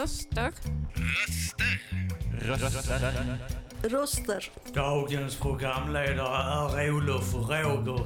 Röster. 0.00 0.52
Röster. 2.32 3.00
Röster. 3.00 3.38
Röster. 3.82 4.52
Dagens 4.74 5.36
programledare 5.36 6.82
är 6.82 6.94
Olof 6.94 7.34
Roger. 7.34 8.04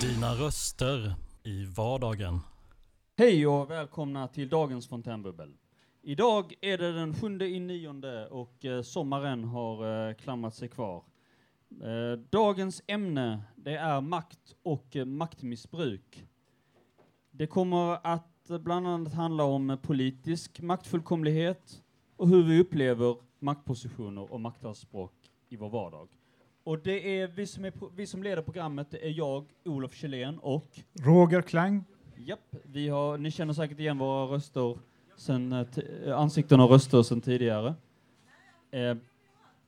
Dina 0.00 0.34
röster 0.34 1.14
i 1.42 1.64
vardagen. 1.64 2.40
Hej 3.16 3.46
och 3.46 3.70
välkomna 3.70 4.28
till 4.28 4.48
dagens 4.48 4.88
fontänbubbel. 4.88 5.54
Idag 6.02 6.54
är 6.60 6.78
det 6.78 6.92
den 6.92 7.14
sjunde 7.14 7.46
i 7.46 7.60
nionde 7.60 8.26
och 8.26 8.64
eh, 8.64 8.82
sommaren 8.82 9.44
har 9.44 10.08
eh, 10.08 10.14
klamrat 10.14 10.54
sig 10.54 10.68
kvar. 10.68 11.04
Eh, 11.82 12.18
dagens 12.30 12.82
ämne 12.86 13.42
det 13.64 13.76
är 13.76 14.00
makt 14.00 14.54
och 14.62 14.96
maktmissbruk. 15.06 16.24
Det 17.30 17.46
kommer 17.46 18.06
att 18.06 18.50
bland 18.60 18.86
annat 18.86 19.14
handla 19.14 19.44
om 19.44 19.78
politisk 19.82 20.60
maktfullkomlighet 20.60 21.82
och 22.16 22.28
hur 22.28 22.42
vi 22.42 22.60
upplever 22.60 23.16
maktpositioner 23.38 24.32
och 24.32 24.40
maktanspråk 24.40 25.12
i 25.48 25.56
vår 25.56 25.70
vardag. 25.70 26.08
Och 26.64 26.78
det 26.78 27.20
är 27.20 27.28
vi 27.28 27.46
som, 27.46 27.64
är, 27.64 27.72
vi 27.96 28.06
som 28.06 28.22
leder 28.22 28.42
programmet, 28.42 28.90
det 28.90 29.06
är 29.06 29.10
jag, 29.10 29.44
Olof 29.64 29.94
Kjellén 29.94 30.38
och 30.38 30.80
Roger 30.92 31.42
Klang. 31.42 31.84
Japp, 32.16 32.56
vi 32.64 32.88
har, 32.88 33.18
ni 33.18 33.30
känner 33.30 33.52
säkert 33.52 33.78
igen 33.78 33.98
våra 33.98 34.34
röster 34.34 34.78
sen, 35.16 35.52
eh, 35.52 35.66
eh, 36.04 36.18
ansikten 36.18 36.60
och 36.60 36.70
röster 36.70 37.02
sedan 37.02 37.20
tidigare. 37.20 37.74
Eh, 38.70 38.96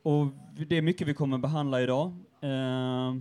och 0.02 0.26
det 0.68 0.76
är 0.76 0.82
mycket 0.82 1.08
vi 1.08 1.14
kommer 1.14 1.38
behandla 1.38 1.82
idag. 1.82 2.12
Eh, 2.40 3.14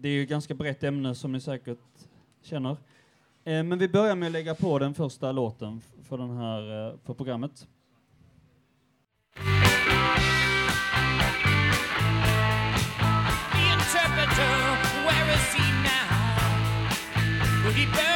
det 0.00 0.08
är 0.08 0.12
ju 0.12 0.22
ett 0.22 0.28
ganska 0.28 0.54
brett 0.54 0.84
ämne 0.84 1.14
som 1.14 1.32
ni 1.32 1.40
säkert 1.40 1.78
känner. 2.42 2.70
Eh, 3.44 3.62
men 3.62 3.78
vi 3.78 3.88
börjar 3.88 4.16
med 4.16 4.26
att 4.26 4.32
lägga 4.32 4.54
på 4.54 4.78
den 4.78 4.94
första 4.94 5.32
låten 5.32 5.80
för, 6.02 6.18
den 6.18 6.36
här, 6.36 6.88
eh, 6.88 6.94
för 7.04 7.14
programmet. 7.14 7.66
The 13.52 13.62
interpreter, 13.72 14.50
where 15.04 15.34
is 15.34 15.54
he 15.54 15.72
now? 15.82 16.08
Will 17.64 17.74
he 17.74 18.09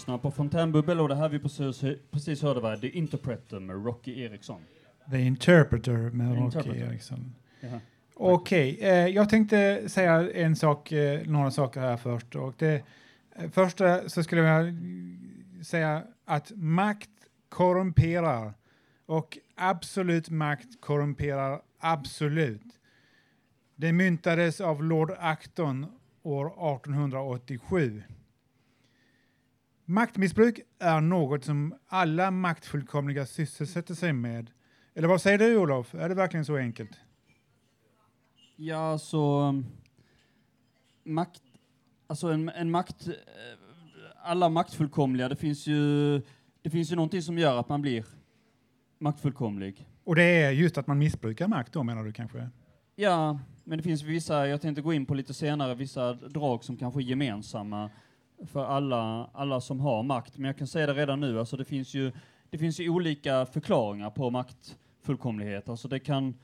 lyssnar 0.00 0.18
på 0.18 0.30
Fontänbubbel 0.30 1.00
och 1.00 1.08
det 1.08 1.14
här 1.14 1.28
vi 1.28 1.38
precis, 1.38 1.84
precis 2.10 2.42
hörde 2.42 2.60
var 2.60 2.76
The 2.76 2.88
Interpreter 2.88 3.60
med 3.60 3.84
Rocky 3.84 4.20
Eriksson. 4.22 4.60
The 5.10 5.20
Interpreter 5.20 5.92
med 5.92 6.52
The 6.52 6.58
Rocky. 6.58 6.80
Eriksson. 6.80 7.34
Okej, 8.14 8.78
eh, 8.80 9.06
jag 9.06 9.28
tänkte 9.28 9.88
säga 9.88 10.32
en 10.32 10.56
sak, 10.56 10.92
eh, 10.92 11.26
några 11.26 11.50
saker 11.50 11.80
här 11.80 11.96
först. 11.96 12.36
Och 12.36 12.54
det, 12.58 12.82
eh, 13.36 13.50
första 13.50 14.08
så 14.08 14.22
skulle 14.22 14.40
jag 14.40 14.74
säga 15.66 16.02
att 16.24 16.52
makt 16.54 17.10
korrumperar 17.48 18.54
och 19.06 19.38
absolut 19.54 20.30
makt 20.30 20.80
korrumperar 20.80 21.60
absolut. 21.80 22.78
Det 23.76 23.92
myntades 23.92 24.60
av 24.60 24.84
Lord 24.84 25.12
Acton 25.18 25.86
år 26.22 26.46
1887. 26.46 28.02
Maktmissbruk 29.90 30.60
är 30.78 31.00
något 31.00 31.44
som 31.44 31.74
alla 31.86 32.30
maktfullkomliga 32.30 33.26
sysselsätter 33.26 33.94
sig 33.94 34.12
med. 34.12 34.50
Eller 34.94 35.08
vad 35.08 35.22
säger 35.22 35.38
du 35.38 35.56
Olof? 35.56 35.94
Är 35.94 36.08
det 36.08 36.14
verkligen 36.14 36.44
så 36.44 36.56
enkelt? 36.56 36.90
Ja, 38.56 38.98
så 38.98 39.40
um, 39.40 39.66
makt, 41.04 41.42
alltså 42.06 42.28
en, 42.28 42.48
en 42.48 42.70
makt, 42.70 43.08
alla 44.22 44.48
maktfullkomliga, 44.48 45.28
det 45.28 45.36
finns 45.36 45.66
ju, 45.66 46.12
det 46.62 46.70
finns 46.70 46.92
ju 46.92 46.96
någonting 46.96 47.22
som 47.22 47.38
gör 47.38 47.60
att 47.60 47.68
man 47.68 47.82
blir 47.82 48.04
maktfullkomlig. 48.98 49.88
Och 50.04 50.14
det 50.14 50.22
är 50.42 50.50
just 50.50 50.78
att 50.78 50.86
man 50.86 50.98
missbrukar 50.98 51.48
makt 51.48 51.72
då 51.72 51.82
menar 51.82 52.04
du 52.04 52.12
kanske? 52.12 52.48
Ja, 52.96 53.38
men 53.64 53.78
det 53.78 53.82
finns 53.82 54.02
vissa, 54.02 54.46
jag 54.48 54.60
tänkte 54.60 54.82
gå 54.82 54.92
in 54.92 55.06
på 55.06 55.14
lite 55.14 55.34
senare, 55.34 55.74
vissa 55.74 56.12
drag 56.12 56.64
som 56.64 56.76
kanske 56.76 57.00
är 57.00 57.04
gemensamma 57.04 57.90
för 58.46 58.64
alla, 58.64 59.30
alla 59.32 59.60
som 59.60 59.80
har 59.80 60.02
makt. 60.02 60.38
Men 60.38 60.44
jag 60.46 60.58
kan 60.58 60.66
säga 60.66 60.86
det 60.86 60.94
redan 60.94 61.20
nu, 61.20 61.38
alltså 61.38 61.56
det 61.56 61.64
finns 61.64 61.94
ju, 61.94 62.12
det 62.50 62.58
finns 62.58 62.80
ju 62.80 62.88
olika 62.88 63.46
förklaringar 63.46 64.10
på 64.10 64.30
maktfullkomlighet. 64.30 65.68
Alltså 65.68 65.88
det 65.88 65.98
kan, 65.98 66.34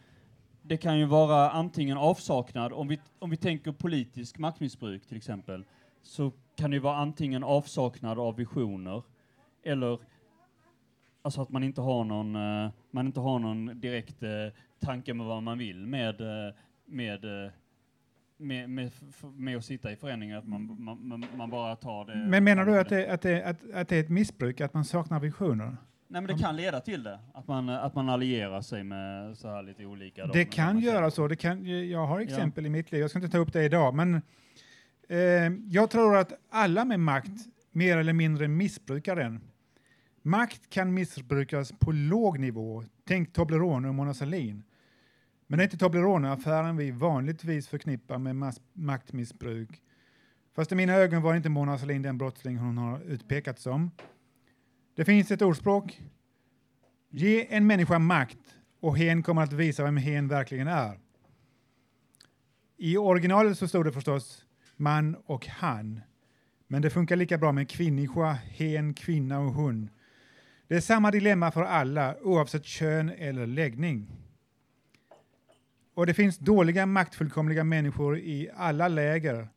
det 0.63 0.77
kan 0.77 0.99
ju 0.99 1.05
vara 1.05 1.51
antingen 1.51 1.99
avsaknad, 1.99 2.73
om 2.73 2.89
vi, 2.89 3.01
om 3.19 3.31
vi 3.31 3.37
tänker 3.37 3.73
politisk 3.73 4.39
maktmissbruk 4.39 5.07
till 5.07 5.17
exempel, 5.17 5.65
så 6.03 6.33
kan 6.57 6.71
det 6.71 6.79
vara 6.79 6.97
antingen 6.97 7.45
avsaknad 7.45 8.19
av 8.19 8.37
visioner 8.37 9.03
eller 9.63 9.99
alltså 11.23 11.41
att 11.41 11.51
man 11.51 11.65
inte 11.65 11.81
har 11.81 12.05
någon, 12.05 12.37
eh, 12.37 12.71
man 12.91 13.07
inte 13.07 13.21
har 13.21 13.39
någon 13.39 13.81
direkt 13.81 14.23
eh, 14.23 14.31
tanke 14.81 15.15
med 15.15 15.27
vad 15.27 15.43
man 15.43 15.59
vill 15.59 15.87
med, 15.87 16.21
eh, 16.21 16.55
med, 16.85 17.25
eh, 17.25 17.51
med, 18.39 18.71
med, 18.71 18.93
med 19.37 19.57
att 19.57 19.65
sitta 19.65 19.93
i 19.93 19.97
föreningar, 19.97 20.39
att 20.39 20.49
man, 20.49 20.77
man, 20.81 21.09
man, 21.09 21.27
man 21.37 21.51
bara 21.51 21.77
tar 21.77 22.05
det. 22.05 22.17
Men 22.29 22.45
menar 22.45 22.67
du 22.67 22.79
att 22.79 22.89
det 22.89 23.09
att, 23.09 23.23
det, 23.23 23.45
att, 23.45 23.71
att 23.75 23.89
det 23.89 23.97
är 23.97 24.01
ett 24.01 24.09
missbruk, 24.09 24.61
att 24.61 24.75
man 24.75 24.85
saknar 24.85 25.21
visioner? 25.21 25.77
Nej 26.09 26.23
men 26.23 26.37
det 26.37 26.43
kan 26.43 26.57
leda 26.57 26.81
till 26.81 27.03
det, 27.03 27.19
att 27.35 27.49
man, 27.49 27.69
att 27.69 27.95
man 27.95 28.09
allierar 28.09 28.61
sig 28.61 28.85
med 28.85 29.37
så 29.39 29.49
här 29.49 29.63
lite 29.63 29.87
olika. 29.87 30.27
Det 30.27 30.45
kan 30.45 30.79
göra 30.79 31.11
så. 31.11 31.29
Det 31.29 31.37
kan, 31.37 31.89
jag 31.89 32.07
har 32.07 32.21
exempel 32.21 32.67
i 32.67 32.71
mitt 32.71 32.93
liv, 32.93 33.01
jag 33.01 33.11
ska 33.11 33.19
inte 33.19 33.31
ta 33.31 33.39
upp 33.39 33.53
det 33.53 33.65
idag, 33.65 33.95
men 33.95 34.15
eh, 35.09 35.19
jag 35.69 35.91
tror 35.91 36.17
att 36.17 36.33
alla 36.51 36.85
med 36.85 37.01
makt 37.01 37.47
mer 37.73 37.97
eller 37.97 38.13
mindre 38.13 38.49
missbrukar 38.49 39.17
den. 39.17 39.41
Makt 40.23 40.71
kan 40.71 40.95
missbrukas 40.95 41.73
på 41.73 41.93
låg 41.93 42.39
nivå. 42.39 42.85
Tänk 43.09 43.33
Toblerone 43.33 43.89
och 43.89 43.95
Mona 43.95 44.15
Sahlin. 44.15 44.63
Men 45.47 45.59
det 45.59 45.63
är 45.63 45.65
inte 45.65 45.77
Toblerone-affären 45.77 46.77
vi 46.77 46.91
vanligtvis 46.91 47.69
förknippar 47.69 48.19
med 48.19 48.37
mass- 48.37 48.61
maktmissbruk. 48.73 49.83
Fast 50.55 50.73
i 50.73 50.75
mina 50.75 50.93
ögon 50.93 51.23
var 51.23 51.35
inte 51.35 51.49
Mona 51.49 51.79
Sahlin 51.79 52.03
den 52.03 52.19
brottsling 52.19 52.57
hon 52.59 52.79
har 52.79 53.01
utpekats 53.01 53.63
som. 53.63 53.91
Det 54.95 55.05
finns 55.05 55.31
ett 55.31 55.43
ordspråk. 55.43 56.03
Ge 57.11 57.55
en 57.55 57.67
människa 57.67 57.99
makt 57.99 58.39
och 58.81 58.99
hen 58.99 59.23
kommer 59.23 59.43
att 59.43 59.53
visa 59.53 59.85
vem 59.85 59.97
hen 59.97 60.29
verkligen 60.29 60.69
är. 60.69 60.99
I 62.77 62.97
originalet 62.97 63.59
så 63.59 63.69
stod 63.69 63.85
det 63.85 63.93
förstås 63.93 64.45
man 64.77 65.17
och 65.27 65.47
han. 65.47 66.01
Men 66.67 66.83
det 66.83 66.91
funkar 66.91 67.17
lika 67.17 67.39
bra 67.39 67.53
med 67.53 67.71
kvinniska, 67.71 68.33
hen, 68.33 68.95
kvinna 68.95 69.41
och 69.41 69.53
hon. 69.53 69.91
Det 70.69 70.77
är 70.77 70.81
samma 70.81 71.11
dilemma 71.11 71.51
för 71.51 71.63
alla 71.63 72.17
oavsett 72.23 72.65
kön 72.65 73.11
eller 73.11 73.47
läggning. 73.47 74.11
Och 75.97 76.07
det 76.07 76.15
finns 76.15 76.39
dåliga 76.39 76.87
maktfullkomliga 76.87 77.65
människor 77.65 78.19
i 78.19 78.51
alla 78.57 78.89
läger. 78.89 79.49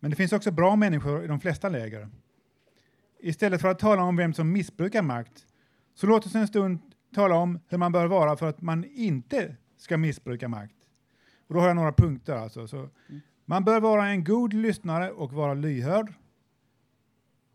Men 0.00 0.10
det 0.10 0.16
finns 0.16 0.32
också 0.32 0.50
bra 0.50 0.76
människor 0.76 1.24
i 1.24 1.26
de 1.26 1.40
flesta 1.40 1.68
läger. 1.68 2.08
Istället 3.20 3.60
för 3.60 3.68
att 3.68 3.78
tala 3.78 4.02
om 4.02 4.16
vem 4.16 4.34
som 4.34 4.52
missbrukar 4.52 5.02
makt, 5.02 5.46
så 5.94 6.06
låt 6.06 6.26
oss 6.26 6.34
en 6.34 6.48
stund 6.48 6.78
tala 7.14 7.34
om 7.34 7.58
hur 7.68 7.78
man 7.78 7.92
bör 7.92 8.06
vara 8.06 8.36
för 8.36 8.48
att 8.48 8.62
man 8.62 8.84
inte 8.84 9.56
ska 9.76 9.96
missbruka 9.96 10.48
makt. 10.48 10.76
Och 11.46 11.54
då 11.54 11.60
har 11.60 11.66
jag 11.66 11.76
några 11.76 11.92
punkter. 11.92 12.36
Alltså. 12.36 12.68
Så 12.68 12.88
man 13.44 13.64
bör 13.64 13.80
vara 13.80 14.06
en 14.06 14.24
god 14.24 14.52
lyssnare 14.52 15.10
och 15.10 15.32
vara 15.32 15.54
lyhörd. 15.54 16.12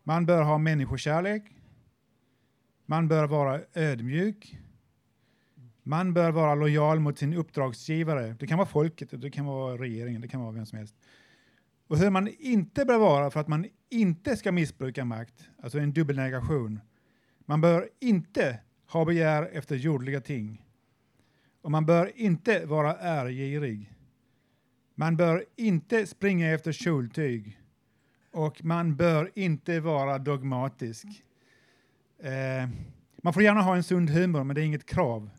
Man 0.02 0.26
bör 0.26 0.42
ha 0.42 0.58
människokärlek. 0.58 1.42
Man 2.86 3.08
bör 3.08 3.26
vara 3.26 3.60
ödmjuk. 3.74 4.58
Man 5.82 6.14
bör 6.14 6.30
vara 6.30 6.54
lojal 6.54 7.00
mot 7.00 7.18
sin 7.18 7.34
uppdragsgivare. 7.34 8.36
Det 8.38 8.46
kan 8.46 8.58
vara 8.58 8.68
folket, 8.68 9.08
det 9.20 9.30
kan 9.30 9.44
vara 9.44 9.76
regeringen, 9.76 10.20
det 10.20 10.28
kan 10.28 10.40
vara 10.40 10.52
vem 10.52 10.66
som 10.66 10.78
helst. 10.78 10.96
Och 11.86 11.98
hur 11.98 12.10
man 12.10 12.28
inte 12.38 12.84
bör 12.84 12.98
vara 12.98 13.30
för 13.30 13.40
att 13.40 13.48
man 13.48 13.66
inte 13.90 14.36
ska 14.36 14.52
missbruka 14.52 15.04
makt, 15.04 15.48
alltså 15.62 15.78
en 15.78 15.92
dubbelnegation. 15.92 16.80
Man 17.46 17.60
bör 17.60 17.88
inte 18.00 18.60
ha 18.86 19.04
begär 19.04 19.48
efter 19.52 19.76
jordliga 19.76 20.20
ting. 20.20 20.64
Och 21.62 21.70
man 21.70 21.86
bör 21.86 22.12
inte 22.14 22.66
vara 22.66 22.96
ärgirig. 22.96 23.92
Man 24.94 25.16
bör 25.16 25.44
inte 25.56 26.06
springa 26.06 26.50
efter 26.54 26.72
kjoltyg. 26.72 27.58
Och 28.32 28.64
man 28.64 28.96
bör 28.96 29.30
inte 29.34 29.80
vara 29.80 30.18
dogmatisk. 30.18 31.06
Eh, 32.22 32.68
Man 33.22 33.32
får 33.32 33.42
gärna 33.42 33.62
ha 33.62 33.76
en 33.76 33.82
sund 33.82 34.10
humor, 34.10 34.44
men 34.44 34.54
det 34.54 34.62
är 34.62 34.64
inget 34.64 34.86
krav. 34.86 35.30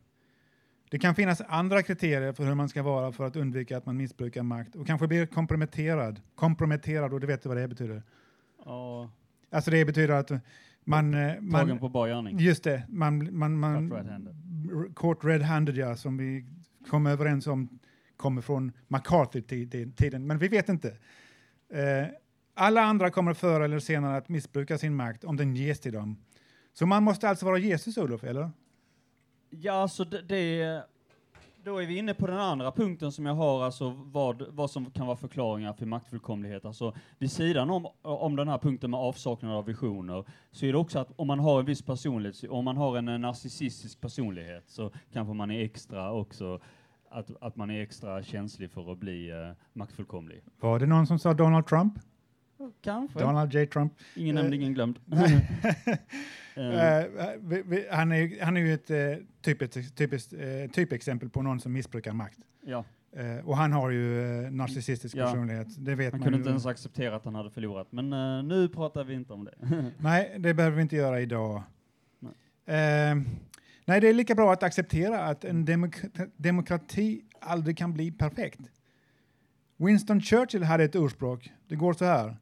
Det 0.93 0.99
kan 0.99 1.15
finnas 1.15 1.41
andra 1.47 1.83
kriterier 1.83 2.33
för 2.33 2.43
hur 2.43 2.55
man 2.55 2.69
ska 2.69 2.83
vara 2.83 3.11
för 3.11 3.23
att 3.27 3.35
undvika 3.35 3.77
att 3.77 3.85
man 3.85 3.97
missbrukar 3.97 4.43
makt 4.43 4.75
och 4.75 4.87
kanske 4.87 5.07
blir 5.07 5.25
komprometterad. 5.25 6.21
Komprometterad, 6.35 7.13
och 7.13 7.19
du 7.19 7.27
vet 7.27 7.45
vad 7.45 7.57
det 7.57 7.67
betyder. 7.67 8.03
Ja, 8.65 9.09
Alltså 9.51 9.71
det 9.71 9.85
betyder 9.85 10.13
att 10.13 10.31
man... 10.83 11.13
eh, 11.13 11.33
tagen 11.33 11.49
man 11.49 11.79
på 11.79 11.89
bar 11.89 12.07
gärning. 12.07 12.39
just 12.39 12.63
det, 12.63 12.83
man... 12.89 13.37
man, 13.37 13.59
man 13.59 13.89
Caught 14.95 15.23
red-handed. 15.23 15.23
Red-handed, 15.23 15.77
ja, 15.77 15.95
som 15.95 16.17
vi 16.17 16.45
kom 16.89 17.07
överens 17.07 17.47
om 17.47 17.79
kommer 18.17 18.41
från 18.41 18.71
McCarthy-tiden, 18.87 20.27
men 20.27 20.37
vi 20.37 20.47
vet 20.47 20.69
inte. 20.69 20.87
Eh, 21.73 22.07
alla 22.53 22.81
andra 22.81 23.09
kommer 23.09 23.33
förr 23.33 23.61
eller 23.61 23.79
senare 23.79 24.17
att 24.17 24.29
missbruka 24.29 24.77
sin 24.77 24.95
makt 24.95 25.23
om 25.23 25.37
den 25.37 25.55
ges 25.55 25.79
till 25.79 25.93
dem. 25.93 26.17
Så 26.73 26.85
man 26.85 27.03
måste 27.03 27.29
alltså 27.29 27.45
vara 27.45 27.57
Jesus, 27.57 27.97
Olof, 27.97 28.23
eller? 28.23 28.51
Ja, 29.61 29.73
alltså 29.73 30.03
det, 30.03 30.21
det... 30.21 30.83
Då 31.63 31.77
är 31.77 31.85
vi 31.85 31.97
inne 31.97 32.13
på 32.13 32.27
den 32.27 32.39
andra 32.39 32.71
punkten 32.71 33.11
som 33.11 33.25
jag 33.25 33.33
har, 33.33 33.63
alltså 33.63 33.89
vad, 33.89 34.45
vad 34.49 34.71
som 34.71 34.91
kan 34.91 35.07
vara 35.07 35.17
förklaringar 35.17 35.73
för 35.73 35.85
maktfullkomlighet. 35.85 36.65
Alltså 36.65 36.93
vid 37.17 37.31
sidan 37.31 37.69
om, 37.69 37.87
om 38.01 38.35
den 38.35 38.47
här 38.47 38.57
punkten 38.57 38.91
med 38.91 38.99
avsaknad 38.99 39.51
av 39.51 39.65
visioner, 39.65 40.25
så 40.51 40.65
är 40.65 40.71
det 40.71 40.77
också 40.77 40.99
att 40.99 41.11
om 41.15 41.27
man 41.27 41.39
har 41.39 41.59
en 41.59 41.65
viss 41.65 41.81
personlighet, 41.81 42.43
om 42.49 42.65
man 42.65 42.77
har 42.77 42.97
en 42.97 43.21
narcissistisk 43.21 44.01
personlighet, 44.01 44.63
så 44.67 44.91
kanske 45.13 45.33
man 45.33 45.51
är 45.51 45.63
extra 45.63 46.11
också, 46.11 46.59
att, 47.09 47.31
att 47.41 47.55
man 47.55 47.69
är 47.69 47.81
extra 47.81 48.23
känslig 48.23 48.71
för 48.71 48.91
att 48.91 48.97
bli 48.97 49.29
eh, 49.29 49.51
maktfullkomlig. 49.73 50.41
Var 50.59 50.79
det 50.79 50.85
någon 50.85 51.07
som 51.07 51.19
sa 51.19 51.33
Donald 51.33 51.67
Trump? 51.67 51.93
Kanske. 52.81 53.19
Donald 53.19 53.53
J. 53.53 53.65
Trump. 53.65 53.93
Ingen 54.15 54.35
nämnd, 54.35 54.53
Eh, 54.53 54.59
ingen 54.59 54.73
glömd. 54.73 54.99
Eh, 56.55 56.97
Eh, 56.97 57.05
han, 57.91 58.11
är, 58.11 58.43
han 58.43 58.57
är 58.57 58.61
ju 58.61 58.73
ett 58.73 58.91
uh, 58.91 59.25
typiskt, 59.41 59.95
typiskt, 59.97 60.33
typexempel 60.73 61.29
på 61.29 61.41
någon 61.41 61.59
som 61.59 61.73
missbrukar 61.73 62.13
makt. 62.13 62.37
ja, 62.65 62.85
och 63.43 63.57
han 63.57 63.71
har 63.73 63.89
ju 63.89 63.99
uh, 64.21 64.51
narcissistisk 64.51 65.15
Ja. 65.15 65.25
personlighet, 65.25 65.67
det 65.85 65.95
vet 65.95 66.11
han 66.11 66.19
man 66.19 66.23
kunde 66.25 66.37
ju. 66.37 66.41
inte 66.41 66.49
ens 66.49 66.65
acceptera 66.65 67.15
att 67.15 67.25
han 67.25 67.35
hade 67.35 67.49
förlorat, 67.49 67.87
men 67.91 68.09
nu 68.47 68.69
pratar 68.69 69.03
vi 69.03 69.13
inte 69.13 69.33
om 69.33 69.45
det. 69.45 69.53
Nej, 69.97 70.35
det 70.39 70.53
behöver 70.53 70.75
vi 70.75 70.81
inte 70.81 70.95
göra 70.95 71.21
idag. 71.21 71.63
Nej. 72.19 73.11
Eh, 73.11 73.15
nej, 73.85 74.01
det 74.01 74.09
är 74.09 74.13
lika 74.13 74.35
bra 74.35 74.53
att 74.53 74.63
acceptera 74.63 75.19
att 75.23 75.45
en 75.45 75.67
demok- 75.67 76.31
demokrati 76.37 77.21
aldrig 77.39 77.77
kan 77.77 77.93
bli 77.93 78.11
perfekt. 78.11 78.59
Winston 79.77 80.21
Churchill 80.21 80.63
hade 80.63 80.83
ett 80.83 80.95
ordspråk. 80.95 81.51
Det 81.67 81.75
går 81.75 81.93
så 81.93 82.05
här. 82.05 82.37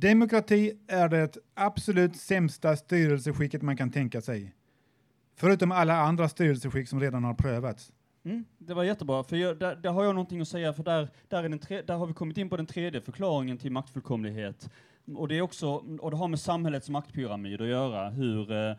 Demokrati 0.00 0.72
är 0.86 1.08
det 1.08 1.36
absolut 1.54 2.16
sämsta 2.16 2.76
styrelseskicket 2.76 3.62
man 3.62 3.76
kan 3.76 3.90
tänka 3.90 4.20
sig. 4.20 4.54
Förutom 5.36 5.72
alla 5.72 5.96
andra 5.96 6.28
styrelseskick 6.28 6.88
som 6.88 7.00
redan 7.00 7.24
har 7.24 7.34
prövats. 7.34 7.92
Mm, 8.24 8.44
det 8.58 8.74
var 8.74 8.84
jättebra, 8.84 9.24
för 9.24 9.36
jag, 9.36 9.58
där, 9.58 9.76
där 9.76 9.90
har 9.90 10.04
jag 10.04 10.14
någonting 10.14 10.40
att 10.40 10.48
säga, 10.48 10.72
för 10.72 10.82
där, 10.82 11.08
där, 11.28 11.44
är 11.44 11.48
den 11.48 11.58
tre, 11.58 11.82
där 11.82 11.96
har 11.96 12.06
vi 12.06 12.12
kommit 12.12 12.38
in 12.38 12.50
på 12.50 12.56
den 12.56 12.66
tredje 12.66 13.00
förklaringen 13.00 13.58
till 13.58 13.72
maktfullkomlighet. 13.72 14.70
Och 15.16 15.28
det, 15.28 15.38
är 15.38 15.42
också, 15.42 15.68
och 16.00 16.10
det 16.10 16.16
har 16.16 16.28
med 16.28 16.40
samhällets 16.40 16.88
maktpyramid 16.88 17.60
att 17.60 17.68
göra, 17.68 18.10
hur, 18.10 18.52
eh, 18.52 18.76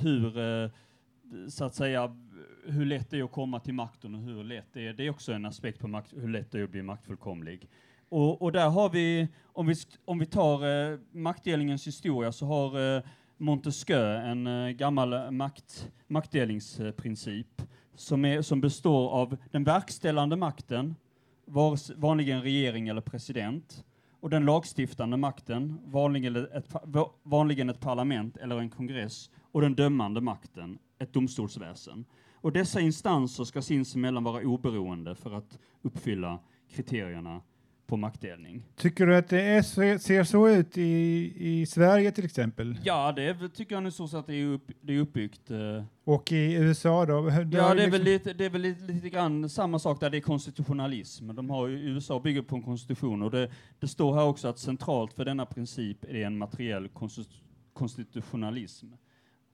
hur 0.00 0.38
eh, 0.38 0.70
så 1.48 1.64
att 1.64 1.74
säga, 1.74 2.16
hur 2.66 2.84
lätt 2.86 3.10
det 3.10 3.18
är 3.18 3.24
att 3.24 3.32
komma 3.32 3.60
till 3.60 3.74
makten 3.74 4.14
och 4.14 4.20
hur 4.20 4.44
lätt 4.44 4.72
det 4.72 4.86
är, 4.86 4.92
det 4.92 5.06
är 5.06 5.10
också 5.10 5.32
en 5.32 5.46
aspekt 5.46 5.80
på 5.80 5.88
makt, 5.88 6.12
hur 6.16 6.28
lätt 6.28 6.50
det 6.50 6.58
är 6.58 6.64
att 6.64 6.70
bli 6.70 6.82
maktfullkomlig. 6.82 7.68
Och, 8.10 8.42
och 8.42 8.52
där 8.52 8.68
har 8.68 8.90
vi, 8.90 9.28
om 9.44 9.66
vi, 9.66 9.74
om 10.04 10.18
vi 10.18 10.26
tar 10.26 10.92
eh, 10.92 10.98
maktdelningens 11.12 11.86
historia, 11.86 12.32
så 12.32 12.46
har 12.46 12.96
eh, 12.96 13.02
Montesquieu 13.36 14.16
en 14.16 14.46
eh, 14.46 14.70
gammal 14.70 15.12
eh, 15.12 15.30
makt, 15.30 15.90
maktdelningsprincip 16.06 17.62
som, 17.94 18.24
är, 18.24 18.42
som 18.42 18.60
består 18.60 19.10
av 19.10 19.36
den 19.50 19.64
verkställande 19.64 20.36
makten, 20.36 20.96
vars, 21.44 21.90
vanligen 21.90 22.42
regering 22.42 22.88
eller 22.88 23.00
president, 23.00 23.84
och 24.20 24.30
den 24.30 24.44
lagstiftande 24.44 25.16
makten, 25.16 25.78
vanligen 25.84 26.36
ett, 26.36 26.72
vanligen 27.22 27.70
ett 27.70 27.80
parlament 27.80 28.36
eller 28.36 28.58
en 28.58 28.70
kongress, 28.70 29.30
och 29.52 29.60
den 29.60 29.74
dömande 29.74 30.20
makten, 30.20 30.78
ett 30.98 31.12
domstolsväsen. 31.12 32.04
Och 32.34 32.52
dessa 32.52 32.80
instanser 32.80 33.44
ska 33.44 33.62
sinsemellan 33.62 34.24
vara 34.24 34.42
oberoende 34.42 35.14
för 35.14 35.34
att 35.34 35.58
uppfylla 35.82 36.38
kriterierna 36.70 37.40
på 37.90 37.96
maktdelning. 37.96 38.62
Tycker 38.76 39.06
du 39.06 39.16
att 39.16 39.28
det 39.28 39.40
är 39.42 39.62
ser 39.98 40.24
så 40.24 40.48
ut 40.48 40.78
i, 40.78 41.32
i 41.36 41.66
Sverige 41.66 42.12
till 42.12 42.24
exempel? 42.24 42.78
Ja, 42.84 43.12
det 43.12 43.22
är, 43.22 43.48
tycker 43.48 43.74
jag 43.74 43.82
nu 43.82 43.90
så 43.90 44.16
att 44.18 44.26
det 44.26 44.34
är, 44.34 44.46
upp, 44.46 44.70
det 44.80 44.92
är 44.94 44.98
uppbyggt. 44.98 45.50
eh, 45.50 45.84
Och 46.04 46.32
i 46.32 46.54
USA 46.54 47.06
då? 47.06 47.20
Det 47.22 47.32
Ja, 47.32 47.44
det 47.44 47.56
är 47.58 47.74
liksom- 47.74 47.90
väl 47.90 48.02
lite, 48.02 48.32
det 48.32 48.44
är 48.44 48.50
väl 48.50 48.60
lite, 48.62 48.84
lite 48.84 49.08
grann 49.10 49.48
samma 49.50 49.78
sak 49.78 50.00
där, 50.00 50.10
det 50.10 50.16
är 50.16 50.20
konstitutionalism. 50.20 51.34
De 51.34 51.50
har 51.50 51.68
USA 51.68 52.20
bygger 52.20 52.42
på 52.42 52.56
en 52.56 52.62
konstitution 52.62 53.22
och 53.22 53.30
det, 53.30 53.50
det 53.80 53.88
står 53.88 54.14
här 54.14 54.24
också 54.24 54.48
att 54.48 54.58
centralt 54.58 55.12
för 55.12 55.24
denna 55.24 55.46
princip 55.46 56.04
är 56.04 56.14
en 56.26 56.38
materiell 56.38 56.88
konstitu- 56.88 57.42
konstitutionalism. 57.72 58.86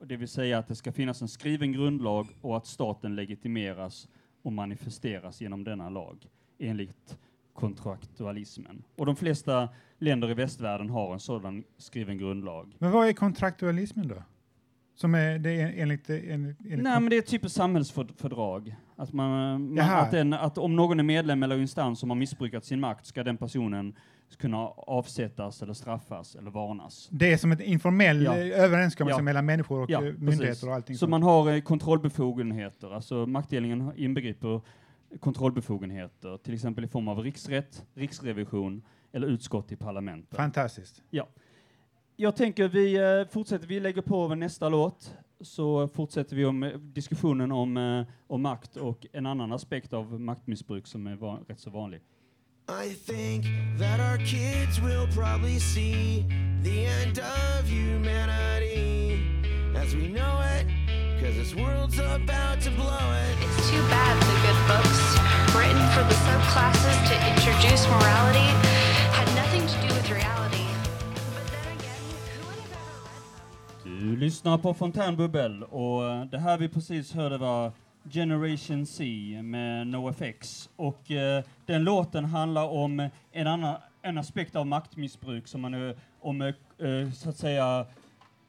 Det 0.05 0.17
vill 0.17 0.27
säga 0.27 0.57
att 0.57 0.67
det 0.67 0.75
ska 0.75 0.91
finnas 0.91 1.21
en 1.21 1.27
skriven 1.27 1.71
grundlag 1.71 2.27
och 2.41 2.57
att 2.57 2.65
staten 2.67 3.15
legitimeras 3.15 4.07
och 4.43 4.53
manifesteras 4.53 5.41
genom 5.41 5.63
denna 5.63 5.89
lag 5.89 6.27
enligt 6.59 7.17
kontraktualismen. 7.57 8.83
Och 8.95 9.05
de 9.05 9.15
flesta 9.15 9.69
länder 9.99 10.29
i 10.29 10.33
västvärlden 10.33 10.89
har 10.89 11.13
en 11.13 11.19
sådan 11.19 11.63
skriven 11.77 12.17
grundlag. 12.17 12.75
Men 12.79 12.91
vad 12.91 13.07
är 13.07 13.13
kontraktualismen 13.13 14.07
då? 14.07 14.15
Som 14.95 15.15
är 15.15 15.39
det 15.39 15.51
är 15.61 15.73
enligt... 15.81 16.09
enligt, 16.09 16.29
enligt 16.29 16.57
Nej, 16.83 16.99
men 17.01 17.09
det 17.09 17.17
är 17.17 17.21
typ 17.21 17.45
ett 17.45 17.51
samhällsfördrag. 17.51 18.75
Att, 18.95 19.13
man, 19.13 19.29
man, 19.75 19.79
att, 19.89 20.13
en, 20.13 20.33
att 20.33 20.57
om 20.57 20.75
någon 20.75 20.99
är 20.99 21.03
medlem 21.03 21.43
eller 21.43 21.57
instans 21.57 21.99
som 21.99 22.09
har 22.09 22.17
missbrukat 22.17 22.65
sin 22.65 22.79
makt 22.79 23.05
ska 23.05 23.23
den 23.23 23.37
personen 23.37 23.95
kunna 24.37 24.57
avsättas 24.67 25.61
eller 25.61 25.73
straffas 25.73 26.35
eller 26.35 26.51
varnas. 26.51 27.07
det 27.11 27.33
är 27.33 27.37
som 27.37 27.51
en 27.51 27.61
informell 27.61 28.23
Ja. 28.23 28.35
överenskommelse 28.35 29.19
Ja. 29.19 29.23
mellan 29.23 29.45
människor 29.45 29.79
och 29.83 29.89
Ja, 29.89 29.97
eh, 29.97 30.03
precis. 30.03 30.21
myndigheter 30.21 30.67
och 30.69 30.75
allting 30.75 30.95
Så 30.95 31.07
man 31.07 31.23
har 31.23 31.51
eh, 31.53 31.61
kontrollbefogenheter, 31.61 32.93
alltså 32.95 33.25
maktdelningen 33.25 33.91
inbegriper 33.95 34.61
kontrollbefogenheter, 35.19 36.37
till 36.37 36.53
exempel 36.53 36.83
i 36.83 36.87
form 36.87 37.07
av 37.07 37.19
riksrätt, 37.19 37.85
riksrevision 37.93 38.81
eller 39.11 39.27
utskott 39.27 39.71
i 39.71 39.75
parlamentet. 39.75 40.37
Fantastiskt. 40.37 41.03
Jag 42.15 42.35
tänker 42.35 42.67
vi 42.67 42.95
eh, 42.95 43.27
fortsätter, 43.33 43.67
vi 43.67 43.79
lägger 43.79 44.01
på 44.01 44.35
nästa 44.35 44.69
låt, 44.69 45.17
så 45.41 45.87
fortsätter 45.87 46.35
vi 46.35 46.45
om 46.45 46.63
eh, 46.63 46.77
diskussionen 46.77 47.51
om, 47.51 47.77
eh, 47.77 48.05
om 48.27 48.41
makt 48.41 48.75
och 48.75 49.05
en 49.13 49.25
annan 49.25 49.51
aspekt 49.51 49.93
av 49.93 50.21
maktmissbruk 50.21 50.87
som 50.87 51.07
är 51.07 51.15
van, 51.15 51.45
rätt 51.47 51.59
så 51.59 51.69
vanlig. 51.69 52.01
I 52.85 52.93
think 52.93 53.45
that 53.79 53.99
our 53.99 54.17
kids 54.17 54.79
will 54.79 55.07
probably 55.15 55.59
see 55.59 56.25
the 56.63 56.85
end 56.85 57.19
of 57.19 57.69
humanity 57.69 59.21
as 59.75 59.93
we 59.93 60.07
know 60.09 60.36
cause 61.27 61.37
this 61.37 61.55
world's 61.55 61.99
about 61.99 62.61
to 62.61 62.71
blow 62.71 63.07
it. 63.23 63.35
It's 63.43 63.69
too 63.69 63.81
bad 63.89 64.13
the 64.29 64.37
good 64.45 64.61
books, 64.71 65.01
written 65.55 65.83
for 65.93 66.03
the 66.11 66.17
subclasses 66.25 66.97
to 67.09 67.15
introduce 67.31 67.83
morality, 67.87 68.47
had 69.17 69.27
nothing 69.35 69.63
to 69.67 69.77
do 69.87 69.89
with 69.95 70.09
reality. 70.09 70.65
Again, 71.75 72.03
Du 73.83 74.17
lyssnar 74.17 74.57
på 74.57 74.73
Fontänbubbel 74.73 75.63
och 75.63 76.09
eh, 76.09 76.25
det 76.25 76.37
här 76.37 76.57
vi 76.57 76.69
precis 76.69 77.13
hörde 77.13 77.37
var 77.37 77.71
Generation 78.09 78.85
C 78.85 79.03
med 79.43 79.87
NoFX 79.87 80.69
och 80.75 81.11
eh, 81.11 81.43
den 81.65 81.83
låten 81.83 82.25
handlar 82.25 82.67
om 82.67 83.09
en 83.31 83.47
annan 83.47 83.75
en 84.01 84.17
aspekt 84.17 84.55
av 84.55 84.67
maktmissbruk 84.67 85.47
som 85.47 85.61
man 85.61 85.93
om 86.21 86.41
eh, 86.41 86.47
eh, 86.47 87.11
så 87.11 87.29
att 87.29 87.37
säga 87.37 87.85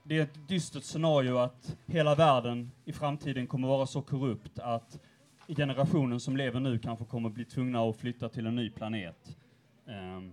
det 0.08 0.18
är 0.18 0.22
ett 0.22 0.48
dystert 0.48 0.82
scenario 0.82 1.36
att 1.36 1.76
hela 1.86 2.14
världen 2.14 2.70
i 2.84 2.92
framtiden 2.92 3.46
kommer 3.46 3.68
vara 3.68 3.86
så 3.86 4.02
korrupt 4.02 4.58
att 4.58 4.98
generationen 5.48 6.20
som 6.20 6.36
lever 6.36 6.60
nu 6.60 6.78
kanske 6.78 7.04
kommer 7.04 7.30
bli 7.30 7.44
tvungna 7.44 7.82
att 7.82 7.96
flytta 7.96 8.28
till 8.28 8.46
en 8.46 8.56
ny 8.56 8.70
planet. 8.70 9.36
Ehm, 9.86 10.32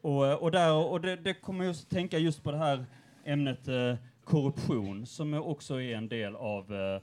och, 0.00 0.42
och, 0.42 0.50
där, 0.50 0.72
och 0.72 1.00
det, 1.00 1.16
det 1.16 1.34
kommer 1.34 1.64
jag 1.64 1.70
att 1.70 1.88
tänka 1.90 2.18
just 2.18 2.42
på 2.42 2.50
det 2.50 2.58
här 2.58 2.84
ämnet 3.24 3.68
eh, 3.68 3.94
korruption 4.24 5.06
som 5.06 5.34
är 5.34 5.46
också 5.46 5.80
är 5.80 5.96
en 5.96 6.08
del 6.08 6.36
av 6.36 6.74
eh, 6.74 7.00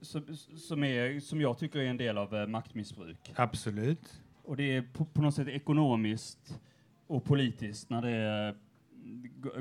som, 0.00 0.36
som, 0.36 0.84
är, 0.84 1.20
som 1.20 1.40
jag 1.40 1.58
tycker 1.58 1.78
är 1.78 1.84
en 1.84 1.96
del 1.96 2.18
av 2.18 2.34
eh, 2.34 2.46
maktmissbruk. 2.46 3.32
Absolut. 3.34 4.22
Och 4.44 4.56
det 4.56 4.76
är 4.76 4.82
på, 4.82 5.04
på 5.04 5.22
något 5.22 5.34
sätt 5.34 5.48
ekonomiskt 5.48 6.60
och 7.06 7.24
politiskt 7.24 7.90
när 7.90 8.02
det 8.02 8.54
g- 8.54 8.58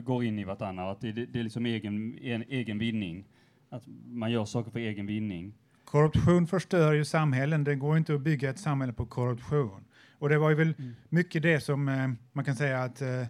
går 0.03 0.23
in 0.23 0.39
i 0.39 0.43
vartannat. 0.43 0.85
Att 0.95 1.01
det, 1.01 1.11
det, 1.11 1.39
är 1.39 1.43
liksom 1.43 1.65
egen, 1.65 2.17
en, 2.21 2.43
egen 2.47 2.77
vinning. 2.79 3.25
Att 3.69 3.83
man 4.05 4.31
gör 4.31 4.45
saker 4.45 4.71
för 4.71 4.79
egen 4.79 5.05
vinning. 5.05 5.53
Korruption 5.85 6.47
förstör 6.47 6.93
ju 6.93 7.05
samhällen. 7.05 7.63
Det 7.63 7.75
går 7.75 7.97
inte 7.97 8.13
att 8.15 8.21
bygga 8.21 8.49
ett 8.49 8.59
samhälle 8.59 8.93
på 8.93 9.05
korruption. 9.05 9.83
Och 10.19 10.29
det 10.29 10.37
var 10.37 10.49
ju 10.49 10.55
väl 10.55 10.73
Mm. 10.77 10.95
mycket 11.09 11.41
det 11.43 11.59
som 11.59 11.87
eh, 11.89 12.09
man 12.33 12.45
kan 12.45 12.55
säga 12.55 12.83
att 12.83 13.01
eh, 13.01 13.23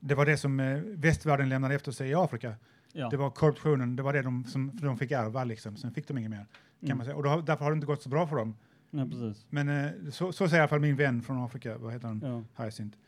det 0.00 0.14
var 0.14 0.26
det 0.26 0.36
som 0.36 0.60
eh, 0.60 0.80
västvärlden 0.84 1.48
lämnade 1.48 1.74
efter 1.74 1.92
sig 1.92 2.10
i 2.10 2.14
Afrika. 2.14 2.54
Ja. 2.92 3.08
Det 3.10 3.16
var 3.16 3.30
korruptionen, 3.30 3.96
det 3.96 4.02
var 4.02 4.12
det 4.12 4.22
de, 4.22 4.44
som 4.44 4.70
de 4.82 4.98
fick 4.98 5.10
ärva 5.10 5.44
liksom. 5.44 5.76
Sen 5.76 5.94
fick 5.94 6.08
de 6.08 6.18
inget 6.18 6.30
mer. 6.30 6.46
Kan 6.80 6.86
Mm. 6.88 6.96
man 6.98 7.04
säga. 7.04 7.16
Och 7.16 7.22
då, 7.22 7.40
därför 7.40 7.64
har 7.64 7.70
det 7.72 7.74
inte 7.74 7.86
gått 7.86 8.02
så 8.02 8.08
bra 8.08 8.26
för 8.26 8.36
dem. 8.36 8.56
Precis. 8.90 9.46
Men 9.50 9.68
eh, 9.68 9.90
så, 10.10 10.32
så 10.32 10.48
säger 10.48 10.56
i 10.56 10.60
alla 10.60 10.68
fall 10.68 10.80
min 10.80 10.96
vän 10.96 11.22
från 11.22 11.38
Afrika, 11.44 11.78
vad 11.78 11.92
heter 11.92 12.08
han? 12.08 12.44
Ja. 12.56 12.64
Hyacinth. 12.64 12.98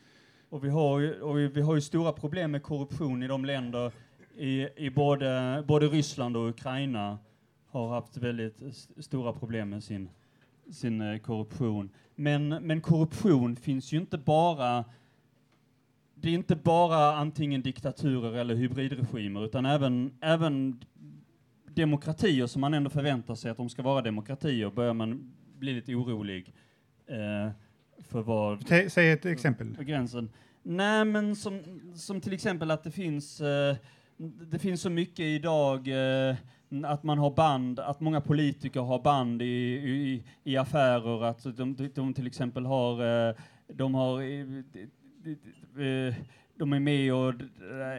Och 0.53 0.65
vi 0.65 0.69
har 0.69 1.01
ju, 1.01 1.21
och 1.21 1.39
vi, 1.39 1.49
vi 1.49 1.61
har 1.61 1.75
ju 1.75 1.81
stora 1.81 2.13
problem 2.13 2.51
med 2.51 2.63
korruption 2.63 3.23
i 3.23 3.27
de 3.27 3.45
länder, 3.45 3.93
i, 4.37 4.69
i 4.77 4.91
både, 4.91 5.65
både 5.67 5.87
Ryssland 5.87 6.37
och 6.37 6.49
Ukraina 6.49 7.19
har 7.67 7.89
haft 7.89 8.17
väldigt 8.17 8.63
st 8.63 9.03
stora 9.03 9.33
problem 9.33 9.71
med 9.71 9.85
sin, 9.85 10.09
sin 10.71 11.01
eh, 11.01 11.19
korruption. 11.19 11.91
Men, 12.15 12.49
men 12.49 12.81
korruption 12.81 13.57
finns 13.57 13.93
ju 13.93 13.99
inte 13.99 14.19
bara 14.19 14.85
det 16.15 16.29
är 16.29 16.35
inte 16.35 16.57
bara 16.57 17.17
antingen 17.17 17.63
diktaturer 17.63 18.33
eller 18.33 18.55
hybridregimer, 18.55 19.45
utan 19.45 19.67
även, 19.67 20.15
även 20.21 20.81
demokratier 21.75 22.47
som 22.47 22.61
man 22.61 22.75
ändå 22.75 22.91
förväntar 22.91 23.35
sig 23.35 23.51
att 23.51 23.57
de 23.57 23.69
ska 23.69 23.83
vara 23.83 24.03
demokratier, 24.03 24.71
börjar 24.71 24.95
man 24.95 25.33
bli 25.59 25.73
lite 25.73 25.95
orolig 25.95 26.55
eh, 27.07 27.51
för 28.09 28.23
vad 28.23 28.59
Tä- 28.59 28.89
Säg 28.89 29.11
ett 29.11 29.27
exempel. 29.27 29.75
på 29.77 29.83
gränsen. 29.83 30.31
Nej, 30.63 31.05
men 31.05 31.37
som, 31.37 31.61
som 31.95 32.21
till 32.21 32.33
exempel 32.33 32.71
att 32.71 32.85
det 32.85 32.91
finns, 32.91 33.41
eh, 33.41 33.77
det 34.51 34.59
finns 34.59 34.81
så 34.83 34.91
mycket 34.91 35.21
idag 35.25 35.89
eh, 36.29 36.37
att 36.85 37.03
man 37.03 37.19
har 37.19 37.31
band, 37.31 37.79
att 37.81 38.01
många 38.01 38.21
politiker 38.21 38.81
har 38.81 39.03
band 39.03 39.43
i, 39.43 39.45
i, 39.45 40.25
i 40.45 40.57
affärer, 40.57 41.25
att 41.25 41.43
de, 41.57 41.75
de, 41.75 41.89
de 41.95 42.15
till 42.15 42.27
exempel 42.27 42.67
har, 42.67 43.29
eh, 43.29 43.35
de 43.69 43.95
har, 43.95 44.23
eh, 44.23 46.15
de, 46.63 46.73
är 46.73 46.81
med 46.81 47.15
och 47.15 47.35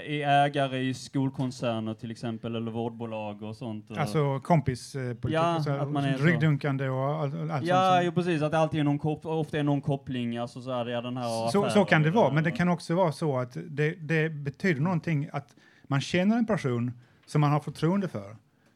är 0.08 0.46
ägare 0.46 0.80
i 0.80 0.94
skolkoncerner 0.94 1.94
till 1.94 2.12
exempel, 2.12 2.56
eller 2.56 2.72
vårdbolag 2.72 3.44
och 3.44 3.56
sånt. 3.56 3.92
Alltså 3.98 4.40
kompis 4.40 4.96
eh, 4.96 5.02
politik, 5.02 5.30
Ja, 5.36 5.56
att 5.80 5.92
man 5.92 6.04
är 6.06 6.18
ryggdunkande 6.18 6.90
och 6.90 7.04
allt, 7.04 7.36
allt 7.52 7.66
Ja, 7.66 7.92
sånt. 7.92 8.06
jo, 8.06 8.12
precis, 8.12 8.42
att 8.42 8.52
det 8.52 8.58
alltid 8.58 8.80
är 8.80 8.84
någon 8.84 9.00
kop- 9.00 9.26
ofta 9.26 9.58
är 9.60 9.64
någon 9.64 9.82
koppling, 9.82 10.38
alltså 10.38 10.62
så 10.62 10.72
här, 10.74 10.86
ja, 10.86 11.02
den 11.02 11.18
här 11.18 11.48
Så, 11.50 11.70
så 11.70 11.86
kan 11.86 12.02
det 12.04 12.12
vara, 12.12 12.34
men 12.34 12.44
det 12.44 12.52
kan 12.52 12.70
också 12.70 12.96
vara 12.96 13.12
så 13.12 13.38
att 13.38 13.58
det, 13.68 13.92
det 13.96 14.30
betyder 14.30 14.82
någonting 14.82 15.30
att 15.34 15.56
man 15.88 16.02
känner 16.02 16.38
en 16.38 16.46
person 16.46 16.92
som 17.26 17.42
man 17.42 17.52
har 17.52 17.60
förtroende 17.60 18.08
för. 18.08 18.36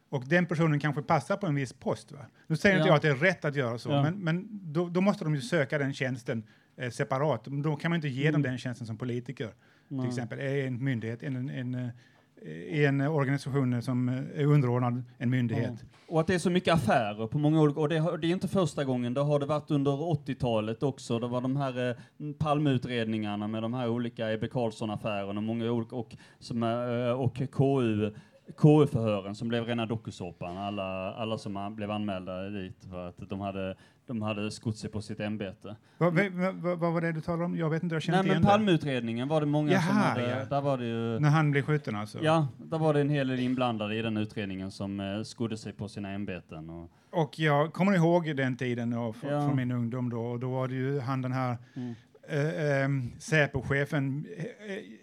Och 0.10 0.24
den 0.27 0.46
personen 0.46 0.79
kanske 0.79 1.01
passar 1.01 1.38
på 1.38 1.48
en 1.48 1.56
viss 1.56 1.74
post. 1.74 2.12
Va? 2.12 2.20
Nu 2.48 2.56
säger 2.56 2.75
inte 2.75 2.88
Ja. 2.88 2.91
jag 2.91 2.96
att 2.96 3.01
det 3.01 3.08
är 3.10 3.15
rätt 3.15 3.46
att 3.46 3.56
göra 3.56 3.77
så, 3.77 3.89
Ja. 3.91 4.01
men, 4.03 4.20
men 4.24 4.48
då, 4.74 4.89
då 4.89 5.01
måste 5.01 5.24
de 5.24 5.36
ju 5.36 5.41
söka 5.41 5.77
den 5.77 5.94
tjänsten 5.94 6.44
eh, 6.77 6.89
separat. 6.89 7.46
Då 7.46 7.75
kan 7.75 7.91
man 7.91 7.96
inte 7.96 8.08
ge 8.08 8.25
dem 8.25 8.36
Mm. 8.36 8.41
den 8.41 8.58
tjänsten 8.58 8.88
som 8.88 8.98
politiker, 8.98 9.50
Nej. 9.88 10.01
till 10.01 10.10
exempel, 10.10 10.39
i 10.39 10.65
en 10.65 10.84
myndighet, 10.84 11.24
en, 11.24 11.36
en, 11.36 11.50
en, 11.50 11.75
eh, 11.75 12.86
en 12.86 13.01
organisation 13.01 13.82
som 13.82 14.10
eh, 14.10 14.41
är 14.41 14.46
underordnad 14.46 15.03
en 15.17 15.29
myndighet. 15.29 15.74
Ja. 15.82 15.88
Och 16.10 16.20
att 16.20 16.27
det 16.27 16.34
är 16.34 16.39
så 16.39 16.50
mycket 16.50 16.74
affärer 16.74 17.27
på 17.27 17.38
många 17.38 17.62
olika, 17.62 17.79
och 17.79 17.89
det, 17.89 18.17
det 18.17 18.27
är 18.27 18.32
inte 18.32 18.48
första 18.48 18.84
gången, 18.84 19.13
det 19.13 19.22
har 19.22 19.39
det 19.39 19.46
varit 19.46 19.72
under 19.72 19.91
80-talet 19.91 20.84
också, 20.84 21.20
det 21.20 21.27
var 21.27 21.41
de 21.41 21.56
här 21.56 21.89
eh, 21.89 21.96
Palmeutredningarna 22.38 23.48
med 23.48 23.63
de 23.63 23.74
här 23.74 23.89
olika 23.89 24.34
Ebbe 24.34 24.48
Carlsson-affärerna, 24.48 25.41
många 25.41 25.72
olika, 25.72 25.96
och, 25.96 26.15
som, 26.39 26.63
eh, 26.63 27.22
och 27.22 27.36
KU, 27.36 28.12
KU-förhören 28.58 29.36
som 29.36 29.48
blev 29.48 29.65
rena 29.65 29.86
dokusåpan, 29.86 30.58
alla, 30.58 31.13
alla 31.13 31.38
som 31.38 31.75
blev 31.75 31.91
anmälda 31.91 32.50
dit 32.50 32.86
för 32.89 33.10
att 33.10 33.29
de 33.29 33.39
hade, 33.39 33.75
de 34.08 34.22
hade 34.22 34.52
skott 34.52 34.78
sig 34.78 34.90
på 34.90 35.02
sitt 35.02 35.20
ämbete. 35.20 35.76
Vad, 35.98 36.14
vad, 36.14 36.54
vad, 36.54 36.80
vad 36.80 36.94
var 36.94 37.02
det 37.02 37.12
du 37.12 37.22
talade 37.22 37.46
om? 37.46 37.58
Jag 37.58 37.70
vet 37.70 37.84
inte, 37.84 37.96
jag 37.96 38.02
känner 38.02 38.24
Nej 38.24 38.34
men. 38.34 38.44
Palmeutredningen 38.44 39.28
var 39.28 39.42
det 39.42 39.48
många 39.48 39.82
som 39.82 39.98
Jaha, 39.98 40.04
hade, 40.10 40.30
ja. 40.30 40.46
där 40.46 40.62
var 40.62 40.78
det 40.78 40.86
ju 40.86 41.20
När 41.20 41.30
han 41.30 41.52
blev 41.52 41.62
skjuten 41.62 41.96
alltså? 41.96 42.20
Ja, 42.24 42.48
där 42.58 42.78
var 42.78 42.94
det 42.94 43.02
en 43.02 43.10
hel 43.10 43.28
del 43.28 43.40
inblandade 43.40 43.96
i 43.96 44.02
den 44.02 44.18
utredningen 44.18 44.72
som 44.72 45.00
eh, 45.00 45.22
skodde 45.24 45.58
sig 45.58 45.74
på 45.74 45.88
sina 45.88 46.12
ämbeten. 46.12 46.70
Och, 46.70 46.90
Och 47.12 47.40
jag 47.40 47.74
kommer 47.74 47.96
ihåg 47.96 48.36
den 48.36 48.58
tiden 48.58 48.94
och 48.94 49.16
fr- 49.16 49.32
Ja. 49.32 49.42
från 49.48 49.56
min 49.56 49.72
ungdom 49.72 50.10
då, 50.10 50.22
och 50.26 50.40
då 50.40 50.50
var 50.52 50.68
det 50.68 50.76
ju 50.76 51.00
han 51.00 51.22
den 51.22 51.32
här 51.32 51.58
Mm. 51.76 51.96
eh, 52.30 52.82
eh, 52.84 52.90
Säpo-chefen 53.20 54.26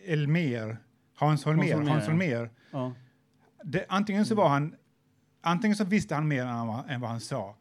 Elmer, 0.06 0.76
Hans 1.16 1.44
Holmér, 1.44 1.88
Hans. 1.88 2.06
Holmér. 2.06 2.50
ja. 2.70 2.92
Det, 3.64 3.84
antingen 3.88 4.26
så 4.26 4.34
var 4.34 4.48
han, 4.48 4.74
antingen 5.42 5.76
så 5.76 5.84
visste 5.84 6.14
han 6.14 6.28
mer 6.28 6.42
än, 6.42 6.48
han, 6.48 6.88
än 6.88 7.00
vad 7.00 7.10
han 7.10 7.20
sa, 7.20 7.54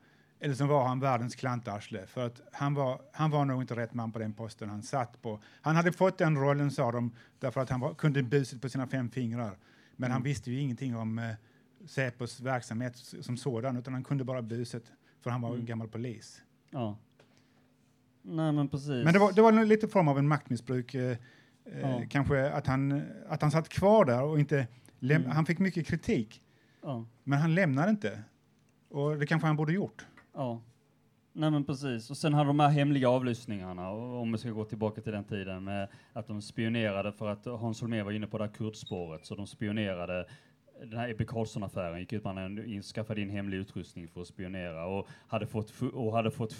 eller 0.44 0.56
så 0.56 0.66
var 0.66 0.88
han 0.88 1.00
världens 1.00 1.36
klantarsle, 1.36 2.06
för 2.08 2.26
att 2.26 2.42
han 2.52 2.74
var, 2.74 3.02
han 3.14 3.32
var 3.32 3.46
nog 3.46 3.64
inte 3.64 3.76
rätt 3.76 3.94
man 3.94 4.12
på 4.12 4.20
den 4.20 4.34
posten 4.34 4.70
han 4.70 4.84
satt 4.84 5.22
på. 5.22 5.40
Han 5.62 5.76
hade 5.76 5.92
fått 5.92 6.18
den 6.18 6.38
rollen, 6.38 6.72
sa 6.72 6.92
de, 6.92 7.12
därför 7.40 7.62
att 7.62 7.70
han 7.70 7.80
var, 7.80 7.94
kunde 7.94 8.24
buset 8.24 8.62
på 8.62 8.70
sina 8.70 8.88
fem 8.88 9.10
fingrar. 9.10 9.58
Men 9.96 10.12
han 10.12 10.18
Mm. 10.22 10.24
visste 10.24 10.52
ju 10.52 10.60
ingenting 10.60 10.96
om 10.98 11.20
eh, 11.20 11.30
Säpos 11.86 12.40
verksamhet 12.42 12.96
som 12.98 13.38
sådan, 13.38 13.78
utan 13.78 13.94
han 13.94 14.04
kunde 14.04 14.24
bara 14.24 14.42
buset, 14.42 14.84
för 15.22 15.30
han 15.30 15.42
var 15.42 15.50
Mm. 15.50 15.60
en 15.62 15.66
gammal 15.66 15.88
polis. 15.88 16.42
ja. 16.72 16.98
Nej 18.26 18.52
men 18.52 18.68
precis. 18.68 19.04
Men 19.06 19.14
det 19.14 19.20
var, 19.20 19.32
det 19.32 19.42
var 19.42 19.66
lite 19.66 19.88
form 19.88 20.08
av 20.08 20.18
en 20.20 20.28
maktmissbruk, 20.28 20.94
eh, 20.96 21.18
eh, 21.66 21.80
Ja. 21.82 22.04
kanske 22.10 22.52
att 22.52 22.68
han, 22.68 23.02
att 23.28 23.42
han 23.42 23.52
satt 23.52 23.70
kvar 23.70 24.06
där 24.06 24.24
och 24.24 24.40
inte, 24.40 24.68
Mm. 25.02 25.26
han 25.26 25.46
fick 25.46 25.60
mycket 25.60 25.88
kritik, 25.88 26.44
Ja, 26.82 27.06
men 27.24 27.40
han 27.40 27.56
lämnade 27.56 27.90
inte. 27.90 28.24
Och 28.90 29.18
det 29.20 29.26
kanske 29.26 29.48
han 29.48 29.56
borde 29.56 29.74
gjort 29.74 30.06
ja. 30.34 30.62
Nej 31.34 31.52
men 31.52 31.64
precis. 31.64 32.10
Och 32.10 32.18
sen 32.18 32.34
hade 32.34 32.50
de 32.50 32.60
här 32.60 32.70
hemliga 32.70 33.10
avlyssningarna, 33.10 33.90
om 33.92 34.32
vi 34.32 34.38
ska 34.38 34.50
gå 34.50 34.66
tillbaka 34.66 35.02
till 35.02 35.12
den 35.12 35.24
tiden, 35.24 35.64
med 35.64 35.88
att 36.14 36.28
de 36.28 36.42
spionerade 36.42 37.12
för 37.12 37.28
att 37.28 37.46
Hans 37.46 37.82
Holmér 37.82 38.04
var 38.04 38.12
inne 38.12 38.28
på 38.28 38.38
det 38.38 38.44
här 38.44 38.52
kurdspåret, 38.52 39.26
så 39.26 39.36
de 39.36 39.48
spionerade 39.48 40.26
den 40.80 41.00
här 41.00 41.10
Ebbe 41.10 41.26
Carlsson-affären 41.26 42.00
gick 42.00 42.14
ut, 42.14 42.24
man 42.24 42.66
in, 42.66 42.84
skaffade 42.84 43.22
in 43.22 43.30
hemlig 43.30 43.58
utrustning 43.58 44.08
för 44.08 44.22
att 44.22 44.28
spionera 44.28 44.86
och 44.86 45.08
hade 45.28 45.48
fått, 45.48 45.74
och 45.94 46.14
hade 46.14 46.32
fått, 46.32 46.56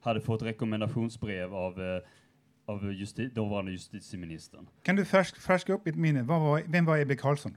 hade 0.00 0.20
fått 0.20 0.42
rekommendationsbrev 0.42 1.54
av, 1.54 1.80
eh, 1.80 2.02
av 2.66 2.92
justi, 2.92 3.28
dåvarande 3.28 3.72
justitieministern. 3.72 4.68
Kan 4.82 4.96
du 4.96 5.04
färsk, 5.04 5.40
färska 5.40 5.72
upp 5.72 5.84
mitt 5.84 5.96
minne? 5.96 6.22
Var, 6.22 6.62
vem 6.66 6.84
var 6.84 6.98
Ebbe 6.98 7.16
Carlsson? 7.16 7.56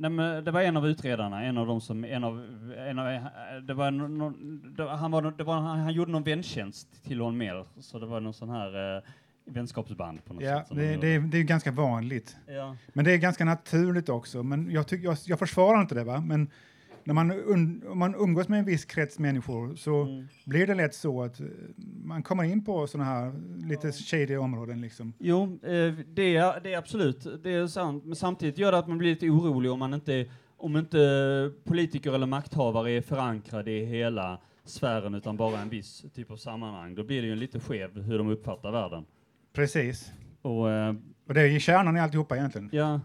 Nej, 0.00 0.10
men 0.10 0.44
det 0.44 0.50
var 0.50 0.60
en 0.62 0.76
av 0.76 0.86
utredarna, 0.86 1.42
en 1.44 1.58
av 1.58 1.66
de 1.66 1.80
som, 1.80 2.04
en 2.04 2.24
av, 2.24 2.42
en 2.88 2.98
av 2.98 3.20
det 3.66 3.74
var 3.74 3.90
någon, 3.90 4.74
det, 4.76 4.88
han 4.90 5.10
var, 5.10 5.22
det 5.38 5.44
var, 5.44 5.54
han, 5.54 5.78
han 5.80 5.92
gjorde 5.92 6.10
någon 6.12 6.22
väntjänst 6.22 7.04
till 7.04 7.20
honom 7.20 7.38
mer, 7.38 7.64
så 7.80 7.98
det 7.98 8.06
var 8.06 8.20
någon 8.20 8.34
sån 8.34 8.50
här 8.50 8.96
eh, 8.96 9.02
vänskapsband 9.44 10.24
på 10.24 10.34
något 10.34 10.42
Ja, 10.42 10.58
sätt. 10.60 10.66
det, 10.68 10.74
de 10.74 10.86
det, 10.86 10.94
gjorde. 11.14 11.26
är, 11.26 11.30
det 11.30 11.38
är 11.38 11.42
ganska 11.42 11.70
vanligt. 11.72 12.36
ja. 12.46 12.76
Men 12.92 13.04
det 13.04 13.12
är 13.12 13.16
ganska 13.18 13.44
naturligt 13.44 14.08
också. 14.08 14.42
Men 14.42 14.70
jag, 14.70 14.86
tycker, 14.88 15.04
jag, 15.04 15.16
jag 15.26 15.38
försvarar 15.38 15.80
inte 15.80 15.94
det, 15.94 16.04
va? 16.04 16.20
men 16.26 16.50
när 17.08 17.14
man, 17.14 17.30
un, 17.32 17.84
man 17.94 18.14
umgås 18.14 18.48
med 18.48 18.58
en 18.58 18.64
viss 18.64 18.84
krets 18.84 19.18
människor 19.18 19.74
så 19.76 20.02
Mm. 20.02 20.26
blir 20.44 20.66
det 20.66 20.74
lätt 20.74 20.94
så 20.94 21.22
att 21.22 21.40
eh, 21.40 21.46
man 22.04 22.22
kommer 22.22 22.44
in 22.44 22.64
på 22.64 22.86
sådana 22.86 23.10
här 23.10 23.32
lite 23.68 23.92
shady 23.92 24.36
områden. 24.36 24.80
Liksom. 24.80 25.12
Jo, 25.18 25.42
eh, 25.62 25.94
det, 26.14 26.36
är, 26.36 26.60
det 26.60 26.72
är 26.74 26.78
absolut, 26.78 27.26
det 27.42 27.50
är 27.50 27.66
sant, 27.66 28.04
men 28.04 28.16
samtidigt 28.16 28.58
gör 28.58 28.72
det 28.72 28.78
att 28.78 28.88
man 28.88 28.98
blir 28.98 29.10
lite 29.10 29.30
orolig 29.30 29.70
om 29.72 29.78
man 29.78 29.94
inte, 29.94 30.26
om 30.56 30.76
inte 30.76 30.98
politiker 31.64 32.12
eller 32.12 32.26
makthavare 32.26 32.90
är 32.90 33.00
förankrade 33.00 33.70
i 33.70 33.84
hela 33.84 34.40
sfären 34.64 35.14
utan 35.14 35.36
bara 35.36 35.60
en 35.60 35.68
viss 35.68 36.04
typ 36.14 36.30
av 36.30 36.36
sammanhang. 36.36 36.94
Då 36.94 37.04
blir 37.04 37.22
det 37.22 37.28
ju 37.28 37.36
lite 37.36 37.60
skev 37.60 38.02
hur 38.02 38.18
de 38.18 38.28
uppfattar 38.28 38.70
världen. 38.72 39.04
Precis. 39.52 40.12
Och 40.42 40.70
eh, 40.70 40.94
Och 41.28 41.34
det 41.34 41.40
är 41.40 41.46
ju 41.46 41.60
kärnan 41.60 41.96
i 41.96 42.00
alltihopa 42.00 42.36
egentligen. 42.36 42.68
Ja, 42.72 43.00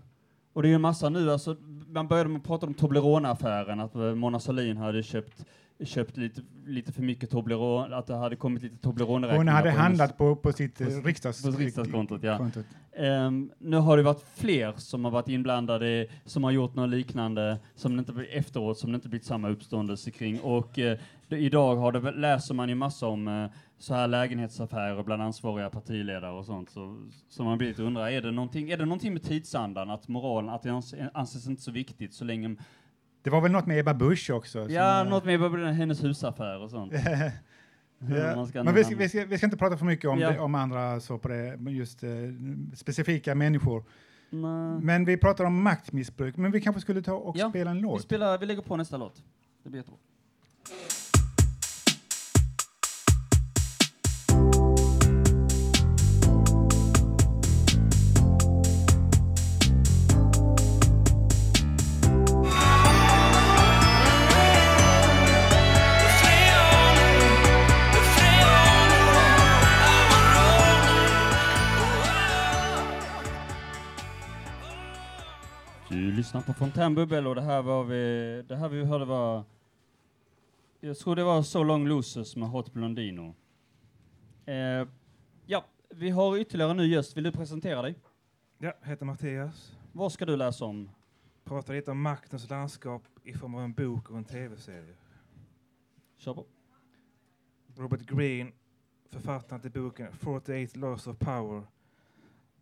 och 0.53 0.61
det 0.61 0.67
är 0.67 0.69
ju 0.69 0.75
en 0.75 0.81
massa 0.81 1.09
nu, 1.09 1.31
alltså, 1.31 1.55
man 1.87 2.07
började 2.07 2.29
med 2.29 2.39
att 2.39 2.47
prata 2.47 2.65
om 2.65 2.73
Toblerone-affären, 2.73 3.79
att 3.79 3.95
eh, 3.95 4.15
Mona 4.15 4.39
Sahlin 4.39 4.77
hade 4.77 5.03
köpt, 5.03 5.45
köpt 5.85 6.17
lite, 6.17 6.41
lite 6.65 6.91
för 6.91 7.01
mycket 7.01 7.29
Toblerone, 7.29 7.95
att 7.95 8.07
det 8.07 8.15
hade 8.15 8.35
kommit 8.35 8.63
lite 8.63 8.77
Toblerone-räkningar. 8.77 9.37
Hon 9.37 9.47
hade 9.47 9.71
på 9.71 9.77
handlat 9.77 10.17
på, 10.17 10.35
på 10.35 10.51
sitt 10.51 10.81
eh, 10.81 10.87
på- 10.87 11.07
riksdags, 11.07 11.43
på 11.43 11.49
riksdagskontot, 11.51 12.23
ja. 12.23 12.49
Ehm, 12.97 13.51
nu 13.59 13.77
har 13.77 13.97
det 13.97 14.03
varit 14.03 14.23
fler 14.35 14.73
som 14.77 15.05
har 15.05 15.11
varit 15.11 15.29
inblandade, 15.29 16.07
som 16.25 16.43
har 16.43 16.51
gjort 16.51 16.75
något 16.75 16.89
liknande, 16.89 17.57
som 17.75 17.99
inte 17.99 18.13
efteråt, 18.31 18.77
som 18.77 18.91
det 18.91 18.95
inte 18.95 19.09
blivit 19.09 19.25
samma 19.27 19.49
uppståndelse 19.49 20.11
kring. 20.11 20.39
Och 20.39 20.79
eh, 20.79 20.97
det, 21.27 21.37
idag 21.37 21.75
har 21.75 21.91
det, 21.91 22.11
läser 22.11 22.53
man 22.53 22.69
ju 22.69 22.75
massa 22.75 23.07
om 23.07 23.27
eh, 23.27 23.45
så 23.77 23.93
här 23.93 24.07
lägenhetsaffärer 24.07 25.03
bland 25.03 25.21
ansvariga 25.21 25.69
partiledare 25.69 26.31
och 26.31 26.45
sånt. 26.45 26.69
Så, 26.69 26.97
så 27.29 27.43
man 27.43 27.57
blir 27.57 27.67
lite 27.67 27.83
undrar, 27.83 28.07
är 28.07 28.21
det, 28.21 28.31
någonting, 28.31 28.69
är 28.71 28.77
det 28.77 28.85
någonting 28.85 29.13
med 29.13 29.23
tidsandan, 29.23 29.89
att 29.89 30.07
moralen, 30.07 30.49
att 30.49 30.63
det 30.63 30.69
ans- 30.69 31.09
anses 31.13 31.47
inte 31.47 31.61
så 31.61 31.71
viktigt 31.71 32.13
så 32.13 32.25
länge... 32.25 32.55
Det 33.23 33.29
var 33.29 33.41
väl 33.41 33.51
något 33.51 33.65
med 33.65 33.79
Ebba 33.79 33.93
Busch 33.93 34.29
också? 34.29 34.69
Ja, 34.69 35.03
eh, 35.03 35.09
något 35.09 35.25
med 35.25 35.39
vad- 35.39 35.59
hennes 35.59 36.03
husaffär 36.03 36.61
och 36.63 36.69
sånt. 36.69 36.93
Ja, 38.53 38.63
men 38.63 38.73
vi 38.75 38.83
ska, 38.83 38.95
vi, 38.95 39.09
ska, 39.09 39.25
vi 39.25 39.37
ska 39.37 39.47
inte 39.47 39.57
prata 39.57 39.77
för 39.77 39.85
mycket 39.85 40.09
om, 40.09 40.19
Ja. 40.19 40.31
det, 40.31 40.39
om 40.39 40.55
andra 40.55 40.99
så 40.99 41.17
på 41.17 41.27
det, 41.27 41.57
just 41.69 42.03
eh, 42.03 42.09
specifika 42.75 43.35
människor. 43.35 43.83
Nej. 44.29 44.81
Men 44.81 45.05
vi 45.05 45.17
pratar 45.17 45.43
om 45.45 45.63
maktmissbruk, 45.63 46.37
men 46.37 46.51
vi 46.51 46.61
kanske 46.61 46.81
skulle 46.81 47.01
ta 47.01 47.13
och 47.13 47.37
Ja, 47.37 47.49
spela 47.49 47.71
en 47.71 47.77
Vi, 47.77 47.81
låt. 47.83 48.01
spelar, 48.01 48.37
vi 48.37 48.45
lägger 48.45 48.61
på 48.61 48.77
nästa 48.77 48.97
låt. 48.97 49.23
Det 49.63 49.69
blir 49.69 49.79
jättebra. 49.79 49.99
Lyssnar 76.33 76.53
på 76.53 76.59
Fontänbubbel 76.59 77.27
och 77.27 77.35
det 77.35 77.41
här 77.41 77.61
var 77.61 77.83
vi, 77.83 78.43
det 78.47 78.55
här 78.55 78.69
vi 78.69 78.83
hörde 78.83 79.05
var, 79.05 79.43
jag 80.79 80.97
tror 80.97 81.15
det 81.15 81.23
var 81.23 81.43
So 81.43 81.63
Long 81.63 81.87
Losers 81.87 82.35
med 82.35 82.49
Hot 82.49 82.73
Blondino. 82.73 83.35
Eh, 84.45 84.87
ja, 85.45 85.65
vi 85.89 86.09
har 86.09 86.37
ytterligare 86.37 86.71
en 86.71 86.77
ny 86.77 86.87
gäst. 86.87 87.17
Vill 87.17 87.23
du 87.23 87.31
presentera 87.31 87.81
dig? 87.81 87.95
Ja, 88.57 88.73
heter 88.81 89.05
Mattias. 89.05 89.77
Vad 89.91 90.11
ska 90.11 90.25
du 90.25 90.35
läsa 90.35 90.65
om? 90.65 90.89
Pratar 91.43 91.73
lite 91.73 91.91
om 91.91 92.01
maktens 92.01 92.49
landskap 92.49 93.03
i 93.23 93.33
form 93.33 93.55
av 93.55 93.63
en 93.63 93.73
bok 93.73 94.09
och 94.09 94.17
en 94.17 94.25
tv-serie. 94.25 94.95
Kör 96.17 96.33
på. 96.33 96.45
Robert 97.77 98.01
Greene, 98.01 98.51
författaren 99.09 99.61
till 99.61 99.71
boken 99.71 100.11
48 100.11 100.79
Laws 100.79 101.07
of 101.07 101.17
Power, 101.17 101.63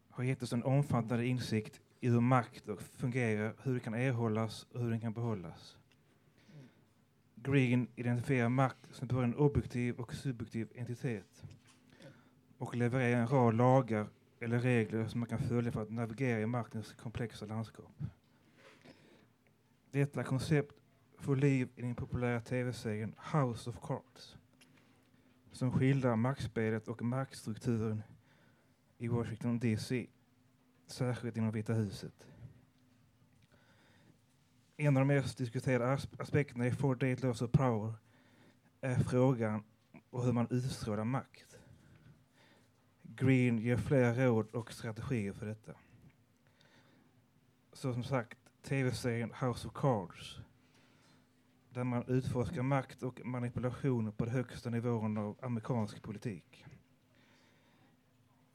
har 0.09 0.23
gett 0.23 0.43
oss 0.43 0.53
en 0.53 0.63
omfattande 0.63 1.25
insikt 1.25 1.81
i 2.03 2.09
hur 2.09 2.21
makt 2.21 2.69
fungerar, 2.95 3.53
hur 3.63 3.73
det 3.73 3.79
kan 3.79 3.93
erhållas 3.93 4.63
och 4.63 4.79
hur 4.81 4.89
den 4.89 4.99
kan 4.99 5.13
behållas. 5.13 5.77
Green 7.35 7.87
identifierar 7.95 8.49
makt 8.49 8.87
som 8.91 9.07
både 9.07 9.23
en 9.23 9.35
objektiv 9.35 9.99
och 9.99 10.13
subjektiv 10.13 10.67
entitet 10.75 11.43
och 12.57 12.75
levererar 12.75 13.21
en 13.21 13.27
rad 13.27 13.55
lagar 13.55 14.07
eller 14.39 14.59
regler 14.59 15.07
som 15.07 15.19
man 15.19 15.29
kan 15.29 15.39
följa 15.39 15.71
för 15.71 15.81
att 15.81 15.91
navigera 15.91 16.39
i 16.39 16.45
maktens 16.45 16.93
komplexa 16.93 17.45
landskap. 17.45 17.91
Detta 19.91 20.23
koncept 20.23 20.75
får 21.17 21.35
liv 21.35 21.69
i 21.75 21.81
den 21.81 21.95
populära 21.95 22.41
tv-serien 22.41 23.15
House 23.33 23.69
of 23.69 23.79
Cards 23.81 24.37
som 25.51 25.71
skildrar 25.71 26.15
maktspelet 26.15 26.87
och 26.87 27.01
maktstrukturen 27.01 28.03
i 28.97 29.07
Washington 29.07 29.59
DC, 29.59 30.07
särskilt 30.91 31.37
inom 31.37 31.51
Vita 31.51 31.73
huset. 31.73 32.27
En 34.77 34.97
av 34.97 35.01
de 35.01 35.07
mest 35.07 35.37
diskuterade 35.37 35.99
aspekterna 36.19 36.67
i 36.67 36.71
48 36.71 37.27
Laws 37.27 37.41
of 37.41 37.51
Power 37.51 37.93
är 38.81 38.95
frågan 38.95 39.63
om 40.09 40.25
hur 40.25 40.31
man 40.31 40.47
utstrålar 40.49 41.03
makt. 41.03 41.59
Green 43.03 43.59
ger 43.59 43.77
flera 43.77 44.13
råd 44.25 44.47
och 44.55 44.73
strategier 44.73 45.33
för 45.33 45.45
detta. 45.45 45.73
Så 47.73 47.93
som 47.93 48.03
sagt, 48.03 48.37
tv-serien 48.61 49.33
House 49.41 49.67
of 49.67 49.73
Cards 49.73 50.41
där 51.73 51.83
man 51.83 52.03
utforskar 52.07 52.61
makt 52.61 53.03
och 53.03 53.25
manipulation 53.25 54.11
på 54.11 54.25
de 54.25 54.31
högsta 54.31 54.69
nivåerna 54.69 55.21
av 55.21 55.37
amerikansk 55.41 56.01
politik. 56.01 56.65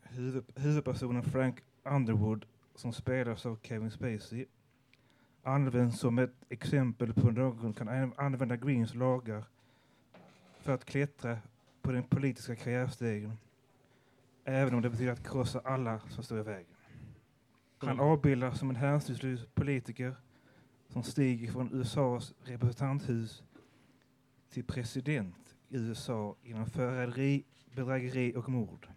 Huvud, 0.01 0.45
huvudpersonen 0.55 1.23
Frank 1.23 1.63
Underwood, 1.87 2.47
som 2.75 2.93
spelas 2.93 3.47
av 3.47 3.59
Kevin 3.63 3.91
Spacey, 3.91 4.47
används 5.43 5.99
som 5.99 6.19
ett 6.19 6.35
exempel 6.49 7.15
på 7.15 7.31
någon 7.31 7.73
kan 7.73 8.13
använda 8.17 8.57
Greens 8.57 8.95
lagar 8.95 9.45
för 10.61 10.75
att 10.75 10.85
klättra 10.85 11.39
på 11.83 11.93
den 11.93 12.03
politiska 12.03 12.57
karriärstegen, 12.57 13.33
även 14.45 14.75
om 14.75 14.83
det 14.83 14.91
betyder 14.91 15.13
att 15.13 15.29
krossa 15.29 15.61
alla 15.65 16.01
som 16.09 16.25
står 16.25 16.39
i 16.39 16.43
vägen. 16.43 16.77
Han 17.79 18.01
avbildas 18.01 18.59
som 18.59 18.71
en 18.71 18.77
hänsynslös 18.77 19.47
politiker 19.55 20.17
som 20.89 21.03
stiger 21.03 21.53
från 21.53 21.73
USAs 21.73 22.35
representanthus 22.45 23.43
till 24.51 24.65
president 24.65 25.57
i 25.69 25.77
USA 25.77 26.37
genom 26.43 26.67
förräderi, 26.67 27.45
bedrägeri 27.75 28.37
och 28.37 28.49
mord. 28.49 28.89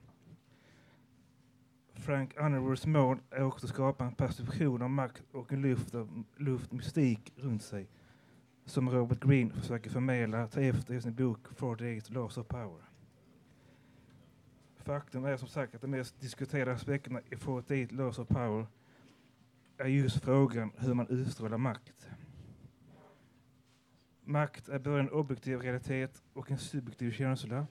Frank 1.99 2.37
Underwoods 2.37 2.85
mål 2.85 3.19
är 3.29 3.43
också 3.43 3.65
att 3.65 3.73
skapa 3.73 4.05
en 4.05 4.15
perception 4.15 4.81
av 4.81 4.89
makt 4.89 5.23
och 5.31 5.53
en 5.53 5.61
luft 5.61 5.95
av 5.95 6.23
luft 6.37 6.71
mystik 6.71 7.33
runt 7.35 7.63
sig 7.63 7.87
som 8.65 8.89
Robert 8.89 9.23
Greene 9.23 9.53
försöker 9.53 9.89
förmedla 9.89 10.47
ta 10.47 10.61
efter 10.61 10.93
i 10.93 11.01
sin 11.01 11.15
bok 11.15 11.47
48 11.55 12.13
Laws 12.13 12.37
of 12.37 12.47
Power. 12.47 12.81
Faktum 14.77 15.25
är 15.25 15.37
som 15.37 15.47
sagt 15.47 15.75
att 15.75 15.81
de 15.81 15.87
mest 15.87 16.19
diskuterade 16.19 16.71
aspekterna 16.71 17.21
i 17.29 17.35
48 17.35 17.95
Laws 17.95 18.19
of 18.19 18.27
Power 18.27 18.67
är 19.77 19.87
just 19.87 20.23
frågan 20.23 20.71
hur 20.77 20.93
man 20.93 21.07
utstrålar 21.07 21.57
makt. 21.57 22.09
Makt 24.23 24.69
är 24.69 24.79
både 24.79 24.99
en 24.99 25.09
objektiv 25.09 25.61
realitet 25.61 26.23
och 26.33 26.51
en 26.51 26.57
subjektiv 26.57 27.11
känsla. 27.11 27.67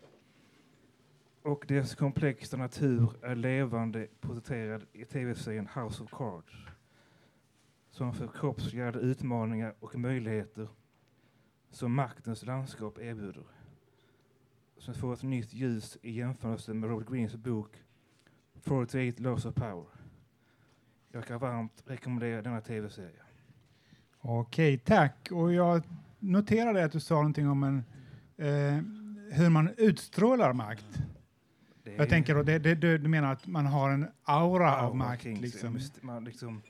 Och 1.48 1.64
dess 1.68 1.94
komplexa 1.94 2.56
natur 2.56 3.10
är 3.22 3.34
levande 3.34 4.06
porträtterad 4.20 4.86
i 4.92 5.04
tv-serien 5.04 5.68
House 5.74 6.02
of 6.02 6.10
Cards. 6.10 6.52
Som 7.90 8.14
förkroppsligar 8.14 8.92
de 8.92 8.98
utmaningar 8.98 9.74
och 9.80 9.94
möjligheter 9.98 10.68
som 11.70 11.94
maktens 11.94 12.46
landskap 12.46 12.98
erbjuder. 12.98 13.44
Som 14.76 14.94
får 14.94 15.14
ett 15.14 15.22
nytt 15.22 15.52
ljus 15.52 15.98
i 16.02 16.10
jämförelse 16.10 16.74
med 16.74 16.90
Robert 16.90 17.08
Greens 17.08 17.36
bok 17.36 17.76
48 18.54 19.22
Laws 19.22 19.44
of 19.44 19.54
Power. 19.54 19.86
Jag 21.12 21.24
kan 21.24 21.38
varmt 21.38 21.82
rekommendera 21.86 22.42
denna 22.42 22.60
tv-serie. 22.60 23.22
Okej, 24.20 24.78
tack. 24.78 25.28
Och 25.32 25.52
jag 25.52 25.82
noterade 26.18 26.84
att 26.84 26.92
du 26.92 27.00
sa 27.00 27.14
någonting 27.14 27.48
om 27.48 27.62
en, 27.62 27.84
eh, 28.36 28.82
hur 29.32 29.50
man 29.50 29.70
utstrålar 29.76 30.52
makt. 30.52 31.02
Det 31.90 31.94
Jag 31.96 32.08
tänker 32.08 32.34
då, 32.34 32.42
det, 32.42 32.58
det, 32.58 32.74
du 32.74 32.98
du 32.98 33.08
menar 33.08 33.32
att 33.32 33.46
man 33.46 33.66
har 33.66 33.90
en 33.90 34.06
aura 34.24 34.80
av 34.80 34.96
makt? 34.96 35.24
Liksom. 35.24 35.78
Man 36.00 36.24
liksom, 36.24 36.62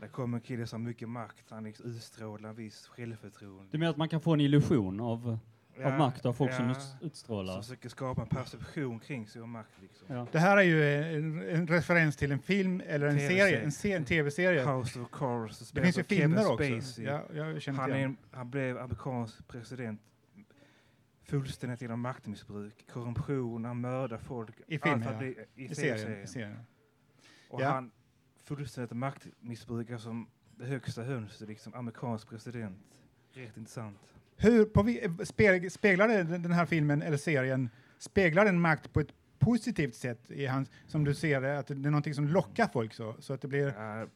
där 0.00 0.08
kommer 0.08 0.38
en 0.38 0.42
kille 0.42 0.66
som 0.66 0.82
har 0.82 0.88
mycket 0.88 1.08
makt, 1.08 1.44
han 1.48 1.64
liksom 1.64 1.86
utstrålar 1.90 2.48
en 2.48 2.54
viss 2.56 2.86
självförtroende. 2.86 3.64
Du 3.70 3.78
menar 3.78 3.90
att 3.90 3.96
man 3.96 4.08
kan 4.08 4.20
få 4.20 4.32
en 4.34 4.40
illusion 4.40 5.00
av, 5.00 5.38
av 5.84 5.92
makt 5.92 6.26
av 6.26 6.32
folk 6.32 6.52
som 6.54 6.64
ja, 6.64 6.70
ut- 6.72 6.78
utstrålar? 7.06 7.52
Som 7.54 7.62
försöker 7.62 7.88
skapa 7.88 8.22
en 8.22 8.28
perception 8.28 8.98
kring 9.00 9.26
sig 9.26 9.42
av 9.42 9.48
makt. 9.48 9.70
Liksom. 9.82 10.16
Ja. 10.16 10.26
Det 10.32 10.38
här 10.38 10.56
är 10.56 10.62
ju 10.62 10.94
en, 11.16 11.48
en 11.48 11.66
referens 11.66 12.16
till 12.16 12.32
en 12.32 12.38
film 12.38 12.82
eller 12.86 13.06
en 13.06 13.16
TV-serie. 13.18 13.44
serie, 13.46 13.60
en, 13.60 13.72
se- 13.72 13.92
en 13.92 14.04
tv-serie. 14.04 14.64
House 14.64 15.00
of 15.00 15.08
Cards. 15.12 15.70
Det 15.70 15.82
finns 15.82 15.98
ju 15.98 16.02
av 16.02 16.04
Kevin 16.06 16.22
filmer 16.22 16.52
också. 16.52 16.64
Spacey. 16.80 17.04
Ja, 17.04 17.22
han, 17.76 17.92
är, 17.92 17.96
en- 17.98 18.16
han 18.30 18.50
blev 18.50 18.78
amerikansk 18.78 19.48
president 19.48 20.00
fullständigt 21.28 21.82
genom 21.82 22.00
maktmissbruk, 22.00 22.86
korruption, 22.92 23.64
han 23.64 23.80
mördar 23.80 24.18
folk. 24.18 24.54
I 24.66 24.78
film, 24.78 24.94
allt 24.94 25.04
för 25.04 25.10
att 25.10 25.14
ja. 25.14 25.18
bli- 25.18 25.44
i, 25.54 25.64
I 25.64 25.74
serien. 25.74 25.98
serien. 25.98 26.24
I 26.24 26.26
serien. 26.26 26.56
Och 27.50 27.60
Ja. 27.62 27.68
han 27.70 27.90
fullständigt 28.44 28.92
maktmissbrukar 28.96 29.98
som 29.98 30.26
det 30.56 30.64
högsta 30.66 31.02
hönset, 31.02 31.48
liksom 31.48 31.74
amerikansk 31.74 32.28
president. 32.28 33.00
Rätt 33.32 33.56
intressant. 33.56 33.98
Hur, 34.36 34.64
på, 34.64 34.80
speg- 34.82 35.68
speglar 35.68 36.08
den 36.08 36.42
den 36.42 36.52
här 36.52 36.66
filmen 36.66 37.02
eller 37.02 37.16
serien, 37.16 37.70
speglar 37.98 38.44
den 38.44 38.60
makt 38.60 38.92
på 38.92 39.00
ett 39.00 39.12
positivt 39.38 39.94
sätt 39.94 40.30
i 40.30 40.46
hans, 40.46 40.70
som 40.86 41.04
du 41.04 41.14
ser 41.14 41.40
det, 41.40 41.58
att 41.58 41.66
det 41.66 41.74
är 41.74 41.76
någonting 41.90 42.14
som 42.14 42.28
lockar 42.28 42.66
folk 42.68 42.94
så, 42.94 43.14
så 43.18 43.32
att 43.32 43.40
det 43.40 43.48
blir 43.48 43.74
Ja, 43.78 44.06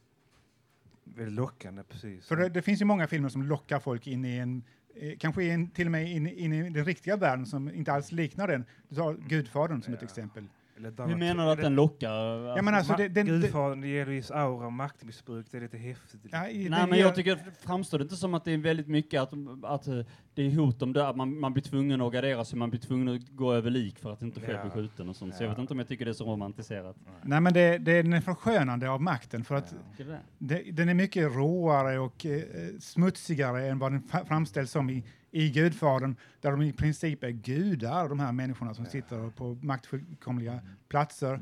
väldigt 1.05 1.35
lockande, 1.35 1.83
precis. 1.83 2.27
För 2.29 2.37
det, 2.37 2.49
det 2.49 2.63
finns 2.63 2.81
ju 2.81 2.85
många 2.85 3.07
filmer 3.07 3.29
som 3.29 3.43
lockar 3.43 3.81
folk 3.81 4.07
in 4.07 4.25
i 4.25 4.37
en, 4.37 4.63
eh, 4.97 5.17
kanske 5.19 5.45
in, 5.45 5.71
till 5.71 5.87
och 5.87 5.91
med 5.93 6.11
in, 6.13 6.27
in 6.27 6.53
i 6.53 6.71
den 6.71 6.85
riktiga 6.85 7.17
världen 7.17 7.47
som 7.47 7.75
inte 7.75 7.93
alls 7.93 8.13
liknar 8.13 8.49
den. 8.49 8.65
Du 8.89 8.97
tar 8.97 9.15
Gudfadern 9.29 9.83
som 9.83 9.95
ett 9.95 10.01
Ja. 10.03 10.07
exempel. 10.09 10.45
Hur 10.83 11.17
menar 11.17 11.45
du 11.47 11.51
att 11.53 11.59
eller- 11.59 11.63
den 11.63 11.75
lockar? 11.75 12.13
Ja, 12.57 12.63
men 12.63 12.75
alltså, 12.75 12.93
Ma- 12.93 12.97
det, 12.97 13.09
den, 13.09 13.27
Gudfadern, 13.27 14.09
viss 14.09 14.31
aura 14.31 14.67
av 14.67 14.73
maktmissbruk, 14.73 15.47
det 15.51 15.57
är 15.57 15.61
lite 15.61 15.77
häftigt. 15.79 16.21
ja, 16.33 16.41
Nej, 16.41 16.69
den 16.69 16.91
men 16.91 16.99
jag 16.99 17.15
tycker, 17.15 17.39
framstår 17.61 17.99
det 17.99 18.03
inte 18.03 18.17
som 18.17 18.35
att 18.35 18.45
det 18.45 18.53
är 18.53 18.59
väldigt 18.59 18.89
mycket 18.89 19.21
att, 19.23 19.33
att 19.63 19.87
eh, 19.87 20.01
det 20.35 20.43
är 20.47 20.51
hot 20.51 20.83
om 20.83 20.93
död, 20.93 21.07
att 21.09 21.17
man, 21.17 21.41
man 21.41 21.53
blir 21.53 21.63
tvungen 21.63 22.01
att 22.01 22.13
gardera 22.13 22.45
sig, 22.45 22.59
man 22.59 22.71
blir 22.71 22.81
tvungen 22.81 23.09
att 23.09 23.29
gå 23.29 23.53
över 23.53 23.71
lik 23.71 23.99
för 23.99 24.13
att 24.13 24.23
inte 24.23 24.41
själv 24.41 24.57
Ja. 24.57 24.63
bli 24.63 24.71
skjuten 24.71 25.09
och 25.09 25.17
sånt. 25.17 25.35
Så 25.37 25.43
jag 25.43 25.49
Ja. 25.49 25.53
vet 25.53 25.59
inte 25.61 25.73
om 25.73 25.79
jag 25.79 25.89
tycker 25.89 26.05
det 26.05 26.11
är 26.11 26.13
så 26.13 26.25
romantiserat. 26.33 26.97
Nej, 27.23 27.41
men 27.41 27.53
det, 27.53 27.79
det 27.79 27.93
är 27.93 28.03
den 28.03 28.23
förskönande 28.23 28.91
av 28.91 29.03
makten 29.03 29.45
för 29.45 29.55
att 29.55 29.75
du 29.97 30.17
det? 30.39 30.63
den 30.73 30.89
är 30.89 30.95
mycket 30.95 31.33
råare 31.37 31.99
och 31.99 32.27
eh, 32.27 32.43
smutsigare 32.81 33.67
än 33.69 33.79
vad 33.79 33.93
den 33.93 34.03
framställs 34.27 34.71
som 34.71 34.91
i, 34.91 35.05
i 35.33 35.51
Gudfadern, 35.51 36.17
där 36.41 36.51
de 36.51 36.63
i 36.63 36.73
princip 36.73 37.25
är 37.25 37.31
gudar, 37.31 38.09
de 38.09 38.21
här 38.21 38.33
människorna 38.33 38.75
som 38.75 38.87
sitter 38.87 39.31
på 39.31 39.59
maktfullkomliga 39.63 40.61
platser, 40.89 41.35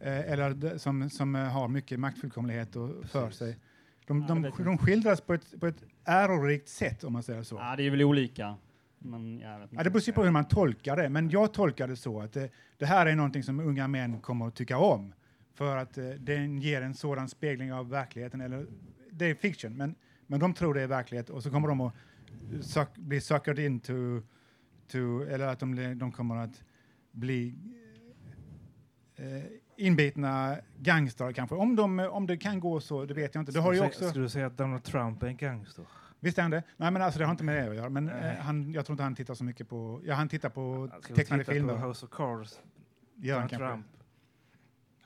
eh, 0.00 0.32
eller 0.32 0.78
som, 0.78 1.10
som 1.10 1.34
eh, 1.34 1.42
har 1.42 1.68
mycket 1.68 2.00
maktfullkomlighet 2.00 2.76
och 2.76 3.04
för 3.04 3.30
sig. 3.30 3.58
De, 4.06 4.20
Ja, 4.20 4.34
de, 4.34 4.64
de 4.64 4.78
skildras 4.78 5.20
på 5.20 5.34
ett, 5.34 5.60
på 5.60 5.66
ett 5.66 5.84
ärorikt 6.04 6.68
sätt, 6.68 7.04
om 7.04 7.12
man 7.12 7.22
säger 7.22 7.42
så. 7.42 7.56
Ja, 7.56 7.76
det 7.76 7.82
är 7.86 7.90
väl 7.90 8.02
olika. 8.02 8.56
Men 8.98 9.38
jag 9.38 9.58
vet 9.58 9.62
inte. 9.62 9.76
Ja, 9.76 9.84
det 9.84 9.90
beror 9.90 10.02
ju 10.02 10.12
på 10.12 10.24
hur 10.24 10.30
man 10.30 10.48
tolkar 10.48 10.96
det, 10.96 11.08
men 11.08 11.30
jag 11.30 11.52
tolkar 11.52 11.88
det 11.88 11.96
så 11.96 12.20
att 12.20 12.32
det, 12.32 12.50
det 12.78 12.86
här 12.86 13.06
är 13.06 13.16
någonting 13.16 13.42
som 13.42 13.60
unga 13.60 13.88
män 13.88 14.20
kommer 14.20 14.46
att 14.48 14.54
tycka 14.54 14.78
om, 14.78 15.12
för 15.54 15.76
att 15.76 15.98
eh, 15.98 16.08
den 16.08 16.60
ger 16.60 16.82
en 16.82 16.94
sådan 16.94 17.28
spegling 17.28 17.72
av 17.72 17.90
verkligheten, 17.90 18.40
eller 18.40 18.66
det 19.10 19.26
är 19.26 19.34
fiction, 19.34 19.76
men, 19.76 19.94
men 20.26 20.40
de 20.40 20.54
tror 20.54 20.74
det 20.74 20.82
är 20.82 20.86
verklighet 20.86 21.30
och 21.30 21.42
så 21.42 21.50
kommer 21.50 21.68
de 21.68 21.80
att 21.80 21.94
suck, 22.60 22.96
bli 22.96 23.20
suckered 23.20 23.58
into, 23.58 24.22
to, 24.88 25.22
eller 25.22 25.46
att 25.46 25.60
de, 25.60 25.98
de 25.98 26.12
kommer 26.12 26.36
att 26.36 26.62
bli 27.10 27.54
eh, 29.16 29.44
inbitna 29.76 30.56
gangstrar 30.78 31.32
kanske. 31.32 31.56
Om, 31.56 31.76
de, 31.76 32.00
om 32.00 32.26
det 32.26 32.36
kan 32.36 32.60
gå 32.60 32.80
så, 32.80 33.04
det 33.04 33.14
vet 33.14 33.34
jag 33.34 33.42
inte. 33.42 33.52
Det 33.52 33.60
har 33.60 33.72
ju 33.72 33.80
också... 33.80 34.08
Skulle 34.08 34.24
du 34.24 34.28
säga 34.28 34.46
att 34.46 34.56
Donald 34.56 34.84
Trump 34.84 35.22
är 35.22 35.26
en 35.26 35.36
gangster? 35.36 35.84
Visst 36.20 36.38
är 36.38 36.42
han 36.42 36.50
det? 36.50 36.62
Nej, 36.76 36.90
men 36.90 37.02
alltså 37.02 37.18
det 37.18 37.24
har 37.24 37.30
inte 37.30 37.44
med 37.44 37.64
det 37.64 37.70
att 37.70 37.76
göra. 37.76 37.88
Men 37.88 38.08
eh, 38.08 38.34
han, 38.34 38.72
jag 38.72 38.86
tror 38.86 38.94
inte 38.94 39.02
han 39.02 39.14
tittar 39.14 39.34
så 39.34 39.44
mycket 39.44 39.68
på... 39.68 40.00
Ja, 40.04 40.14
han 40.14 40.28
tittar 40.28 40.48
på 40.48 40.90
vi 41.08 41.14
tecknade 41.14 41.42
titta 41.42 41.52
filmer. 41.52 41.74
på 41.74 41.86
House 41.86 42.06
of 42.06 42.12
Cards? 42.12 42.60
Gör 43.16 43.34
Donald 43.34 43.50
kanske. 43.50 43.68
Trump. 43.68 43.86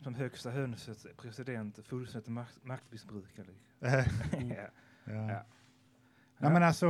Som 0.00 0.14
högsta 0.14 0.50
hönset, 0.50 1.06
president, 1.16 1.78
fullständigt 1.86 2.28
makt, 2.28 2.64
maktmissbrukare. 2.64 3.46
Eh, 3.80 4.06
ja. 5.04 5.12
ja. 5.12 5.44
Ja. 6.42 6.50
Men 6.50 6.62
alltså... 6.62 6.86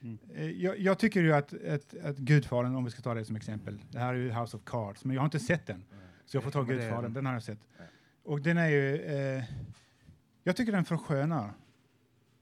Mm. 0.00 0.18
Jag, 0.60 0.78
jag 0.78 0.98
tycker 0.98 1.20
ju 1.22 1.32
att, 1.32 1.64
att, 1.64 1.96
att 2.04 2.16
Gudfadern, 2.16 2.74
om 2.74 2.84
vi 2.84 2.90
ska 2.90 3.02
ta 3.02 3.14
det 3.14 3.24
som 3.24 3.36
exempel, 3.36 3.78
det 3.90 3.98
här 3.98 4.14
är 4.14 4.18
ju 4.18 4.30
House 4.30 4.56
of 4.56 4.62
Cards, 4.64 5.04
men 5.04 5.14
jag 5.14 5.20
har 5.20 5.24
inte 5.26 5.38
sett 5.38 5.66
den. 5.66 5.84
Så 6.26 6.36
jag 6.36 6.44
får 6.44 6.50
ta 6.50 6.62
Gudfadern, 6.62 7.12
den. 7.12 7.26
har 7.26 7.32
jag 7.32 7.42
sett. 7.42 7.58
Ja. 7.78 7.84
Och 8.22 8.40
den 8.40 8.58
är 8.58 8.68
ju... 8.68 9.02
Eh, 9.02 9.44
jag 10.42 10.56
tycker 10.56 10.72
den 10.72 10.84
förskönar 10.84 11.52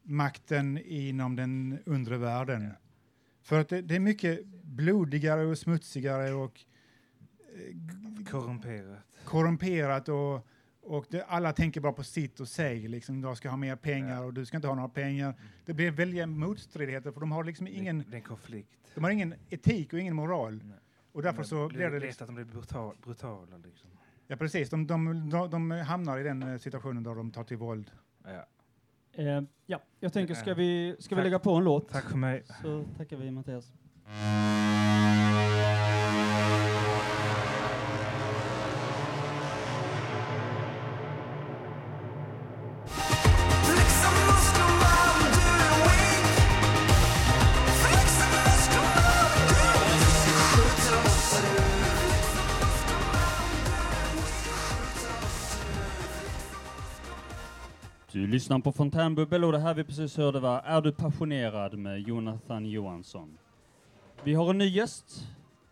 makten 0.03 0.79
inom 0.79 1.37
den 1.37 1.79
undre 1.87 2.19
världen. 2.19 2.73
För 3.43 3.61
att 3.61 3.69
det, 3.69 3.83
det 3.83 3.97
är 3.97 4.01
mycket 4.01 4.47
blodigare 4.63 5.47
och 5.47 5.59
smutsigare 5.59 6.33
och 6.33 6.61
eh, 7.55 8.25
Korrumperat. 8.31 8.99
korrumperat 9.25 10.09
och, 10.09 10.47
och 10.87 11.07
det, 11.11 11.23
alla 11.25 11.53
tänker 11.53 11.81
bara 11.81 11.93
på 11.93 12.03
sitt 12.05 12.41
och 12.41 12.49
sig. 12.49 12.89
Liksom, 12.89 13.23
jag 13.23 13.37
ska 13.37 13.49
ha 13.51 13.57
mer 13.57 13.77
pengar 13.77 14.15
Ja. 14.17 14.21
och 14.25 14.35
du 14.35 14.45
ska 14.47 14.57
inte 14.57 14.69
ha 14.69 14.75
några 14.75 14.89
pengar. 14.89 15.35
Det 15.65 15.75
blir 15.75 15.91
väldiga 15.91 16.27
motstridigheter 16.27 17.13
för 17.13 17.21
de 17.21 17.33
har 17.33 17.45
liksom 17.45 17.67
ingen, 17.67 17.99
Det, 17.99 18.05
det 18.09 18.15
är 18.15 18.19
en 18.19 18.23
konflikt. 18.23 18.71
de 18.95 19.05
har 19.05 19.11
ingen 19.11 19.35
etik 19.51 19.93
och 19.93 19.99
ingen 19.99 20.17
moral. 20.17 20.61
Nej. 20.65 20.79
Och 21.13 21.23
därför 21.23 21.37
Men 21.39 21.45
så 21.47 21.69
det 21.69 21.75
blir 21.75 21.87
är 21.87 21.91
det... 21.91 21.97
lätt 21.99 22.03
Liksom, 22.07 22.25
att 22.25 22.29
de 22.29 22.35
blir 22.35 22.45
brutal, 22.45 22.97
brutala. 23.03 23.57
Liksom. 23.57 23.91
ja, 24.27 24.37
precis. 24.37 24.71
De, 24.71 24.87
de, 24.87 25.31
de, 25.31 25.51
de 25.51 25.71
hamnar 25.71 26.19
i 26.19 26.23
den 26.23 26.43
eh, 26.43 26.59
situationen 26.59 27.03
där 27.03 27.15
de 27.15 27.31
tar 27.31 27.45
till 27.45 27.57
våld. 27.57 27.91
Ja. 28.25 28.47
Eh, 29.23 29.43
ja, 29.67 29.83
jag 30.01 30.13
tänker, 30.13 30.35
ska 30.35 30.55
vi, 30.55 30.97
ska 30.99 31.15
vi 31.17 31.23
lägga 31.23 31.39
på 31.39 31.51
en 31.53 31.65
låt? 31.65 31.89
Tack 31.89 32.11
för 32.11 32.19
mig. 32.19 32.45
Så 32.63 32.85
tackar 32.97 33.17
vi 33.17 33.31
Mattias. 33.31 33.73
Du 58.17 58.27
lyssnar 58.27 58.59
på 58.59 58.73
Fontänbubbel 58.73 59.45
och 59.45 59.53
det 59.53 59.59
här 59.59 59.75
vi 59.75 59.85
precis 59.85 60.17
hörde 60.17 60.41
var 60.41 60.61
Är 60.61 60.81
du 60.81 60.93
passionerad 60.93 61.79
med 61.79 62.01
Jonathan 62.01 62.67
Johansson. 62.67 63.39
Vi 64.25 64.35
har 64.35 64.51
en 64.51 64.59
ny 64.59 64.69
gäst 64.69 65.27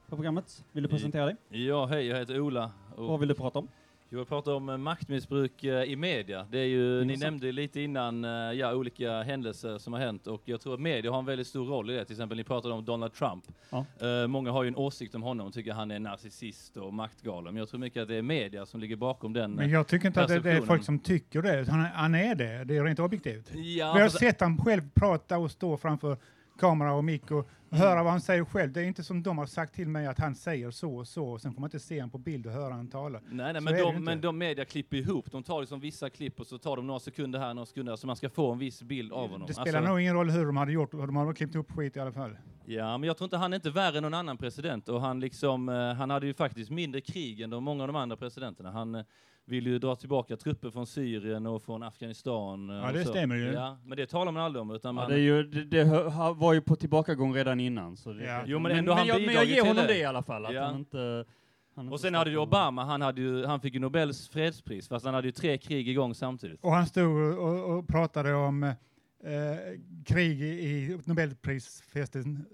på 0.08 0.16
programmet. 0.16 0.64
Vill 0.72 0.82
du 0.82 0.88
presentera 0.88 1.26
dig? 1.26 1.36
Ja, 1.48 1.86
hej, 1.86 2.06
jag 2.06 2.18
heter 2.18 2.40
Ola. 2.40 2.70
Och 2.96 3.06
Vad 3.06 3.20
vill 3.20 3.28
du 3.28 3.34
prata 3.34 3.58
om? 3.58 3.68
Jag 4.14 4.18
vill 4.18 4.26
prata 4.28 4.54
om 4.54 4.68
eh, 4.68 4.76
maktmissbruk 4.76 5.64
eh, 5.64 5.82
i 5.82 5.96
media. 5.96 6.46
Det 6.50 6.58
är 6.58 6.64
ju, 6.64 6.94
ni 6.96 7.02
Intressant. 7.02 7.20
nämnde 7.20 7.52
lite 7.52 7.80
innan, 7.80 8.24
eh, 8.24 8.30
ja, 8.30 8.74
olika 8.74 9.22
händelser 9.22 9.78
som 9.78 9.92
har 9.92 10.00
hänt 10.00 10.26
och 10.26 10.42
jag 10.44 10.60
tror 10.60 10.74
att 10.74 10.80
media 10.80 11.10
har 11.10 11.18
en 11.18 11.24
väldigt 11.24 11.46
stor 11.46 11.66
roll 11.66 11.90
i 11.90 11.94
det. 11.94 12.04
Till 12.04 12.14
exempel, 12.14 12.38
ni 12.38 12.44
pratade 12.44 12.74
om 12.74 12.84
Donald 12.84 13.12
Trump. 13.12 13.44
Ja. 13.70 13.84
Eh, 14.00 14.26
många 14.26 14.50
har 14.50 14.62
ju 14.62 14.68
en 14.68 14.76
åsikt 14.76 15.14
om 15.14 15.22
honom 15.22 15.46
och 15.46 15.52
tycker 15.52 15.72
han 15.72 15.90
är 15.90 15.98
narcissist 15.98 16.76
och 16.76 16.94
maktgalen. 16.94 17.54
Men 17.54 17.56
jag 17.60 17.68
tror 17.68 17.80
mycket 17.80 18.02
att 18.02 18.08
det 18.08 18.16
är 18.16 18.22
media 18.22 18.66
som 18.66 18.80
ligger 18.80 18.96
bakom 18.96 19.32
den. 19.32 19.52
Men 19.52 19.70
jag 19.70 19.86
tycker 19.86 20.06
inte 20.06 20.22
att 20.22 20.28
det, 20.28 20.40
det 20.40 20.52
är 20.52 20.60
folk 20.60 20.84
som 20.84 20.98
tycker 20.98 21.42
det. 21.42 21.68
Han, 21.70 21.80
han 21.80 22.14
är 22.14 22.34
det. 22.34 22.64
Det 22.64 22.76
är 22.76 22.84
rent 22.84 22.98
objektivt. 22.98 23.50
Ja, 23.54 23.92
Vi 23.94 24.00
har 24.00 24.08
sett 24.08 24.40
han 24.40 24.58
själv 24.58 24.82
prata 24.94 25.38
och 25.38 25.50
stå 25.50 25.76
framför 25.76 26.16
kamera 26.58 26.92
och 26.92 27.04
mick 27.04 27.30
och 27.30 27.48
höra 27.70 28.02
vad 28.02 28.12
han 28.12 28.20
säger 28.20 28.44
själv. 28.44 28.72
Det 28.72 28.80
är 28.80 28.84
inte 28.84 29.04
som 29.04 29.22
de 29.22 29.38
har 29.38 29.46
sagt 29.46 29.74
till 29.74 29.88
mig 29.88 30.06
att 30.06 30.18
han 30.18 30.34
säger 30.34 30.70
så 30.70 30.96
och 30.96 31.08
så. 31.08 31.24
Och 31.24 31.40
sen 31.40 31.52
får 31.54 31.60
man 31.60 31.68
inte 31.68 31.80
se 31.80 31.96
honom 32.00 32.10
på 32.10 32.18
bild 32.18 32.46
och 32.46 32.52
höra 32.52 32.74
han 32.74 32.88
tala. 32.88 33.20
Nej, 33.30 33.52
nej 33.52 33.62
men, 33.62 33.74
de, 33.74 34.04
men 34.04 34.20
de 34.20 34.38
media 34.38 34.64
klipper 34.64 34.96
ihop. 34.96 35.30
De 35.30 35.42
tar 35.42 35.60
liksom 35.60 35.80
vissa 35.80 36.10
klipp 36.10 36.40
och 36.40 36.46
så 36.46 36.58
tar 36.58 36.76
de 36.76 36.86
några 36.86 37.00
sekunder 37.00 37.38
här, 37.38 37.54
några 37.54 37.66
sekunder 37.66 37.92
där, 37.92 37.96
så 37.96 38.06
man 38.06 38.16
ska 38.16 38.30
få 38.30 38.52
en 38.52 38.58
viss 38.58 38.82
bild 38.82 39.12
av 39.12 39.30
honom. 39.30 39.46
Det 39.46 39.54
spelar 39.54 39.78
Alltså- 39.78 39.90
nog 39.90 40.00
ingen 40.00 40.14
roll 40.14 40.30
hur 40.30 40.46
de 40.46 40.56
hade 40.56 40.72
gjort. 40.72 40.90
De 40.90 41.16
hade 41.16 41.34
klippt 41.34 41.54
upp 41.54 41.72
skit 41.72 41.96
i 41.96 42.00
alla 42.00 42.12
fall. 42.12 42.36
Ja, 42.66 42.98
men 42.98 43.06
jag 43.06 43.16
tror 43.16 43.26
inte 43.26 43.36
han 43.36 43.52
är 43.52 43.56
inte 43.56 43.70
värre 43.70 43.96
än 43.96 44.02
någon 44.02 44.14
annan 44.14 44.36
president 44.36 44.88
och 44.88 45.00
han 45.00 45.20
liksom, 45.20 45.68
eh, 45.68 45.92
han 45.94 46.10
hade 46.10 46.26
ju 46.26 46.34
faktiskt 46.34 46.70
mindre 46.70 47.00
krig 47.00 47.40
än 47.40 47.50
de, 47.50 47.64
många 47.64 47.82
av 47.82 47.86
de 47.88 47.96
andra 47.96 48.16
presidenterna. 48.16 48.70
Han 48.70 48.94
eh, 48.94 49.04
vill 49.46 49.66
ju 49.66 49.78
dra 49.78 49.96
tillbaka 49.96 50.36
trupper 50.36 50.70
från 50.70 50.86
Syrien 50.86 51.46
och 51.46 51.62
från 51.62 51.82
Afghanistan. 51.82 52.70
eh, 52.70 52.76
Ja, 52.76 52.92
det 52.92 53.04
så. 53.04 53.10
stämmer 53.10 53.36
ju. 53.36 53.52
Ja, 53.52 53.78
men 53.84 53.96
det 53.96 54.06
talar 54.06 54.32
man 54.32 54.42
aldrig 54.42 54.62
om, 54.62 54.70
utan 54.70 54.88
Ja, 54.96 55.02
man... 55.02 55.10
det, 55.10 55.16
är 55.16 55.18
ju, 55.20 55.42
det, 55.42 55.64
det 55.64 55.84
var 56.36 56.52
ju 56.52 56.60
på 56.60 56.76
tillbakagång 56.76 57.34
redan 57.34 57.60
innan. 57.60 57.96
Så 57.96 58.12
det, 58.12 58.24
Ja. 58.24 58.42
Jo, 58.46 58.58
men 58.58 58.72
ändå 58.72 58.92
har 58.92 58.98
han 58.98 59.06
jag, 59.08 59.22
men 59.26 59.34
jag 59.34 59.44
ger 59.44 59.60
honom 59.62 59.76
det. 59.76 59.86
det 59.92 59.98
i 59.98 60.04
alla 60.04 60.22
fall. 60.22 60.46
Att 60.46 60.54
Ja. 60.54 60.64
han 60.64 60.76
inte, 60.76 61.24
han 61.74 61.92
och 61.92 62.00
sen 62.00 62.14
hade 62.14 62.30
ju 62.30 62.38
Obama, 62.38 62.84
han, 62.84 63.00
hade 63.00 63.20
ju, 63.20 63.44
han 63.46 63.60
fick 63.60 63.74
ju 63.74 63.80
Nobels 63.80 64.28
fredspris, 64.28 64.88
fast 64.88 65.04
han 65.04 65.14
hade 65.14 65.28
ju 65.28 65.32
tre 65.32 65.58
krig 65.58 65.88
igång 65.88 66.14
samtidigt. 66.14 66.60
Och 66.64 66.72
han 66.72 66.86
stod 66.86 67.38
och, 67.38 67.78
och 67.78 67.88
pratade 67.88 68.34
om 68.34 68.62
eh, 68.62 68.72
krig 70.06 70.40
i, 70.42 70.98
Nobelprisfesten 71.04 72.46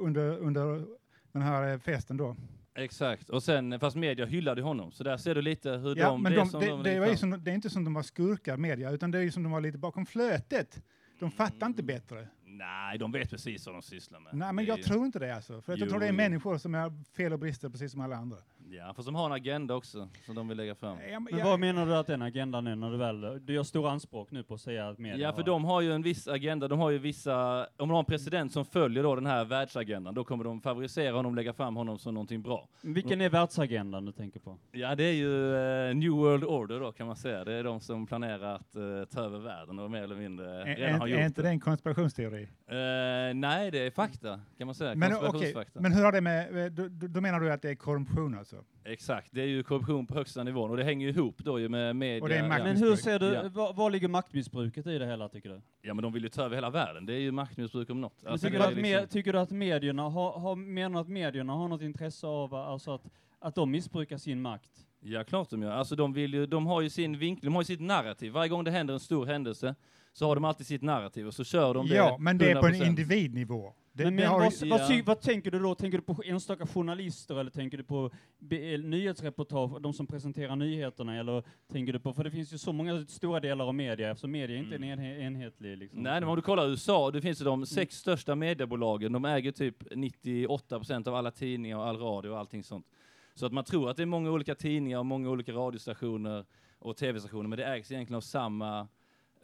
under, 0.00 0.38
under 0.38 0.84
den 1.32 1.42
här 1.42 1.72
eh, 1.72 1.78
festen 1.78 2.16
då. 2.16 2.36
Exakt, 2.76 3.30
och 3.30 3.42
sen, 3.42 3.80
fast 3.80 3.96
media 3.96 4.26
hyllade 4.26 4.62
honom, 4.62 4.92
så 4.92 5.04
där 5.04 5.16
ser 5.16 5.34
du 5.34 5.42
lite 5.42 5.70
hur 5.70 5.96
Ja, 5.96 6.08
de... 6.08 6.22
men 6.22 6.32
det, 6.32 6.36
är 6.38 6.40
de, 6.40 6.48
som 6.50 6.60
det, 6.60 6.66
de 6.66 6.82
det, 6.82 7.00
var 7.00 7.14
som, 7.14 7.30
det 7.44 7.50
är 7.50 7.54
inte 7.54 7.70
som 7.70 7.84
de 7.84 7.94
var 7.94 8.02
skurkar, 8.02 8.56
media, 8.56 8.90
utan 8.90 9.10
det 9.10 9.18
är 9.18 9.22
ju 9.22 9.30
som 9.32 9.42
de 9.42 9.52
var 9.52 9.60
lite 9.60 9.78
bakom 9.78 10.06
flötet. 10.06 10.82
De 11.18 11.30
fattar 11.30 11.66
inte 11.66 11.82
bättre. 11.82 12.28
Nej, 12.44 12.98
de 12.98 13.12
vet 13.12 13.30
precis 13.30 13.66
vad 13.66 13.74
de 13.74 13.82
sysslar 13.82 14.20
med. 14.20 14.34
Nej, 14.34 14.52
men 14.52 14.64
jag 14.64 14.76
ju- 14.78 14.84
tror 14.84 15.06
inte 15.06 15.18
det 15.18 15.34
alltså. 15.36 15.60
För 15.60 15.72
jag 15.72 15.78
Jo, 15.80 15.86
tror 15.88 16.00
det 16.00 16.06
är 16.06 16.12
människor 16.12 16.58
som 16.58 16.74
har 16.74 16.92
fel 17.16 17.32
och 17.32 17.38
brister 17.38 17.68
precis 17.68 17.92
som 17.92 18.00
alla 18.00 18.16
andra. 18.16 18.36
Ja, 18.70 18.92
fast 18.96 19.06
de 19.06 19.14
har 19.14 19.26
en 19.26 19.32
agenda 19.32 19.74
också, 19.74 20.08
som 20.26 20.34
de 20.34 20.48
vill 20.48 20.56
lägga 20.56 20.74
fram. 20.74 20.96
Ja, 21.10 21.20
men 21.20 21.34
Men 21.36 21.44
vad 21.46 21.60
menar 21.60 21.86
du 21.86 21.96
att 21.96 22.06
den 22.06 22.22
agendan 22.22 22.66
är 22.66 22.76
när 22.76 22.90
du 22.90 22.96
väl, 22.96 23.46
du 23.46 23.52
gör 23.54 23.62
stora 23.62 23.90
anspråk 23.90 24.30
nu 24.30 24.42
på 24.42 24.54
att 24.54 24.60
säga 24.60 24.88
att 24.88 24.98
media 24.98 25.18
Ja, 25.18 25.32
för 25.32 25.38
har- 25.38 25.46
de 25.46 25.64
har 25.64 25.80
ju 25.80 25.92
en 25.92 26.02
viss 26.02 26.28
agenda. 26.28 26.68
De 26.68 26.78
har 26.78 26.90
ju 26.90 26.98
vissa, 26.98 27.60
om 27.60 27.66
de 27.76 27.90
har 27.90 27.98
en 27.98 28.04
president 28.04 28.52
som 28.52 28.64
följer 28.64 29.02
då 29.02 29.14
den 29.14 29.26
här 29.26 29.44
världsagendan, 29.44 30.14
då 30.14 30.24
kommer 30.24 30.44
de 30.44 30.60
favorisera 30.60 31.16
honom, 31.16 31.34
lägga 31.34 31.52
fram 31.52 31.76
honom 31.76 31.98
som 31.98 32.14
någonting 32.14 32.42
bra. 32.42 32.68
Vilken 32.82 33.20
är 33.20 33.28
världsagendan 33.30 34.04
du 34.04 34.12
tänker 34.12 34.40
på? 34.40 34.58
Ja, 34.72 34.94
det 34.94 35.04
är 35.04 35.12
ju 35.12 35.54
eh, 35.56 35.94
New 35.94 36.10
World 36.12 36.44
Order 36.44 36.80
då 36.80 36.92
kan 36.92 37.06
man 37.06 37.16
säga. 37.16 37.44
Det 37.44 37.52
är 37.54 37.64
de 37.64 37.80
som 37.80 38.06
planerar 38.06 38.54
att 38.54 38.76
eh, 38.76 38.82
ta 39.10 39.20
över 39.20 39.38
världen 39.38 39.78
och 39.78 39.90
mer 39.90 40.02
eller 40.02 40.16
mindre 40.16 40.62
är, 40.62 40.76
redan 40.76 41.00
har 41.00 41.06
är, 41.06 41.10
gjort 41.10 41.20
är 41.20 41.26
inte 41.26 41.42
det. 41.42 41.48
en 41.48 41.60
konspirationsteori? 41.60 42.42
Eh, 42.42 43.34
nej, 43.34 43.70
det 43.70 43.78
är 43.86 43.90
fakta 43.90 44.40
kan 44.58 44.66
man 44.66 44.74
säga. 44.74 44.94
Men, 44.94 45.10
Konspirationsfakta. 45.10 45.80
men 45.80 45.92
hur 45.92 46.04
har 46.04 46.12
det 46.12 46.20
med, 46.20 46.72
då, 46.72 46.88
då 46.88 47.06
då 47.06 47.20
menar 47.20 47.40
du 47.40 47.52
att 47.52 47.62
det 47.62 47.70
är 47.70 47.74
korruption 47.74 48.38
alltså? 48.38 48.55
Exakt, 48.84 49.28
det 49.32 49.40
är 49.42 49.46
ju 49.46 49.62
korruption 49.62 50.06
på 50.06 50.14
högsta 50.14 50.42
nivån 50.42 50.70
och 50.70 50.76
det 50.76 50.84
hänger 50.84 51.06
ju 51.06 51.12
ihop 51.12 51.38
då 51.38 51.60
ju 51.60 51.68
med 51.68 51.96
media. 51.96 52.22
Och 52.22 52.28
det 52.28 52.34
är 52.34 52.42
ja. 52.42 52.48
Men 52.48 52.76
hur 52.76 52.96
ser 52.96 53.18
du, 53.18 53.26
Ja. 53.26 53.48
var, 53.48 53.72
var 53.72 53.90
ligger 53.90 54.08
maktmissbruket 54.08 54.86
i 54.86 54.98
det 54.98 55.06
hela 55.06 55.28
tycker 55.28 55.48
du? 55.48 55.60
ja, 55.82 55.94
men 55.94 56.02
de 56.02 56.12
vill 56.12 56.22
ju 56.22 56.28
ta 56.28 56.42
över 56.42 56.54
hela 56.54 56.70
världen. 56.70 57.06
Det 57.06 57.12
är 57.14 57.18
ju 57.18 57.32
maktmissbruk 57.32 57.90
om 57.90 58.00
något. 58.00 58.24
Alltså, 58.26 58.46
tycker, 58.46 58.58
du 58.68 58.74
liksom- 58.74 58.84
me- 58.84 59.06
tycker 59.06 59.32
du 59.32 59.38
att 59.38 59.50
medierna 59.50 60.02
har, 60.02 60.32
har, 60.32 60.56
menar 60.56 61.00
att 61.00 61.08
medierna 61.08 61.52
har 61.52 61.68
något 61.68 61.82
intresse 61.82 62.26
av 62.26 62.54
alltså 62.54 62.94
att, 62.94 63.02
att 63.38 63.54
de 63.54 63.70
missbrukar 63.70 64.16
sin 64.18 64.42
makt? 64.42 64.70
Ja, 65.00 65.24
klart 65.24 65.50
de 65.50 65.62
gör. 65.62 65.70
Alltså 65.70 65.96
de, 65.96 66.12
vill 66.12 66.34
ju, 66.34 66.46
de 66.46 66.66
har 66.66 66.80
ju 66.80 66.90
sin 66.90 67.18
vinkel, 67.18 67.44
de 67.44 67.54
har 67.54 67.62
ju 67.62 67.66
sitt 67.66 67.80
narrativ. 67.80 68.32
Varje 68.32 68.48
gång 68.48 68.64
det 68.64 68.70
händer 68.70 68.94
en 68.94 69.00
stor 69.00 69.26
händelse 69.26 69.74
så 70.12 70.26
har 70.26 70.34
de 70.34 70.44
alltid 70.44 70.66
sitt 70.66 70.82
narrativ 70.82 71.26
och 71.26 71.34
så 71.34 71.44
kör 71.44 71.74
de 71.74 71.86
det 71.88 71.94
Ja, 71.94 72.16
men 72.20 72.38
det 72.38 72.50
är 72.50 72.60
på 72.60 72.66
en 72.66 72.74
100%. 72.74 72.86
individnivå. 72.86 73.72
Det, 73.96 74.04
men 74.04 74.14
men 74.14 74.26
har 74.26 74.38
vad, 74.40 74.52
vad, 74.68 74.80
Ja. 74.80 74.88
ty, 74.88 75.02
vad 75.02 75.20
tänker 75.20 75.50
du 75.50 75.58
då? 75.58 75.74
Tänker 75.74 75.98
du 75.98 76.04
på 76.04 76.22
enstaka 76.24 76.66
journalister 76.66 77.40
eller 77.40 77.50
tänker 77.50 77.78
du 77.78 77.84
på 77.84 78.10
eh, 78.50 78.80
nyhetsreportage, 78.80 79.80
de 79.80 79.92
som 79.92 80.06
presenterar 80.06 80.56
nyheterna 80.56 81.16
eller 81.16 81.42
tänker 81.72 81.92
du 81.92 81.98
på, 81.98 82.12
för 82.12 82.24
det 82.24 82.30
finns 82.30 82.52
ju 82.52 82.58
så 82.58 82.72
många 82.72 83.06
stora 83.06 83.40
delar 83.40 83.64
av 83.66 83.74
media 83.74 84.10
eftersom 84.10 84.30
media 84.30 84.56
inte 84.56 84.74
är 84.74 84.78
en 84.78 84.84
enhe- 84.98 85.18
enhetlig 85.20 85.78
liksom. 85.78 86.02
Nej, 86.02 86.20
men 86.20 86.28
om 86.28 86.36
du 86.36 86.42
kollar 86.42 86.68
USA, 86.68 87.10
det 87.10 87.20
finns 87.20 87.40
ju 87.40 87.44
de 87.44 87.66
sex 87.66 87.96
största 87.96 88.34
mediebolagen, 88.34 89.12
de 89.12 89.24
äger 89.24 89.52
typ 89.52 89.82
98% 89.92 91.08
av 91.08 91.14
alla 91.14 91.30
tidningar 91.30 91.76
och 91.78 91.86
all 91.86 91.98
radio 91.98 92.30
och 92.30 92.38
allting 92.38 92.62
sånt. 92.64 92.86
Så 93.34 93.46
att 93.46 93.52
man 93.52 93.64
tror 93.64 93.90
att 93.90 93.96
det 93.96 94.02
är 94.02 94.06
många 94.06 94.30
olika 94.30 94.54
tidningar 94.54 94.98
och 94.98 95.06
många 95.06 95.30
olika 95.30 95.52
radiostationer 95.52 96.44
och 96.78 96.96
tv-stationer, 96.96 97.48
men 97.48 97.58
det 97.58 97.64
ägs 97.64 97.92
egentligen 97.92 98.16
av 98.16 98.20
samma 98.20 98.88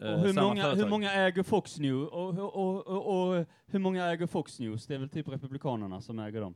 och 0.01 0.19
hur, 0.19 0.41
många, 0.41 0.75
hur 0.75 0.89
många 0.89 1.13
äger 1.13 1.43
Fox 1.43 1.79
News? 1.79 2.09
Och, 2.13 2.39
och, 2.39 2.55
och, 2.55 2.87
och, 2.87 3.37
och 3.37 3.47
hur 3.67 3.79
många 3.79 4.07
äger 4.07 4.27
Fox 4.27 4.59
News? 4.59 4.87
Det 4.87 4.95
är 4.95 4.99
väl 4.99 5.09
typ 5.09 5.29
Republikanerna 5.29 6.01
som 6.01 6.19
äger 6.19 6.41
dem? 6.41 6.55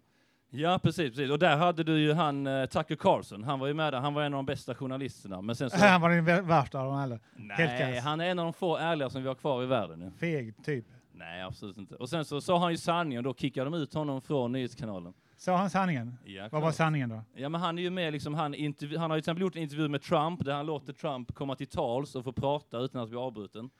Ja, 0.50 0.78
precis, 0.82 1.10
precis. 1.10 1.30
Och 1.30 1.38
där 1.38 1.56
hade 1.56 1.84
du 1.84 1.98
ju 1.98 2.12
han 2.12 2.46
uh, 2.46 2.66
Tucker 2.66 2.96
Carlson, 2.96 3.44
han 3.44 3.58
var 3.58 3.66
ju 3.66 3.74
med 3.74 3.92
där, 3.92 4.00
han 4.00 4.14
var 4.14 4.22
en 4.22 4.34
av 4.34 4.38
de 4.38 4.46
bästa 4.46 4.74
journalisterna. 4.74 5.42
Men 5.42 5.56
sen 5.56 5.70
så... 5.70 5.76
Han 5.86 6.00
var 6.00 6.10
den 6.10 6.28
vär- 6.28 6.42
värsta 6.42 6.80
av 6.80 6.86
dem 6.86 6.94
alla. 6.94 7.18
Nej, 7.36 7.98
han 7.98 8.20
är 8.20 8.30
en 8.30 8.38
av 8.38 8.44
de 8.44 8.52
få 8.52 8.76
ärliga 8.76 9.10
som 9.10 9.22
vi 9.22 9.28
har 9.28 9.34
kvar 9.34 9.62
i 9.62 9.66
världen 9.66 9.98
nu. 9.98 10.12
Feg, 10.20 10.64
typ. 10.64 10.84
Nej, 11.12 11.42
absolut 11.42 11.78
inte. 11.78 11.94
Och 11.94 12.08
sen 12.08 12.24
så 12.24 12.40
sa 12.40 12.58
han 12.58 12.70
ju 12.70 12.76
sanningen 12.76 13.26
och 13.26 13.34
då 13.34 13.40
kickade 13.40 13.70
de 13.70 13.74
ut 13.74 13.94
honom 13.94 14.20
från 14.22 14.52
nyhetskanalen. 14.52 15.14
Sa 15.38 15.56
han 15.56 15.70
sanningen? 15.70 16.18
Ja, 16.24 16.48
Vad 16.52 16.62
var 16.62 16.72
sanningen 16.72 17.08
då? 17.08 17.22
Ja, 17.34 17.48
men 17.48 17.60
han 17.60 17.78
är 17.78 17.82
ju 17.82 17.90
med 17.90 18.12
liksom, 18.12 18.34
han, 18.34 18.54
intervju- 18.54 18.98
han 18.98 19.10
har 19.10 19.16
ju 19.16 19.20
till 19.20 19.24
exempel 19.30 19.42
gjort 19.42 19.56
en 19.56 19.62
intervju 19.62 19.88
med 19.88 20.02
Trump 20.02 20.44
där 20.44 20.52
han 20.54 20.66
låter 20.66 20.92
Trump 20.92 21.34
komma 21.34 21.54
till 21.56 21.66
tals 21.66 22.14
och 22.14 22.24
få 22.24 22.32
prata 22.32 22.78
utan 22.78 23.02
att 23.02 23.08
bli 23.08 23.18
avbruten. 23.18 23.70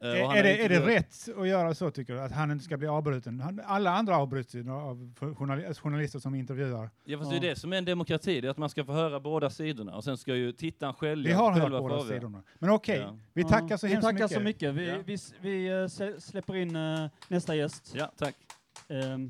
Han 0.00 0.10
Är, 0.10 0.34
är, 0.36 0.42
det, 0.42 0.64
är 0.64 0.68
det 0.68 0.86
rätt 0.86 1.28
att 1.38 1.48
göra 1.48 1.74
så 1.74 1.90
tycker 1.90 2.12
du? 2.14 2.20
Att 2.20 2.32
han 2.32 2.50
inte 2.50 2.64
ska 2.64 2.76
bli 2.76 2.88
avbruten? 2.88 3.40
Han, 3.40 3.60
alla 3.64 3.90
andra 3.90 4.16
avbryts 4.16 4.54
ju 4.54 4.70
av 4.70 5.14
journali- 5.20 5.74
journalister 5.74 6.18
som 6.18 6.34
intervjuar. 6.34 6.90
Ja, 7.04 7.18
fast 7.18 7.30
det 7.30 7.36
är 7.36 7.40
det 7.40 7.56
som 7.56 7.72
är 7.72 7.76
en 7.76 7.84
demokrati, 7.84 8.40
det 8.40 8.46
är 8.48 8.50
att 8.50 8.58
man 8.58 8.68
ska 8.70 8.84
få 8.84 8.92
höra 8.92 9.20
båda 9.20 9.50
sidorna 9.50 9.96
och 9.96 10.04
sen 10.04 10.16
ska 10.18 10.34
ju 10.34 10.52
tittaren 10.52 10.94
själv 10.94 11.24
Vi 11.26 11.32
har 11.32 11.52
hört 11.52 11.70
båda 11.70 11.94
avgöra. 11.94 12.08
sidorna. 12.14 12.42
Men 12.58 12.70
okej, 12.70 12.98
Ja. 12.98 13.16
vi 13.32 13.44
tackar 13.44 13.76
så 13.76 13.86
vi 13.86 13.92
hemskt 13.92 14.04
tackar 14.06 14.18
mycket. 14.24 14.30
så 14.36 14.40
mycket. 14.40 14.74
Vi, 14.74 14.88
Ja. 14.88 14.96
vi, 15.04 15.16
vi 15.40 15.66
eh, 15.68 15.72
slä- 15.72 16.20
släpper 16.20 16.56
in 16.56 16.76
eh, 16.76 17.06
nästa 17.28 17.54
gäst. 17.54 17.92
Ja, 17.96 18.12
tack. 18.16 18.34
Ehm, 18.88 19.28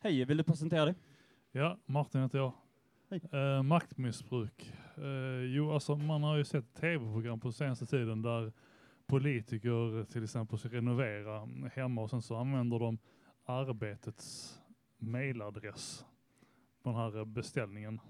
hej, 0.00 0.24
vill 0.24 0.36
du 0.36 0.42
presentera 0.42 0.84
dig? 0.84 0.94
Ja, 1.56 1.78
Martin 1.86 2.22
heter 2.22 2.38
jag. 2.38 2.52
Eh, 3.32 3.62
maktmissbruk. 3.62 4.72
Eh, 4.96 5.44
jo, 5.44 5.72
alltså 5.72 5.96
man 5.96 6.22
har 6.22 6.36
ju 6.36 6.44
sett 6.44 6.74
tv-program 6.74 7.40
på 7.40 7.52
senaste 7.52 7.86
tiden 7.86 8.22
där 8.22 8.52
politiker 9.06 10.04
till 10.04 10.24
exempel 10.24 10.58
ska 10.58 10.68
renovera 10.68 11.48
hemma 11.74 12.02
och 12.02 12.10
sen 12.10 12.22
så 12.22 12.36
använder 12.36 12.78
de 12.78 12.98
arbetets 13.44 14.58
mailadress 14.98 16.04
på 16.82 16.90
den 16.90 16.98
här 16.98 17.24
beställningen. 17.24 18.00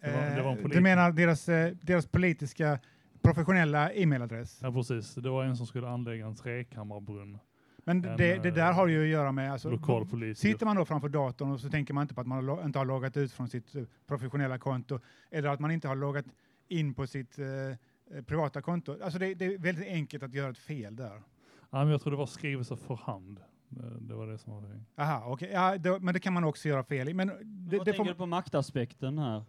Det 0.00 0.12
var, 0.12 0.36
det 0.36 0.42
var 0.42 0.52
en 0.52 0.58
Eh, 0.58 0.68
du 0.70 0.80
menar 0.80 1.12
deras, 1.12 1.48
eh, 1.48 1.74
deras 1.82 2.06
politiska 2.06 2.78
professionella 3.22 3.92
e-mailadress? 3.92 4.58
Ja, 4.62 4.72
precis. 4.72 5.14
Det 5.14 5.30
var 5.30 5.44
en 5.44 5.56
som 5.56 5.66
skulle 5.66 5.88
anlägga 5.88 6.26
en 6.26 6.36
trekammarbrunn. 6.36 7.38
Men 7.84 8.04
En, 8.04 8.16
det, 8.16 8.42
det 8.42 8.50
där 8.50 8.70
eh, 8.70 8.74
har 8.74 8.86
ju 8.86 9.02
att 9.02 9.08
göra 9.08 9.32
med... 9.32 9.52
Alltså, 9.52 9.70
lokal 9.70 10.06
politiker. 10.06 10.48
sitter 10.48 10.66
man 10.66 10.76
då 10.76 10.84
framför 10.84 11.08
datorn 11.08 11.50
och 11.52 11.60
så 11.60 11.68
tänker 11.68 11.94
man 11.94 12.02
inte 12.02 12.14
på 12.14 12.20
att 12.20 12.26
man 12.26 12.48
har 12.48 12.64
inte 12.64 12.78
har 12.78 12.86
loggat 12.86 13.16
ut 13.16 13.32
från 13.32 13.48
sitt 13.48 13.74
eh, 13.74 13.82
professionella 14.06 14.58
konto 14.58 15.00
eller 15.30 15.48
att 15.48 15.60
man 15.60 15.70
inte 15.70 15.88
har 15.88 15.96
loggat 15.96 16.24
in 16.68 16.94
på 16.94 17.06
sitt 17.06 17.38
eh, 17.38 17.46
eh, 17.46 18.24
privata 18.26 18.62
konto. 18.62 18.96
Alltså 19.02 19.18
det, 19.18 19.34
det 19.34 19.44
är 19.44 19.58
väldigt 19.58 19.88
enkelt 19.88 20.22
att 20.22 20.34
göra 20.34 20.50
ett 20.50 20.58
fel 20.58 20.96
där. 20.96 21.22
Ja, 21.70 21.78
men 21.78 21.88
jag 21.88 22.00
tror 22.00 22.10
det 22.10 22.16
var 22.16 22.26
skrivelse 22.26 22.76
för 22.76 22.94
hand. 22.94 23.40
Det, 23.68 24.00
det 24.00 24.14
var 24.14 24.26
det 24.26 24.38
som 24.38 24.52
var 24.52 24.62
det. 24.62 25.02
Aha, 25.02 25.24
okej. 25.26 25.50
Ja, 25.52 25.78
då, 25.78 25.98
men 26.00 26.14
det 26.14 26.20
kan 26.20 26.32
man 26.32 26.44
också 26.44 26.68
göra 26.68 26.84
fel 26.84 27.08
i. 27.08 27.14
Men 27.14 27.28
det, 27.28 27.34
Vad 27.78 27.86
det 27.86 27.92
tänker 27.92 28.04
får, 28.04 28.04
du 28.04 28.14
på 28.14 28.26
maktaspekten 28.26 29.18
här? 29.18 29.44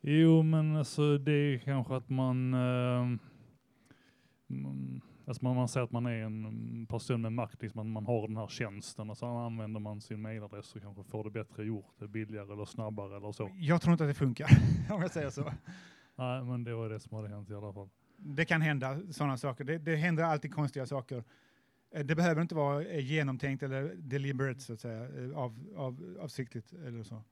Jo, 0.00 0.42
men 0.42 0.76
alltså 0.76 1.18
det 1.18 1.32
är 1.32 1.58
kanske 1.58 1.96
att 1.96 2.08
man... 2.08 2.54
Eh, 2.54 3.18
mm, 4.50 5.00
alltså 5.30 5.44
man, 5.44 5.56
man 5.56 5.68
säger 5.68 5.84
att 5.84 5.92
man 5.92 6.06
är 6.06 6.22
en 6.22 6.44
mm, 6.44 6.86
person 6.86 7.20
med 7.20 7.32
makt, 7.32 7.62
liksom 7.62 7.80
att 7.80 7.86
man 7.86 8.06
har 8.06 8.28
den 8.28 8.36
här 8.36 8.46
tjänsten 8.48 9.10
och 9.10 9.16
så 9.16 9.26
använder 9.26 9.80
man 9.80 10.00
sin 10.00 10.22
mailadress 10.22 10.74
och 10.74 10.82
kanske 10.82 11.04
får 11.04 11.24
det 11.24 11.30
bättre 11.30 11.64
gjort, 11.64 11.94
det 11.98 12.08
billigare 12.08 12.52
eller 12.52 12.64
snabbare 12.64 13.16
eller 13.16 13.32
så. 13.32 13.50
jag 13.54 13.82
tror 13.82 13.92
inte 13.92 14.04
att 14.04 14.10
det 14.10 14.14
funkar, 14.14 14.48
om 14.90 15.02
jag 15.02 15.10
säger 15.10 15.30
så. 15.30 15.52
Nej, 16.16 16.44
men 16.44 16.64
det 16.64 16.74
var 16.74 16.88
det 16.88 17.00
som 17.00 17.16
hade 17.16 17.28
hänt 17.28 17.50
i 17.50 17.54
alla 17.54 17.72
fall. 17.72 17.88
Det 18.16 18.44
kan 18.44 18.62
hända 18.62 19.00
sådana 19.10 19.36
saker. 19.36 19.64
Det, 19.64 19.78
det 19.78 19.96
händer 19.96 20.24
alltid 20.24 20.54
konstiga 20.54 20.86
saker. 20.86 21.24
Eh, 21.90 22.04
Det 22.04 22.14
behöver 22.14 22.42
inte 22.42 22.54
vara 22.54 22.84
eh, 22.84 23.06
genomtänkt 23.06 23.62
eller 23.62 23.94
deliberate, 23.94 24.60
så 24.60 24.72
att 24.72 24.80
säga, 24.80 25.24
eh, 25.24 25.38
av, 25.38 25.66
av, 25.76 26.18
avsiktligt 26.20 26.72
eller 26.72 27.02
så. 27.02 27.22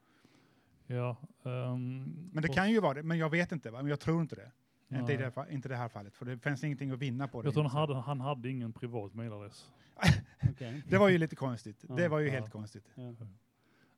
Ja, 0.87 1.17
ehm, 1.45 2.31
Men 2.33 2.43
det 2.43 2.49
kan 2.49 2.71
ju 2.71 2.81
vara 2.81 2.95
det, 2.95 3.03
men 3.03 3.19
jag 3.19 3.31
vet 3.31 3.53
inte. 3.53 3.71
Va? 3.71 3.79
Men 3.83 3.91
jag 3.91 4.01
tror 4.01 4.21
inte 4.21 4.37
det. 4.37 4.53
Inte 4.91 5.13
i, 5.13 5.17
Nej. 5.19 5.31
det, 5.37 5.53
inte 5.55 5.69
det 5.69 5.77
här 5.77 5.89
fallet, 5.89 6.15
för 6.15 6.25
det 6.27 6.39
finns 6.39 6.65
ingenting 6.65 6.91
att 6.91 6.99
vinna 6.99 7.29
på 7.29 7.43
det. 7.43 7.47
Jag 7.47 7.55
tror 7.55 7.65
han 7.65 7.73
hade, 7.81 7.95
han 8.01 8.21
hade 8.21 8.51
ingen 8.51 8.73
privat 8.73 9.15
mailadress. 9.15 9.73
Det 10.89 10.99
var 10.99 11.09
ju 11.09 11.19
lite 11.19 11.37
konstigt. 11.37 11.85
Ja. 11.89 11.95
Det 11.95 12.09
var 12.09 12.19
ju 12.19 12.27
Ja. 12.27 12.33
helt 12.33 12.51
konstigt. 12.51 12.85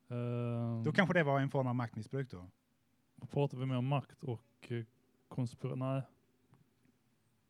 Ehm, 0.08 0.84
Då 0.84 0.92
kanske 0.92 1.14
det 1.14 1.22
var 1.22 1.40
en 1.40 1.50
form 1.50 1.66
av 1.66 1.74
maktmissbruk 1.74 2.30
då. 2.30 2.46
Pratar 3.30 3.58
vi 3.58 3.66
mer 3.66 3.76
om 3.76 3.86
makt 3.86 4.22
och 4.24 4.42
eh, 4.68 4.84
konspira... 5.28 5.74
Nej. 5.74 6.02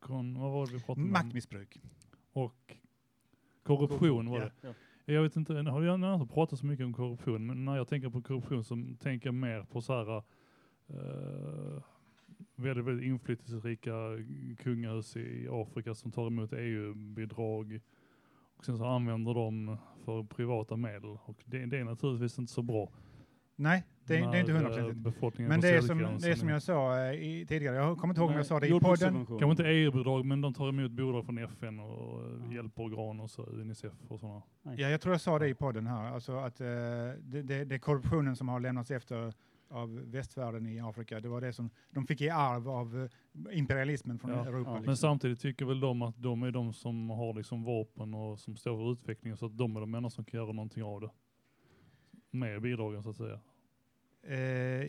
Kon, 0.01 0.39
vad 0.41 0.51
var 0.53 0.67
det 0.67 0.73
vi 0.73 0.79
pratade 0.81 1.05
om? 1.07 1.13
Maktmissbruk. 1.13 1.81
Och 2.33 2.77
korruption 3.63 4.31
var 4.31 4.39
Ja. 4.39 4.45
det. 4.45 4.53
Ja. 4.69 4.75
Jag 5.15 5.23
vet 5.23 5.37
inte, 5.37 5.55
har 5.55 5.83
jag 5.83 6.15
inte 6.21 6.35
pratat 6.35 6.59
så 6.59 6.67
mycket 6.67 6.87
om 6.87 6.93
korruption, 6.93 7.47
men 7.47 7.65
när 7.65 7.77
jag 7.77 7.89
tänker 7.89 8.11
på 8.11 8.23
korruption 8.23 8.65
så 8.65 8.85
tänker 9.01 9.27
jag 9.27 9.35
mer 9.35 9.63
på 9.63 9.81
så 9.83 9.93
här 9.93 10.17
eh, 10.89 11.83
väldigt, 12.61 12.85
väldigt 12.85 13.07
inflytelserika 13.07 13.93
kungahus 14.59 15.17
i 15.17 15.49
Afrika 15.51 15.95
som 15.95 16.13
tar 16.13 16.27
emot 16.27 16.53
EU-bidrag 16.53 17.81
och 18.57 18.65
sen 18.65 18.77
så 18.79 18.85
använder 18.85 19.35
de 19.35 19.77
för 20.05 20.23
privata 20.23 20.77
medel. 20.77 21.19
Och 21.25 21.43
det, 21.45 21.67
det 21.67 21.79
är 21.79 21.85
naturligtvis 21.85 22.39
inte 22.39 22.53
så 22.53 22.63
bra. 22.63 22.91
Nej, 23.57 23.85
det, 24.07 24.17
är- 24.17 24.31
det 24.31 24.37
är 24.37 24.41
inte 24.41 24.53
eh, 24.53 24.57
hundraprocentigt. 24.57 25.39
Men 25.49 25.61
det 25.61 25.69
är, 25.69 25.81
som, 25.81 25.99
det 25.99 26.29
är 26.31 26.35
som 26.35 26.49
jag 26.49 26.63
sa 26.63 26.99
eh, 27.07 27.13
i, 27.13 27.47
tidigare, 27.49 27.77
jag 27.77 27.99
kommer 27.99 28.13
inte 28.15 28.21
ihåg 28.21 28.31
om 28.31 28.37
jag 28.37 28.47
sa 28.47 28.61
det 28.61 28.67
i 28.67 28.81
podden. 28.81 29.27
Kanske 29.27 29.51
inte 29.51 29.63
EU-bidrag, 29.65 30.25
men 30.25 30.41
de 30.41 30.55
tar 30.55 30.69
emot 30.69 30.91
bidrag 30.91 31.25
från 31.25 31.39
FN 31.39 31.81
och 31.81 32.21
eh, 32.21 32.55
hjälporgan 32.55 33.21
och 33.21 33.31
så, 33.31 33.43
Unicef 33.43 33.93
och 34.09 34.21
sådana. 34.21 34.43
Ja, 34.63 34.89
jag 34.89 35.01
tror 35.01 35.15
jag 35.15 35.21
sa 35.21 35.39
det 35.39 35.49
i 35.49 35.55
podden 35.55 35.87
här, 35.87 36.13
alltså 36.15 36.37
att 36.37 36.61
eh, 36.61 36.67
det, 36.67 37.43
det, 37.43 37.65
det 37.65 37.75
är 37.75 37.79
korruptionen 37.79 38.37
som 38.37 38.49
har 38.49 38.61
lämnats 38.61 38.91
efter 38.91 39.33
av 39.71 39.95
västvärlden 40.11 40.67
i 40.67 40.81
Afrika. 40.81 41.21
Det 41.21 41.29
var 41.29 41.41
det 41.41 41.53
som 41.53 41.71
de 41.91 42.07
fick 42.07 42.21
i 42.21 42.31
arv 42.31 42.69
av 42.69 43.11
eh, 43.49 43.59
imperialismen 43.59 44.19
från 44.19 44.31
Ja, 44.31 44.47
Europa. 44.47 44.71
ja. 44.71 44.75
liksom. 44.75 44.87
Men 44.87 44.97
samtidigt 44.97 45.41
tycker 45.41 45.65
väl 45.65 45.81
de 45.81 46.03
att 46.03 46.23
de 46.23 46.43
är 46.43 46.51
de 46.51 46.73
som 46.73 47.11
har 47.11 47.35
liksom 47.35 47.65
vapen 47.65 48.15
och 48.15 48.39
som 48.41 48.57
står 48.57 48.77
för 48.77 48.93
utvecklingen 48.93 49.37
så 49.37 49.47
att 49.47 49.57
de 49.59 49.77
är 49.77 49.81
de 49.81 49.95
enda 49.95 50.11
som 50.11 50.25
kan 50.25 50.41
göra 50.41 50.53
någonting 50.53 50.83
av 50.83 51.01
det. 51.01 51.11
Med 52.31 52.63
bidragen 52.63 53.03
så 53.03 53.11
att 53.11 53.17
säga. 53.17 53.41
Eh, 54.23 54.87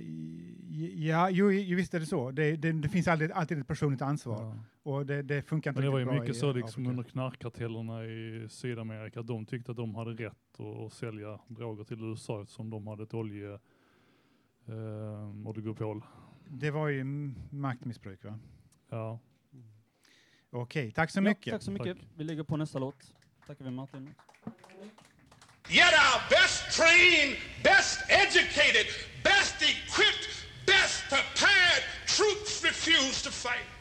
ja, 1.06 1.30
jo, 1.30 1.52
jo, 1.52 1.76
visst 1.78 1.94
är 1.94 2.00
det 2.00 2.06
så. 2.06 2.32
Det, 2.32 2.56
det, 2.56 2.72
det 2.72 2.89
finns 2.89 3.08
alltid, 3.08 3.32
alltid 3.32 3.60
ett 3.60 3.67
personligt 3.67 4.02
ansvar. 4.02 4.44
Ja. 4.44 4.58
Och 4.84 5.06
det, 5.06 5.22
det 5.22 5.41
funkar 5.41 5.72
inte 5.72 5.82
Men 5.82 5.86
det 5.86 6.06
var 6.06 6.13
ju 6.13 6.20
mycket 6.20 6.36
så 6.36 6.54
liksom 6.54 6.88
under 6.88 7.04
knarkkartellerna 7.04 8.06
i 8.06 8.46
Sydamerika, 8.50 9.22
de 9.22 9.46
tyckte 9.46 9.72
att 9.72 9.78
de 9.78 9.96
hade 9.96 10.12
rätt 10.12 10.60
att, 10.60 10.65
att 10.65 10.94
sälja 10.94 11.39
droger 11.48 11.84
till 11.84 12.04
USA 12.04 12.41
eftersom 12.41 12.70
de 12.70 12.88
hade 12.88 13.04
ett 13.04 13.13
olje 13.13 13.60
eh, 14.67 15.47
oligopol. 15.47 16.04
Det 16.50 16.71
var 16.71 16.88
ju 16.88 17.04
maktmissbruk 17.52 18.24
va? 18.24 18.39
Ja. 18.89 19.19
Okej, 20.52 20.91
tack 20.91 21.10
så 21.10 21.17
Ja, 21.17 21.21
mycket. 21.21 21.54
tack 21.54 21.63
så 21.63 21.71
mycket. 21.71 21.97
Vi 22.15 22.24
lägger 22.24 22.43
på 22.43 22.58
nästa 22.58 22.80
låt. 22.80 23.13
Tackar 23.47 23.65
vi 23.65 23.71
Martin. 23.71 24.13
Yet 25.69 25.93
our 25.93 26.19
best 26.30 26.78
trained, 26.78 27.38
best 27.63 28.00
educated, 28.10 28.86
best 29.24 29.56
equipped, 29.62 30.28
best 30.67 30.97
prepared 31.10 31.82
troops 32.08 32.63
refuse 32.63 33.24
to 33.24 33.32
fight. 33.32 33.80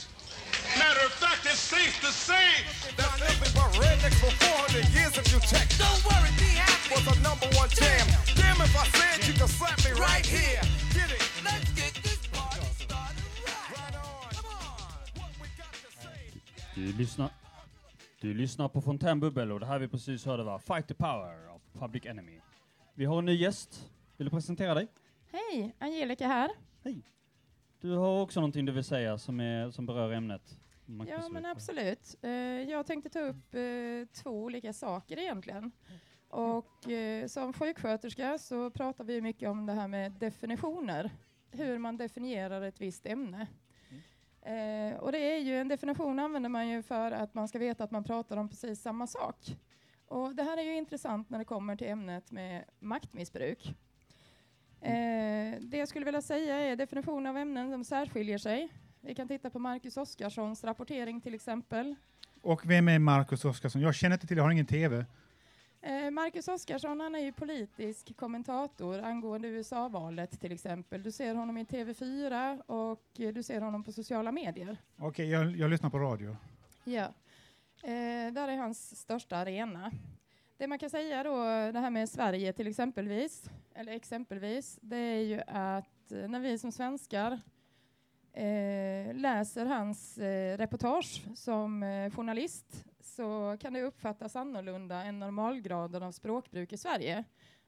Matter 0.79 1.03
of 1.09 1.13
fact, 1.25 1.43
it's 1.51 1.59
safe 1.77 1.97
to 2.07 2.13
say 2.13 2.49
that 2.97 3.11
nothing 3.19 3.53
but 3.59 3.71
rednecks 3.83 4.19
for 4.23 4.31
400 4.31 4.85
years 4.97 5.13
if 5.19 5.27
you 5.33 5.41
check. 5.53 5.67
Don't 5.83 6.03
worry, 6.09 6.31
be 6.39 6.51
happy. 6.63 6.80
Was 6.91 7.07
a 7.07 7.17
number 7.29 7.49
one 7.61 7.71
jam. 7.81 8.07
Damn 8.37 8.61
if 8.67 8.75
I 8.83 8.85
said 8.99 9.29
you 9.29 9.35
can 9.39 9.49
slap 9.49 9.79
me 9.87 9.93
right 10.09 10.27
here. 10.27 10.63
Get 10.95 11.11
it? 11.17 11.23
Let's 11.45 11.71
get 11.81 11.95
this 12.03 12.27
party 12.37 12.67
started 12.85 13.31
right. 13.47 13.95
On. 13.95 14.31
Come 14.37 14.51
on. 14.51 14.91
What 15.21 15.33
we 15.41 15.47
got 15.63 15.73
to 15.85 15.91
say. 16.03 16.41
Du 16.75 16.93
lyssnar, 16.93 17.31
du 18.21 18.35
lyssnar 18.35 18.69
på 18.69 18.81
Fontänbubbel 18.81 19.53
och 19.53 19.61
det 19.61 19.67
här 19.67 19.79
vi 19.79 19.89
precis 19.89 20.25
hörde 20.27 20.43
var 20.43 20.59
Fight 20.59 20.89
the 20.89 20.95
Power 20.95 21.49
av 21.49 21.61
Public 21.81 22.07
Enemy. 22.07 22.41
Vi 22.95 23.05
har 23.05 23.19
en 23.19 23.25
ny 23.25 23.35
gäst. 23.35 23.91
Vill 24.17 24.25
du 24.25 24.31
presentera 24.31 24.75
dig? 24.75 24.89
Hej, 25.33 25.75
Angelica 25.79 26.27
här. 26.27 26.51
Hej. 26.85 27.03
Du 27.81 27.91
har 27.91 28.23
också 28.23 28.41
någonting 28.41 28.65
du 28.65 28.73
vill 28.73 28.85
säga 28.85 29.19
som, 29.19 29.41
är, 29.41 29.71
som 29.71 29.87
berör 29.87 30.13
ämnet. 30.13 30.59
Ja, 31.09 31.29
men 31.29 31.47
absolut. 31.47 32.17
Eh, 32.23 32.31
jag 32.71 32.87
tänkte 32.87 33.11
ta 33.11 33.21
upp 33.21 33.55
eh, 33.55 34.23
två 34.23 34.31
olika 34.31 34.73
saker 34.73 35.19
egentligen. 35.19 35.73
Och 36.31 36.91
eh, 36.91 37.27
som 37.27 37.53
sjuksköterska 37.53 38.39
så 38.39 38.71
pratar 38.71 39.05
vi 39.05 39.21
mycket 39.21 39.49
om 39.49 39.67
det 39.67 39.73
här 39.73 39.89
med 39.89 40.13
definitioner. 40.13 41.11
Hur 41.51 41.79
man 41.79 41.97
definierar 41.97 42.63
ett 42.63 42.81
visst 42.81 43.07
ämne. 43.07 43.47
Eh, 44.43 44.99
och 44.99 45.13
det 45.13 45.19
är 45.19 45.39
ju 45.39 45.59
en 45.59 45.69
definition 45.69 46.19
använder 46.19 46.49
man 46.49 46.69
ju 46.69 46.83
för 46.83 47.13
att 47.13 47.35
man 47.35 47.49
ska 47.49 47.59
veta 47.59 47.85
att 47.85 47.91
man 47.91 48.05
pratar 48.05 48.37
om 48.37 48.49
precis 48.49 48.83
samma 48.83 49.07
sak. 49.07 49.57
Och 50.07 50.35
det 50.35 50.43
här 50.43 50.57
är 50.57 50.63
ju 50.63 50.77
intressant 50.77 51.31
när 51.31 51.39
det 51.39 51.45
kommer 51.45 51.77
till 51.77 51.89
ämnet 51.89 52.31
med 52.31 52.65
maktmissbruk. 52.79 53.75
Eh, 54.81 55.61
det 55.61 55.77
jag 55.77 55.89
skulle 55.89 56.05
vilja 56.05 56.23
säga 56.23 56.61
är 56.61 56.77
definition 56.77 57.27
av 57.27 57.37
ämnen 57.37 57.71
som 57.71 57.85
särskiljer 57.85 58.39
sig. 58.39 58.69
Vi 59.01 59.15
kan 59.15 59.29
titta 59.29 59.51
på 59.51 59.59
Marcus 59.59 59.97
Oskarssons 59.97 60.65
rapportering 60.65 61.21
till 61.21 61.35
exempel. 61.35 61.95
Och 62.41 62.71
vem 62.71 62.89
är 62.89 62.99
Marcus 62.99 63.45
Oskarsson? 63.45 63.83
Jag 63.83 63.95
känner 63.95 64.17
inte 64.17 64.27
till, 64.27 64.37
jag 64.37 64.45
har 64.45 64.51
ingen 64.51 64.67
TV. 64.67 65.05
Eh, 65.83 66.11
Marcus 66.11 66.49
Oskarsson 66.49 67.01
han 67.01 67.15
är 67.15 67.19
ju 67.19 67.33
politisk 67.33 68.17
kommentator 68.17 68.99
angående 68.99 69.49
USA-valet 69.49 70.41
till 70.41 70.53
exempel. 70.53 71.03
Du 71.03 71.13
ser 71.13 71.35
honom 71.35 71.59
i 71.59 71.65
TV4 71.65 72.63
och 72.67 73.05
du 73.13 73.43
ser 73.43 73.61
honom 73.61 73.85
på 73.85 73.93
sociala 73.93 74.33
medier. 74.33 74.77
Okej, 74.99 75.31
jag, 75.31 75.57
jag 75.57 75.71
lyssnar 75.71 75.91
på 75.91 75.99
radio. 75.99 76.37
Ja. 76.85 77.05
Eh, 77.83 78.33
där 78.33 78.49
är 78.49 78.57
hans 78.57 79.01
största 79.01 79.37
arena. 79.37 79.93
Det 80.57 80.67
man 80.67 80.79
kan 80.79 80.91
säga 80.91 81.23
då, 81.23 81.37
det 81.73 81.81
här 81.81 81.91
med 81.91 82.09
Sverige 82.09 82.53
till 82.53 82.67
exempelvis. 82.67 83.51
Eller 83.75 83.93
exempelvis, 83.93 84.79
det 84.83 84.97
är 84.97 85.23
ju 85.23 85.41
att 85.47 86.13
eh, 86.13 86.29
när 86.29 86.41
vi 86.41 86.59
som 86.59 86.73
svenskar 86.73 87.41
eh, 88.33 89.15
läser 89.15 89.67
hans 89.67 90.19
eh, 90.19 90.59
reportage 90.59 91.25
som 91.35 91.83
eh, 91.83 92.11
journalist 92.11 92.85
så 93.21 93.57
kan 93.61 93.73
det 93.73 93.83
uppfattas 93.83 94.37
annorlunda 94.37 95.05
än 95.05 95.19
normalgraden 95.19 96.03
av 96.03 96.13
språkbruk 96.13 96.73
i 96.73 96.77
Sverige. 96.77 97.25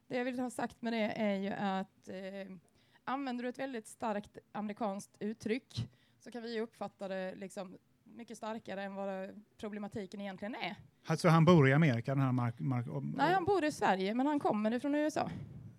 Det 0.07 0.17
jag 0.17 0.25
vill 0.25 0.39
ha 0.39 0.49
sagt 0.49 0.81
med 0.81 0.93
det 0.93 1.11
är 1.15 1.35
ju 1.35 1.49
att 1.49 2.09
eh, 2.09 2.55
använder 3.03 3.43
du 3.43 3.49
ett 3.49 3.59
väldigt 3.59 3.87
starkt 3.87 4.37
amerikanskt 4.51 5.17
uttryck 5.19 5.89
så 6.19 6.31
kan 6.31 6.43
vi 6.43 6.59
uppfatta 6.59 7.07
det 7.07 7.35
liksom 7.35 7.77
mycket 8.03 8.37
starkare 8.37 8.83
än 8.83 8.95
vad 8.95 9.41
problematiken 9.57 10.21
egentligen 10.21 10.55
är. 10.55 10.75
Alltså 11.05 11.29
han 11.29 11.45
bor 11.45 11.69
i 11.69 11.73
Amerika, 11.73 12.15
den 12.15 12.23
här 12.23 12.31
Mark... 12.31 12.59
Mark 12.59 12.85
Nej, 13.15 13.33
han 13.33 13.45
bor 13.45 13.63
i 13.63 13.71
Sverige, 13.71 14.13
men 14.13 14.27
han 14.27 14.39
kommer 14.39 14.73
ifrån 14.73 14.95
USA. 14.95 15.29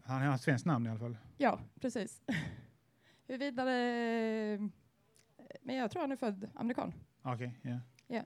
han 0.04 0.22
har 0.22 0.38
svenskt 0.38 0.66
namn 0.66 0.86
i 0.86 0.90
alla 0.90 0.98
fall. 0.98 1.16
Ja, 1.36 1.58
precis. 1.80 2.22
Huruvida 3.26 3.64
det... 3.64 4.70
Men 5.62 5.76
jag 5.76 5.90
tror 5.90 6.00
han 6.00 6.12
är 6.12 6.16
född 6.16 6.50
amerikan. 6.54 6.92
Okej, 7.22 7.58
ja. 7.62 7.80
Ja. 8.06 8.22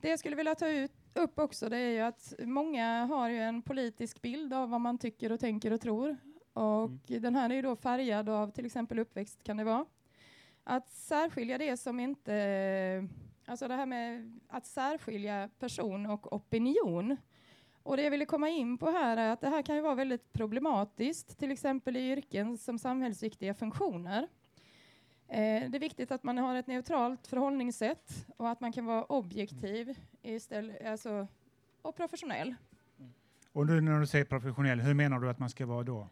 Det 0.00 0.08
jag 0.08 0.18
skulle 0.18 0.36
vilja 0.36 0.54
ta 0.54 0.68
ut, 0.68 0.92
upp 1.14 1.38
också 1.38 1.68
det 1.68 1.76
är 1.76 1.90
ju 1.90 2.00
att 2.00 2.34
många 2.38 3.04
har 3.04 3.28
ju 3.28 3.38
en 3.38 3.62
politisk 3.62 4.22
bild 4.22 4.52
av 4.54 4.70
vad 4.70 4.80
man 4.80 4.98
tycker 4.98 5.32
och 5.32 5.40
tänker 5.40 5.72
och 5.72 5.80
tror. 5.80 6.16
Och 6.52 6.90
den 7.06 7.34
här 7.34 7.50
är 7.50 7.54
ju 7.54 7.62
då 7.62 7.76
färgad 7.76 8.28
av 8.28 8.50
till 8.50 8.66
exempel 8.66 8.98
uppväxt 8.98 9.42
kan 9.42 9.56
det 9.56 9.64
vara. 9.64 9.86
Att 10.64 10.90
särskilja 10.90 11.58
det 11.58 11.76
som 11.76 12.00
inte, 12.00 13.08
alltså 13.46 13.68
det 13.68 13.74
här 13.74 13.86
med 13.86 14.38
att 14.48 14.66
särskilja 14.66 15.50
person 15.58 16.06
och 16.06 16.32
opinion. 16.32 17.16
Och 17.82 17.96
det 17.96 18.02
jag 18.02 18.10
ville 18.10 18.26
komma 18.26 18.48
in 18.48 18.78
på 18.78 18.90
här 18.90 19.16
är 19.16 19.28
att 19.28 19.40
det 19.40 19.48
här 19.48 19.62
kan 19.62 19.76
ju 19.76 19.82
vara 19.82 19.94
väldigt 19.94 20.32
problematiskt, 20.32 21.38
till 21.38 21.50
exempel 21.50 21.96
i 21.96 22.10
yrken 22.10 22.58
som 22.58 22.78
samhällsviktiga 22.78 23.54
funktioner. 23.54 24.28
Eh, 25.28 25.70
det 25.70 25.76
är 25.76 25.80
viktigt 25.80 26.10
att 26.10 26.22
man 26.22 26.38
har 26.38 26.54
ett 26.56 26.66
neutralt 26.66 27.26
förhållningssätt 27.26 28.26
och 28.36 28.48
att 28.48 28.60
man 28.60 28.72
kan 28.72 28.86
vara 28.86 29.04
objektiv 29.04 29.98
istället, 30.22 30.86
alltså, 30.86 31.26
och 31.82 31.96
professionell. 31.96 32.54
Och 33.52 33.66
nu 33.66 33.80
när 33.80 34.00
du 34.00 34.06
säger 34.06 34.24
professionell, 34.24 34.80
hur 34.80 34.94
menar 34.94 35.20
du 35.20 35.30
att 35.30 35.38
man 35.38 35.50
ska 35.50 35.66
vara 35.66 35.82
då? 35.82 36.08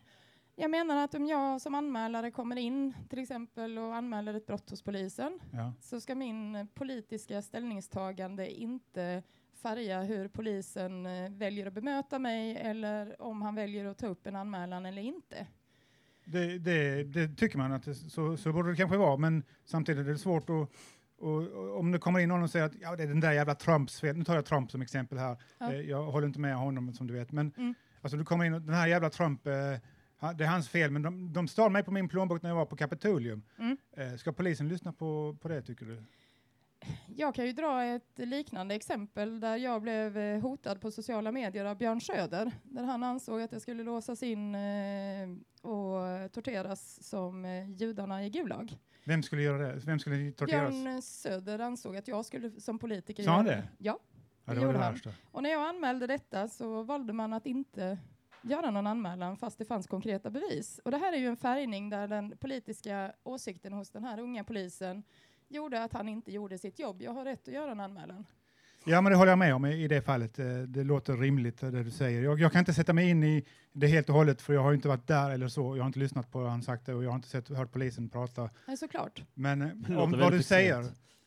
Jag 0.59 0.71
menar 0.71 1.05
att 1.05 1.15
om 1.15 1.27
jag 1.27 1.61
som 1.61 1.75
anmälare 1.75 2.31
kommer 2.31 2.57
in 2.57 2.95
till 3.09 3.19
exempel 3.19 3.79
och 3.79 3.97
anmäler 3.97 4.35
ett 4.35 4.47
brott 4.47 4.71
hos 4.71 4.83
polisen 4.83 5.39
Ja. 5.53 5.73
så 5.81 6.01
ska 6.01 6.15
min 6.15 6.69
politiska 6.75 7.43
ställningstagande 7.43 8.51
inte 8.61 9.23
färga 9.55 10.03
hur 10.03 10.29
polisen 10.29 11.07
eh, 11.07 11.31
väljer 11.31 11.67
att 11.67 11.73
bemöta 11.73 12.19
mig 12.19 12.57
eller 12.57 13.23
om 13.23 13.43
han 13.43 13.55
väljer 13.55 13.85
att 13.85 13.99
ta 13.99 14.07
upp 14.07 14.27
en 14.27 14.37
anmälan 14.37 14.87
eller 14.87 15.03
inte. 15.03 15.47
Det, 16.29 16.59
det, 16.59 17.05
det 17.05 17.29
tycker 17.37 17.59
man 17.59 17.73
att 17.73 17.83
det, 17.85 17.95
så, 17.95 18.37
så 18.37 18.53
borde 18.53 18.71
det 18.71 18.77
kanske 18.77 18.97
vara, 18.97 19.17
men 19.17 19.43
samtidigt 19.65 20.07
är 20.07 20.11
det 20.11 20.19
svårt 20.19 20.43
att 20.43 20.69
och, 21.19 21.43
och 21.43 21.79
om 21.79 21.93
det 21.93 21.99
kommer 21.99 22.21
in 22.21 22.29
någon 22.29 22.43
och 22.43 22.51
säger 22.51 22.67
att 22.67 22.75
ja, 22.81 22.97
det 22.97 23.03
är 23.03 23.07
den 23.07 23.21
där 23.21 23.33
jävla 23.33 23.55
Trumps 23.55 24.01
fel, 24.01 24.17
nu 24.17 24.25
tar 24.25 24.35
jag 24.35 24.45
Trump 24.45 24.71
som 24.71 24.83
exempel 24.83 25.19
här, 25.19 25.37
Ja. 25.59 25.73
eh, 25.73 25.81
jag 25.81 26.03
håller 26.03 26.27
inte 26.27 26.41
med 26.41 26.57
honom 26.57 26.93
som 26.93 27.07
du 27.07 27.15
vet, 27.15 27.33
men 27.33 27.53
Mm. 27.57 27.75
alltså 28.01 28.17
du 28.19 28.25
kommer 28.25 28.45
in 28.45 28.55
och 28.55 28.63
den 28.63 28.75
här 28.75 28.87
jävla 28.89 29.11
Trump, 29.11 29.47
eh, 29.47 29.53
det 30.37 30.45
är 30.45 30.49
hans 30.49 30.69
fel, 30.69 30.91
men 30.91 31.03
de, 31.03 31.33
de 31.33 31.49
stal 31.49 31.71
mig 31.73 31.83
på 31.85 31.91
min 31.91 32.09
plånbok 32.09 32.43
när 32.43 32.51
jag 32.51 32.57
var 32.57 32.67
på 32.67 32.77
Kapitolium. 32.77 33.43
Mm. 33.59 33.77
Eh, 33.97 34.15
ska 34.17 34.33
polisen 34.33 34.69
lyssna 34.69 34.93
på, 34.93 35.37
på 35.41 35.49
det 35.49 35.63
tycker 35.63 35.87
du? 35.87 36.03
Jag 37.17 37.35
kan 37.35 37.47
ju 37.47 37.53
dra 37.53 37.85
ett 37.85 38.13
liknande 38.19 38.75
exempel 38.75 39.41
där 39.41 39.57
jag 39.57 39.83
blev 39.83 40.19
eh, 40.19 40.41
hotad 40.41 40.81
på 40.81 40.91
sociala 40.91 41.33
medier 41.33 41.65
av 41.65 41.77
Björn 41.77 42.01
Söder, 42.01 42.53
där 42.63 42.85
han 42.85 43.03
ansåg 43.03 43.43
att 43.43 43.53
jag 43.53 43.63
skulle 43.63 43.83
låsas 43.83 44.23
in 44.23 44.55
eh, 44.55 45.29
och 45.63 46.33
torteras 46.33 47.09
som 47.09 47.45
eh, 47.45 47.71
judarna 47.71 48.25
i 48.27 48.31
Gulag. 48.31 48.79
Vem 49.05 49.23
skulle 49.23 49.43
göra 49.43 49.59
det? 49.59 49.81
Vem 49.87 49.99
skulle 49.99 50.33
torteras? 50.33 50.71
Björn 50.71 51.03
Söder 51.03 51.59
ansåg 51.59 51.97
att 51.97 52.09
jag 52.09 52.25
skulle 52.25 52.61
som 52.61 52.79
politiker 52.79 53.23
Sa 53.23 53.31
han 53.31 53.45
det? 53.45 53.69
Ja, 53.79 53.99
Ja, 54.47 54.55
det 54.55 54.61
det 54.61 54.67
gjorde 54.67 54.79
han. 54.79 54.99
Och 55.31 55.43
när 55.43 55.51
jag 55.51 55.69
anmälde 55.69 56.07
detta 56.07 56.49
så 56.49 56.83
valde 56.83 57.13
man 57.13 57.33
att 57.33 57.47
inte 57.47 57.99
göra 58.43 58.71
någon 58.71 58.87
anmälan 58.87 59.37
fast 59.37 59.59
det 59.59 59.65
fanns 59.65 59.87
konkreta 59.87 60.31
bevis. 60.31 60.81
Och 60.85 60.91
det 60.91 60.99
här 60.99 61.13
är 61.13 61.17
ju 61.17 61.27
en 61.27 61.37
färgning 61.37 61.91
där 61.91 62.09
den 62.09 62.39
politiska 62.39 63.13
åsikten 63.23 63.73
hos 63.73 63.91
den 63.91 64.05
här 64.05 64.19
unga 64.21 64.45
polisen 64.45 65.03
gjorde 65.49 65.83
att 65.85 65.93
han 65.93 66.09
inte 66.09 66.33
gjorde 66.33 66.59
sitt 66.59 66.79
jobb. 66.79 67.03
Jag 67.03 67.13
har 67.13 67.25
rätt 67.25 67.49
att 67.49 67.55
göra 67.55 67.71
en 67.73 67.81
anmälan. 67.81 68.27
Ja, 68.89 69.01
men 69.01 69.13
det 69.13 69.19
håller 69.19 69.33
jag 69.33 69.39
med 69.39 69.55
om 69.55 69.67
i, 69.67 69.89
det 69.89 70.03
fallet. 70.03 70.39
Eh, 70.39 70.47
Det 70.47 70.85
låter 70.85 71.17
rimligt 71.17 71.63
eh, 71.63 71.71
det 71.71 71.83
du 71.83 71.91
säger. 71.91 72.23
Jag, 72.23 72.41
jag 72.41 72.53
kan 72.53 72.59
inte 72.59 72.75
sätta 72.75 72.93
mig 72.93 73.11
in 73.11 73.25
i 73.25 73.45
det 73.73 73.87
helt 73.87 74.09
och 74.09 74.15
hållet, 74.15 74.43
för 74.43 74.55
jag 74.55 74.63
har 74.63 74.73
inte 74.75 74.89
varit 74.89 75.07
där 75.07 75.31
eller 75.31 75.49
så. 75.49 75.77
Jag 75.77 75.83
har 75.83 75.87
inte 75.87 75.99
lyssnat 75.99 76.31
på 76.33 76.39
vad 76.41 76.51
han 76.51 76.63
sagt 76.63 76.89
och 76.89 77.05
jag 77.05 77.11
har 77.11 77.17
inte 77.17 77.29
sett, 77.29 77.49
hört 77.49 77.73
polisen 77.73 78.09
prata. 78.09 78.51
Nej, 78.67 78.77
såklart. 78.77 79.23
Men 79.35 79.63
eh, 79.63 79.99
om 79.99 80.11
vad 80.19 80.33
du, 80.33 80.43
säger, 80.43 80.85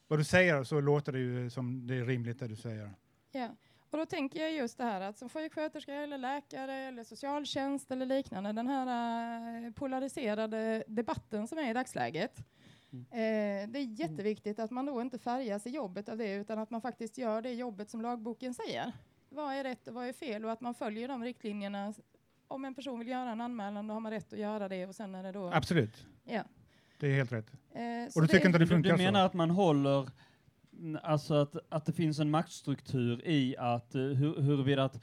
vad 0.08 0.20
du 0.20 0.24
säger 0.24 0.64
så 0.64 0.82
låter 0.82 1.12
det 1.12 1.20
ju 1.20 1.50
som 1.50 1.88
det 1.88 1.96
är 1.96 2.06
rimligt 2.06 2.40
det 2.40 2.48
du 2.48 2.56
säger. 2.56 2.92
Ja. 3.32 3.50
Och 3.92 3.98
då 3.98 4.06
tänker 4.06 4.40
jag 4.42 4.54
just 4.54 4.78
det 4.78 4.84
här 4.84 5.02
att 5.02 5.18
som 5.18 5.30
sjuksköterska 5.30 5.94
eller 5.94 6.18
läkare 6.18 6.74
eller 6.74 7.04
socialtjänst 7.04 7.92
eller 7.92 8.06
liknande, 8.06 8.54
den 8.54 8.68
här 8.68 9.72
polariserade 9.72 10.84
debatten 10.88 11.48
som 11.48 11.58
är 11.58 11.70
i 11.70 11.74
dagsläget. 11.74 12.38
Eh, 12.92 13.70
det 13.70 13.80
är 13.80 14.00
jätteviktigt 14.00 14.60
att 14.60 14.72
man 14.72 14.86
då 14.86 15.02
inte 15.02 15.20
färgas 15.20 15.68
i 15.68 15.70
jobbet 15.70 16.10
av 16.10 16.18
det 16.18 16.34
utan 16.34 16.60
att 16.60 16.70
man 16.70 16.82
faktiskt 16.82 17.18
gör 17.18 17.42
det 17.42 17.54
jobbet 17.54 17.90
som 17.90 18.02
lagboken 18.02 18.54
säger. 18.54 18.92
Vad 19.30 19.54
är 19.54 19.64
rätt 19.64 19.88
och 19.88 19.94
vad 19.94 20.08
är 20.08 20.14
fel 20.14 20.46
och 20.46 20.52
att 20.52 20.62
man 20.62 20.74
följer 20.74 21.08
de 21.08 21.24
riktlinjerna. 21.24 21.94
Om 22.48 22.66
en 22.66 22.76
person 22.76 23.00
vill 23.00 23.08
göra 23.08 23.32
en 23.32 23.42
anmälan 23.42 23.88
då 23.88 23.94
har 23.94 24.02
man 24.02 24.12
rätt 24.12 24.34
att 24.34 24.40
göra 24.40 24.70
det 24.70 24.86
och 24.86 24.96
sen 24.96 25.16
är 25.16 25.24
det 25.24 25.32
då... 25.32 25.52
Absolut, 25.54 26.06
Ja. 26.24 26.44
det 27.00 27.08
är 27.08 27.16
helt 27.16 27.32
rätt. 27.32 27.52
Eh, 27.72 27.82
så 28.10 28.20
och 28.20 28.22
du 28.22 28.28
tycker 28.28 28.46
inte 28.46 28.58
det 28.60 28.66
Du, 28.66 28.70
funkar 28.70 28.92
du 28.92 28.98
menar 28.98 29.20
så? 29.20 29.26
att 29.26 29.34
man 29.34 29.50
håller, 29.50 30.10
alltså 31.04 31.34
att, 31.34 31.56
att 31.70 31.86
det 31.86 31.94
finns 31.94 32.20
en 32.20 32.30
maktstruktur 32.30 33.28
i 33.28 33.58
att 33.58 33.96
uh, 33.96 34.14
hur, 34.14 34.42
huruvida 34.42 34.84
att 34.84 35.02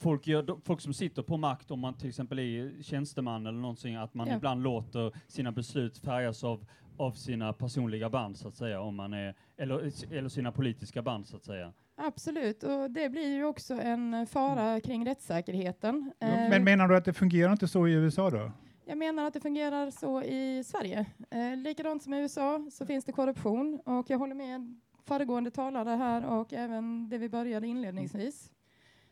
folk, 0.00 0.26
gör, 0.26 0.60
folk 0.64 0.80
som 0.80 0.94
sitter 0.94 1.22
på 1.22 1.36
makt, 1.36 1.70
om 1.70 1.80
man 1.80 1.94
till 1.94 2.08
exempel 2.08 2.38
är 2.38 2.82
tjänsteman 2.82 3.46
eller 3.46 3.58
någonting, 3.58 3.94
att 3.96 4.14
man 4.14 4.28
Ja. 4.28 4.36
ibland 4.36 4.62
låter 4.62 5.12
sina 5.26 5.52
beslut 5.52 5.98
färgas 5.98 6.44
av, 6.44 6.66
av 6.96 7.12
sina 7.12 7.52
personliga 7.52 8.10
band 8.10 8.36
så 8.36 8.48
att 8.48 8.56
säga, 8.56 8.80
om 8.80 8.94
man 8.96 9.12
är, 9.12 9.34
eller, 9.56 10.12
eller 10.14 10.28
sina 10.28 10.52
politiska 10.52 11.02
band 11.02 11.26
så 11.26 11.36
att 11.36 11.44
säga. 11.44 11.72
Absolut, 11.96 12.62
och 12.62 12.90
det 12.90 13.08
blir 13.08 13.34
ju 13.34 13.44
också 13.44 13.74
en 13.74 14.26
fara 14.26 14.80
kring 14.80 15.06
rättssäkerheten. 15.06 16.12
Eh, 16.20 16.28
Men 16.28 16.64
menar 16.64 16.88
du 16.88 16.96
att 16.96 17.04
det 17.04 17.12
fungerar 17.12 17.52
inte 17.52 17.68
så 17.68 17.88
i 17.88 17.92
USA 17.92 18.30
då? 18.30 18.50
Jag 18.84 18.98
menar 18.98 19.24
att 19.24 19.34
det 19.34 19.40
fungerar 19.40 19.90
så 19.90 20.22
i 20.22 20.64
Sverige. 20.64 21.06
Eh, 21.30 21.56
likadant 21.56 22.02
som 22.02 22.14
i 22.14 22.18
USA 22.20 22.66
så 22.72 22.86
finns 22.86 23.04
det 23.04 23.12
korruption 23.12 23.80
och 23.84 24.10
jag 24.10 24.18
håller 24.18 24.34
med 24.34 24.80
föregående 25.04 25.50
talare 25.50 25.90
här 25.90 26.26
och 26.26 26.52
även 26.52 27.08
det 27.08 27.18
vi 27.18 27.28
började 27.28 27.66
inledningsvis. 27.66 28.50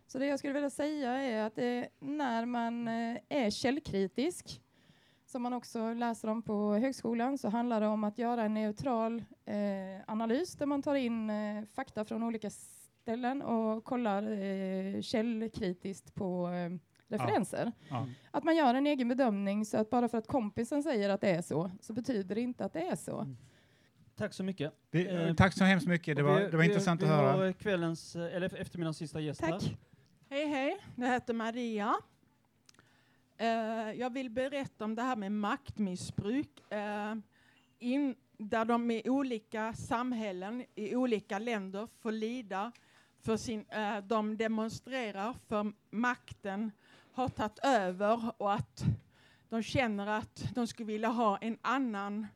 Så 0.07 0.19
det 0.19 0.27
jag 0.27 0.39
skulle 0.39 0.53
vilja 0.55 0.71
säga 0.71 1.11
är 1.13 1.43
att 1.47 1.55
det, 1.55 1.89
när 2.01 2.45
man 2.47 2.89
eh, 2.89 3.17
är 3.29 3.51
källkritisk, 3.51 4.61
som 5.27 5.43
man 5.43 5.53
också 5.53 5.93
läser 5.93 6.29
om 6.29 6.43
på 6.43 6.75
högskolan, 6.75 7.39
så 7.39 7.49
handlar 7.49 7.81
det 7.81 7.87
om 7.87 8.05
att 8.05 8.19
göra 8.19 8.43
en 8.45 8.55
neutral 8.55 9.25
eh, 9.45 9.57
analys 10.07 10.53
där 10.57 10.67
man 10.67 10.83
tar 10.83 10.95
in 10.95 11.31
eh, 11.31 11.65
fakta 11.75 12.05
från 12.05 12.23
olika 12.23 12.51
ställen 12.51 13.43
och 13.43 13.85
kollar 13.85 14.23
eh, 14.33 15.01
källkritiskt 15.01 16.15
på 16.15 16.49
eh, 16.49 16.79
referenser. 17.09 17.73
Ja. 17.91 18.09
Att 18.31 18.45
man 18.45 18.57
gör 18.57 18.75
en 18.75 18.87
egen 18.87 19.09
bedömning 19.09 19.65
så 19.65 19.77
att 19.79 19.91
bara 19.91 20.09
för 20.09 20.19
att 20.19 20.27
kompisen 20.27 20.83
säger 20.83 21.09
att 21.11 21.21
det 21.21 21.31
är 21.31 21.43
så, 21.43 21.71
så 21.81 21.93
betyder 21.93 22.35
det 22.35 22.41
inte 22.41 22.65
att 22.65 22.73
det 22.73 22.81
är 22.89 22.97
så. 22.97 23.35
Tack 24.17 24.33
så 24.33 24.43
mycket. 24.45 24.73
Det, 24.91 25.07
Eh, 25.09 25.35
tack 25.35 25.53
så 25.53 25.65
hemskt 25.65 25.87
mycket, 25.89 26.17
det 26.17 26.23
var, 26.23 26.39
vi- 26.41 26.45
det 26.45 26.51
var 26.57 26.59
vi- 26.59 26.67
intressant 26.69 27.01
vi 27.03 27.05
att 27.05 27.11
höra. 27.11 27.33
har 27.33 27.53
kvällens, 27.53 28.17
eh, 28.17 28.37
eller 28.37 28.55
eftermiddagens 28.61 28.97
sista 28.99 29.21
gäst 29.21 29.41
här. 29.41 29.51
Hej 30.29 30.47
hej, 30.47 30.79
Jag 30.97 31.09
heter 31.09 31.35
Maria. 31.35 31.95
Eh, 33.37 33.93
jag 33.93 34.13
vill 34.13 34.31
berätta 34.31 34.85
om 34.85 34.95
det 34.95 35.03
här 35.03 35.17
med 35.17 35.33
maktmissbruk. 35.33 36.73
Eh, 36.73 37.15
in, 37.79 38.15
där 38.37 38.65
de 38.65 38.91
i 38.91 39.03
olika 39.09 39.75
samhällen, 39.75 40.65
i 40.75 40.97
olika 40.97 41.39
länder 41.39 41.89
får 42.01 42.13
lida 42.13 42.73
för 43.21 43.37
sin, 43.37 43.65
eh, 43.69 43.99
de 43.99 44.37
demonstrerar 44.37 45.35
för 45.49 45.73
makten 45.91 46.73
har 47.13 47.29
tagit 47.29 47.59
över 47.63 48.33
och 48.37 48.53
att 48.53 48.85
de 49.49 49.63
känner 49.63 50.07
att 50.07 50.45
de 50.55 50.67
skulle 50.67 50.87
vilja 50.87 51.09
ha 51.09 51.39
en 51.39 51.59
annan 51.63 52.27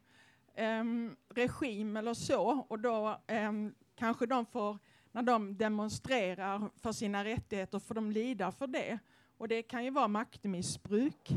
eh, 0.54 0.84
regim 1.28 1.96
eller 1.96 2.14
så 2.14 2.66
och 2.68 2.78
då 2.78 3.20
eh, 3.26 3.52
kanske 3.94 4.26
de 4.26 4.46
får 4.46 4.78
när 5.12 5.22
de 5.22 5.56
demonstrerar 5.56 6.70
för 6.76 6.92
sina 6.92 7.24
rättigheter 7.24 7.78
får 7.78 7.94
de 7.94 8.10
lida 8.10 8.52
för 8.52 8.66
det. 8.66 8.98
Och 9.38 9.48
det 9.48 9.62
kan 9.62 9.84
ju 9.84 9.90
vara 9.90 10.08
maktmissbruk. 10.08 11.30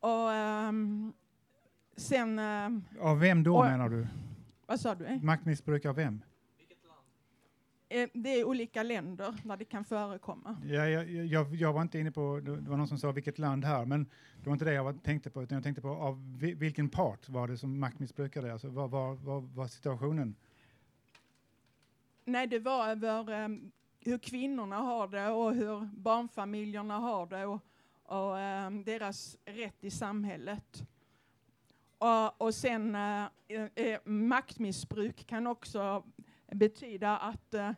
Och 0.00 0.32
ehm, 0.32 1.12
sen... 1.96 2.38
ehm, 2.38 2.84
Av 3.00 3.18
vem 3.18 3.42
då 3.42 3.56
och- 3.58 3.64
menar 3.64 3.88
du? 3.88 4.06
Vad 4.66 4.80
sa 4.80 4.94
du? 4.94 5.18
Maktmissbruk 5.22 5.84
av 5.84 5.94
vem? 5.96 6.22
eh, 7.88 8.08
det 8.14 8.28
är 8.40 8.44
olika 8.44 8.82
länder 8.82 9.34
där 9.44 9.56
det 9.56 9.64
kan 9.64 9.84
förekomma. 9.84 10.56
Ja, 10.64 10.86
jag, 10.88 11.10
jag, 11.10 11.54
jag 11.54 11.72
var 11.72 11.82
inte 11.82 11.98
inne 11.98 12.10
på, 12.12 12.40
det 12.42 12.50
var 12.50 12.76
någon 12.76 12.88
som 12.88 12.98
sa 12.98 13.12
vilket 13.12 13.38
land 13.38 13.64
här, 13.64 13.84
men 13.84 14.04
det 14.42 14.46
var 14.46 14.52
inte 14.52 14.64
det 14.64 14.72
jag 14.72 14.84
var, 14.84 14.92
tänkte 14.92 15.30
på, 15.30 15.42
utan 15.42 15.56
jag 15.56 15.62
tänkte 15.64 15.82
på 15.82 15.88
av 15.88 16.36
vi- 16.38 16.54
vilken 16.54 16.88
part 16.88 17.28
var 17.28 17.48
det 17.48 17.56
som 17.58 17.80
maktmissbrukade, 17.80 18.52
alltså 18.52 18.68
vad 18.68 18.90
var, 18.90 19.14
vad 19.14 19.42
var 19.42 19.66
situationen? 19.66 20.34
Nej, 22.30 22.46
det 22.46 22.58
var 22.58 22.88
över 22.88 23.32
em, 23.32 23.72
hur 24.00 24.18
kvinnorna 24.18 24.76
har 24.76 25.08
det 25.08 25.28
och 25.28 25.54
hur 25.54 25.80
barnfamiljerna 25.96 26.98
har 26.98 27.26
det 27.26 27.46
och, 27.46 27.60
och 28.02 28.38
em, 28.38 28.84
deras 28.84 29.36
rätt 29.44 29.84
i 29.84 29.90
samhället. 29.90 30.82
Och, 31.98 32.40
och 32.40 32.54
sen 32.54 32.94
eh, 32.94 33.24
eh, 33.74 34.00
maktmissbruk 34.04 35.26
kan 35.26 35.46
också 35.46 36.04
betyda 36.52 37.16
att 37.16 37.54
eh, 37.54 37.72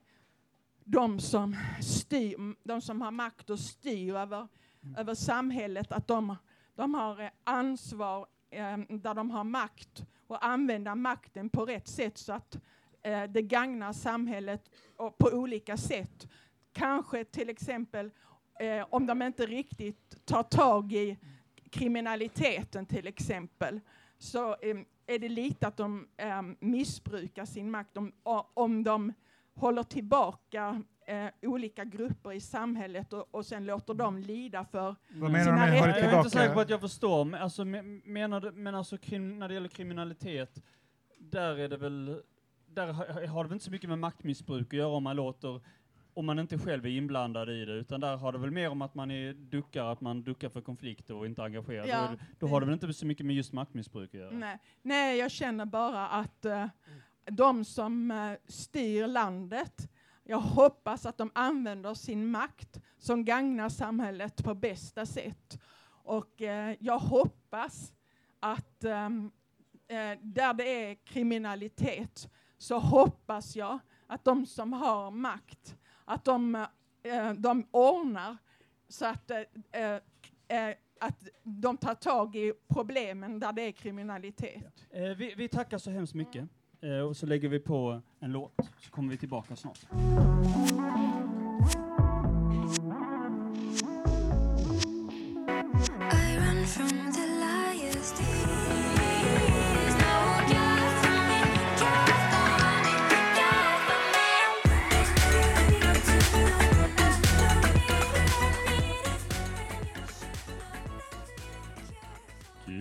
de 0.84 1.20
som 1.20 1.56
styr, 1.82 2.54
de 2.68 2.80
som 2.80 3.00
har 3.00 3.10
makt 3.10 3.50
och 3.50 3.60
styr 3.60 4.14
över, 4.14 4.48
över 4.96 5.14
samhället, 5.14 5.92
att 5.92 6.06
de, 6.06 6.36
de 6.74 6.94
har 6.94 7.30
ansvar 7.44 8.26
eh, 8.50 8.78
där 8.88 9.14
de 9.14 9.30
har 9.30 9.44
makt 9.44 10.04
och 10.26 10.44
använda 10.44 10.94
makten 10.94 11.48
på 11.48 11.66
rätt 11.66 11.88
sätt 11.88 12.18
så 12.18 12.32
att 12.32 12.58
eh, 13.02 13.22
det 13.24 13.42
gagnar 13.42 13.92
samhället 13.92 14.70
och 14.96 15.18
på 15.18 15.28
olika 15.32 15.76
sätt. 15.76 16.28
Kanske 16.72 17.24
till 17.24 17.48
exempel 17.50 18.10
eh, 18.60 18.86
om 18.90 19.06
de 19.06 19.22
inte 19.22 19.46
riktigt 19.46 20.26
tar 20.26 20.42
tag 20.42 20.92
i 20.92 21.18
kriminaliteten 21.70 22.86
till 22.86 23.06
exempel 23.06 23.80
så 24.18 24.48
eh, 24.50 24.76
är 25.06 25.18
det 25.18 25.28
lite 25.28 25.66
att 25.66 25.76
de 25.76 26.08
eh, 26.16 26.42
missbrukar 26.60 27.44
sin 27.44 27.70
makt 27.70 27.96
om, 27.96 28.12
om 28.54 28.82
de 28.84 29.12
håller 29.54 29.82
tillbaka 29.82 30.82
eh, 31.06 31.26
olika 31.42 31.84
grupper 31.84 32.32
i 32.32 32.40
samhället 32.40 33.12
och, 33.12 33.28
och 33.34 33.46
sen 33.46 33.66
låter 33.66 33.94
dem 33.94 34.18
lida 34.18 34.64
för 34.64 34.96
Vad 35.08 35.30
menar 35.30 35.44
sina 35.44 35.66
du 35.66 35.70
med 35.72 35.80
håller 35.80 35.92
rättigheter. 35.92 36.02
Jag 36.04 36.14
är 36.14 36.18
inte 36.18 36.30
säker 36.30 36.54
på 36.54 36.60
att 36.60 36.70
jag 36.70 36.80
förstår, 36.80 37.24
men 37.24 37.42
alltså, 37.42 37.62
me- 37.62 38.02
menar 38.04 38.40
du, 38.40 38.52
men 38.52 38.74
alltså 38.74 38.98
krim, 38.98 39.38
när 39.38 39.48
det 39.48 39.54
gäller 39.54 39.68
kriminalitet, 39.68 40.62
där 41.18 41.58
är 41.58 41.68
det 41.68 41.76
väl, 41.76 42.22
där 42.74 42.92
har, 42.92 43.26
har 43.26 43.44
det 43.44 43.48
väl 43.48 43.54
inte 43.54 43.64
så 43.64 43.70
mycket 43.70 43.90
med 43.90 43.98
maktmissbruk 43.98 44.66
att 44.66 44.72
göra 44.72 44.88
om 44.88 45.02
man 45.02 45.16
låter, 45.16 45.60
om 46.14 46.26
man 46.26 46.38
inte 46.38 46.58
själv 46.58 46.86
är 46.86 46.90
inblandad 46.90 47.50
i 47.50 47.64
det, 47.64 47.72
utan 47.72 48.00
där 48.00 48.16
har 48.16 48.32
det 48.32 48.38
väl 48.38 48.50
mer 48.50 48.70
om 48.70 48.82
att 48.82 48.94
man 48.94 49.10
är 49.10 49.32
duckar, 49.32 49.84
att 49.84 50.00
man 50.00 50.22
duckar 50.22 50.48
för 50.48 50.60
konflikter 50.60 51.14
och 51.14 51.26
inte 51.26 51.42
engagerad. 51.42 51.88
Ja, 51.88 52.08
då, 52.10 52.24
då 52.38 52.46
har 52.46 52.60
det 52.60 52.66
väl 52.66 52.72
inte 52.72 52.92
så 52.92 53.06
mycket 53.06 53.26
med 53.26 53.36
just 53.36 53.52
maktmissbruk 53.52 54.14
att 54.14 54.20
göra. 54.20 54.30
Nej, 54.30 54.58
nej, 54.82 55.18
jag 55.18 55.30
känner 55.30 55.64
bara 55.64 56.08
att 56.08 56.44
eh, 56.44 56.66
de 57.24 57.64
som 57.64 58.10
eh, 58.10 58.32
styr 58.46 59.06
landet, 59.06 59.88
jag 60.24 60.40
hoppas 60.40 61.06
att 61.06 61.18
de 61.18 61.30
använder 61.34 61.94
sin 61.94 62.30
makt 62.30 62.80
som 62.98 63.24
gagnar 63.24 63.68
samhället 63.68 64.44
på 64.44 64.54
bästa 64.54 65.06
sätt. 65.06 65.60
Och 66.04 66.42
eh, 66.42 66.76
jag 66.80 66.98
hoppas 66.98 67.92
att 68.40 68.84
eh, 68.84 69.08
där 70.20 70.54
det 70.54 70.84
är 70.84 70.94
kriminalitet 70.94 72.28
så 72.62 72.78
hoppas 72.78 73.56
jag 73.56 73.78
att 74.06 74.24
de 74.24 74.46
som 74.46 74.72
har 74.72 75.10
makt, 75.10 75.76
att 76.04 76.24
de, 76.24 76.54
eh, 76.54 76.68
eh, 77.02 77.32
de 77.32 77.66
ordnar 77.70 78.36
så 78.88 79.06
att 79.06 79.30
eh, 79.30 80.74
att 81.00 81.28
de 81.42 81.76
tar 81.76 81.94
tag 81.94 82.36
i 82.36 82.52
problemen 82.68 83.40
där 83.40 83.52
det 83.52 83.62
är 83.62 83.72
kriminalitet. 83.72 84.86
Vi, 84.90 85.34
vi 85.36 85.48
tackar 85.48 85.78
så 85.78 85.90
hemskt 85.90 86.14
mycket, 86.14 86.48
och 87.08 87.16
så 87.16 87.26
lägger 87.26 87.48
vi 87.48 87.60
på 87.60 88.00
en 88.20 88.32
låt, 88.32 88.52
så 88.78 88.90
kommer 88.90 89.10
vi 89.10 89.16
tillbaka 89.16 89.56
snart. 89.56 89.78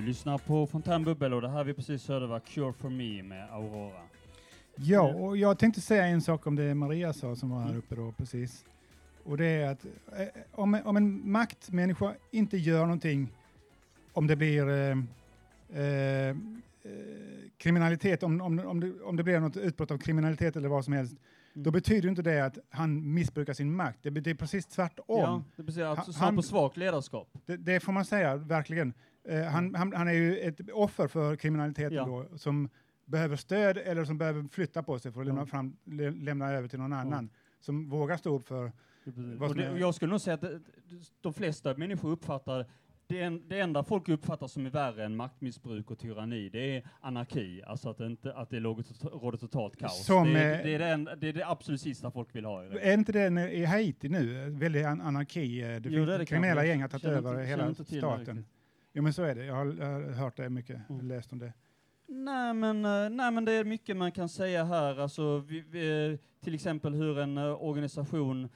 Du 0.01 0.07
lyssnar 0.07 0.37
på 0.37 0.67
Fontänbubbel 0.67 1.33
och 1.33 1.41
det 1.41 1.49
här 1.49 1.63
vi 1.63 1.73
precis 1.73 2.07
hörde 2.07 2.27
var 2.27 2.39
Cure 2.39 2.73
for 2.73 2.89
me 2.89 3.23
med 3.23 3.51
Aurora. 3.51 4.01
Ja, 4.75 5.01
och 5.01 5.37
jag 5.37 5.59
tänkte 5.59 5.81
säga 5.81 6.05
en 6.05 6.21
sak 6.21 6.47
om 6.47 6.55
det 6.55 6.75
Maria 6.75 7.13
sa 7.13 7.35
som 7.35 7.49
var 7.49 7.59
här 7.59 7.77
uppe 7.77 7.95
då 7.95 8.11
precis. 8.11 8.65
Och 9.23 9.37
det 9.37 9.45
är 9.45 9.71
att 9.71 9.85
eh, 9.85 10.27
om, 10.51 10.81
om 10.85 10.97
en 10.97 11.31
maktmänniska 11.31 12.13
inte 12.31 12.57
gör 12.57 12.81
någonting, 12.81 13.27
om 14.13 14.27
det 14.27 14.35
blir 14.35 14.69
eh, 14.69 14.97
eh, 15.81 16.29
eh, 16.29 16.35
kriminalitet, 17.57 18.23
om, 18.23 18.41
om, 18.41 18.59
om, 18.59 18.79
det, 18.79 19.01
om 19.03 19.15
det 19.15 19.23
blir 19.23 19.39
något 19.39 19.57
utbrott 19.57 19.91
av 19.91 19.97
kriminalitet 19.97 20.55
eller 20.55 20.69
vad 20.69 20.85
som 20.85 20.93
helst, 20.93 21.15
då 21.53 21.71
betyder 21.71 22.09
inte 22.09 22.21
det 22.21 22.45
att 22.45 22.57
han 22.69 23.13
missbrukar 23.13 23.53
sin 23.53 23.75
makt. 23.75 23.99
Det 24.01 24.11
betyder 24.11 24.37
precis 24.37 24.65
tvärtom. 24.65 25.05
Ja, 25.07 25.43
det 25.55 25.63
betyder 25.63 25.87
att 25.87 25.97
Han- 25.97 26.13
står 26.13 26.31
på 26.35 26.41
svagt 26.41 26.77
ledarskap. 26.77 27.27
Det, 27.45 27.57
det 27.57 27.79
får 27.79 27.91
man 27.91 28.05
säga, 28.05 28.35
verkligen. 28.35 28.93
Eh, 29.23 29.43
han, 29.43 29.75
han, 29.75 29.93
han 29.93 30.07
är 30.07 30.13
ju 30.13 30.37
ett 30.39 30.59
offer 30.73 31.07
för 31.07 31.35
kriminaliteten 31.35 31.93
Ja. 31.93 32.05
då, 32.05 32.37
som 32.37 32.69
behöver 33.05 33.35
stöd 33.35 33.77
eller 33.77 34.05
som 34.05 34.17
behöver 34.17 34.43
flytta 34.51 34.83
på 34.83 34.99
sig 34.99 35.11
för 35.11 35.21
att 35.21 35.27
lämna, 35.27 35.45
fram, 35.45 35.77
lä, 35.83 36.09
lämna 36.11 36.51
över 36.51 36.67
till 36.67 36.79
någon 36.79 36.93
annan. 36.93 37.29
Som 37.59 37.89
vågar 37.89 38.17
stå 38.17 38.35
upp 38.35 38.47
för 38.47 38.71
vad 39.03 39.41
Och 39.41 39.47
som 39.49 39.57
det, 39.57 39.65
är- 39.65 39.71
och 39.71 39.79
jag 39.79 39.95
skulle 39.95 40.11
nog 40.11 40.21
säga 40.21 40.33
att 40.33 40.43
de 41.21 41.33
flesta 41.33 41.77
människor 41.77 42.09
uppfattar 42.11 42.65
det, 43.07 43.21
en, 43.21 43.47
det 43.47 43.59
enda 43.59 43.83
folk 43.83 44.09
uppfattar 44.09 44.47
som 44.47 44.65
är 44.65 44.69
värre 44.69 45.05
än 45.05 45.15
maktmissbruk 45.15 45.91
och 45.91 45.99
tyranni, 45.99 46.49
det 46.49 46.77
är 46.77 46.83
anarki, 47.01 47.61
alltså 47.67 47.89
att 47.89 47.97
det, 47.97 48.05
inte, 48.05 48.33
att 48.33 48.49
det 48.49 48.59
råder, 48.59 48.83
tot- 48.83 49.21
råder 49.21 49.37
totalt 49.37 49.77
kaos. 49.77 50.05
Som, 50.05 50.33
det, 50.33 50.39
är, 50.39 50.59
eh, 50.59 50.63
det, 50.65 50.73
är 50.75 50.79
det, 50.79 50.87
en, 50.87 51.09
det 51.17 51.27
är 51.29 51.33
det 51.33 51.47
absolut 51.47 51.81
sista 51.81 52.11
folk 52.11 52.35
vill 52.35 52.45
ha. 52.45 52.63
Är 52.63 52.93
inte 52.93 53.11
det 53.11 53.29
när- 53.29 53.47
i 53.47 53.65
Haiti 53.65 54.09
nu? 54.09 54.49
Väldigt 54.49 54.85
an 54.85 55.01
anarki. 55.01 55.61
eh, 55.61 55.67
Det 55.67 55.89
Jo, 55.89 56.05
finns 56.05 56.17
det 56.19 56.25
kriminella 56.25 56.65
gäng 56.65 56.81
har 56.81 56.89
tagit 56.89 57.05
över 57.05 57.43
hela 57.43 57.73
staten. 57.73 58.45
Jo 58.93 59.03
men 59.03 59.13
så 59.13 59.23
är 59.23 59.35
det. 59.35 59.45
Jag 59.45 59.55
har, 59.55 59.65
jag 59.79 59.85
har 59.85 60.01
hört 60.11 60.37
det 60.37 60.49
mycket, 60.49 60.81
läst 61.01 61.33
om 61.33 61.39
det. 61.39 61.53
Nej 62.07 62.53
men, 62.53 62.85
eh, 62.85 63.09
nej 63.09 63.31
men 63.31 63.45
det 63.45 63.51
är 63.53 63.63
mycket 63.63 63.97
man 63.97 64.11
kan 64.11 64.29
säga 64.29 64.63
här, 64.63 64.99
alltså 64.99 65.37
vi, 65.39 65.61
vi, 65.61 66.17
till 66.43 66.55
exempel 66.55 66.93
hur 66.93 67.19
en 67.19 67.37
eh, 67.37 67.63
organisation 67.63 68.49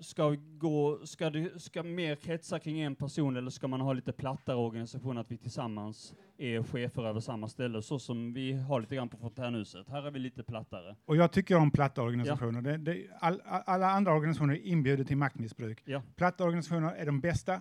ska 0.00 0.36
gå, 0.58 1.00
ska, 1.06 1.30
det, 1.30 1.62
ska 1.62 1.82
mer 1.82 2.14
kretsa 2.16 2.58
kring 2.58 2.80
en 2.80 2.94
person 2.94 3.36
eller 3.36 3.50
ska 3.50 3.68
man 3.68 3.80
ha 3.80 3.92
lite 3.92 4.12
plattare 4.12 4.56
organisation, 4.56 5.18
att 5.18 5.30
vi 5.30 5.36
tillsammans 5.38 6.14
är 6.38 6.62
chefer 6.62 7.06
över 7.06 7.20
samma 7.20 7.48
ställe, 7.48 7.82
så 7.82 7.98
som 7.98 8.32
vi 8.34 8.52
har 8.52 8.80
lite 8.80 8.94
grann 8.94 9.08
på 9.08 9.16
Fontänhuset. 9.16 9.88
Här 9.88 10.06
är 10.06 10.10
vi 10.10 10.18
lite 10.18 10.42
plattare. 10.42 10.96
Och 11.04 11.16
jag 11.16 11.32
tycker 11.32 11.56
om 11.56 11.70
platta 11.70 12.02
organisationer. 12.02 12.62
Det, 12.62 12.76
det, 12.76 13.06
all, 13.20 13.40
all- 13.44 13.62
alla 13.66 13.86
andra 13.90 14.14
organisationer 14.14 14.66
inbjuder 14.66 15.04
till 15.04 15.16
maktmissbruk. 15.16 15.82
Ja. 15.84 16.02
Platta 16.16 16.44
organisationer 16.44 16.94
är 16.94 17.06
de 17.06 17.20
bästa. 17.20 17.60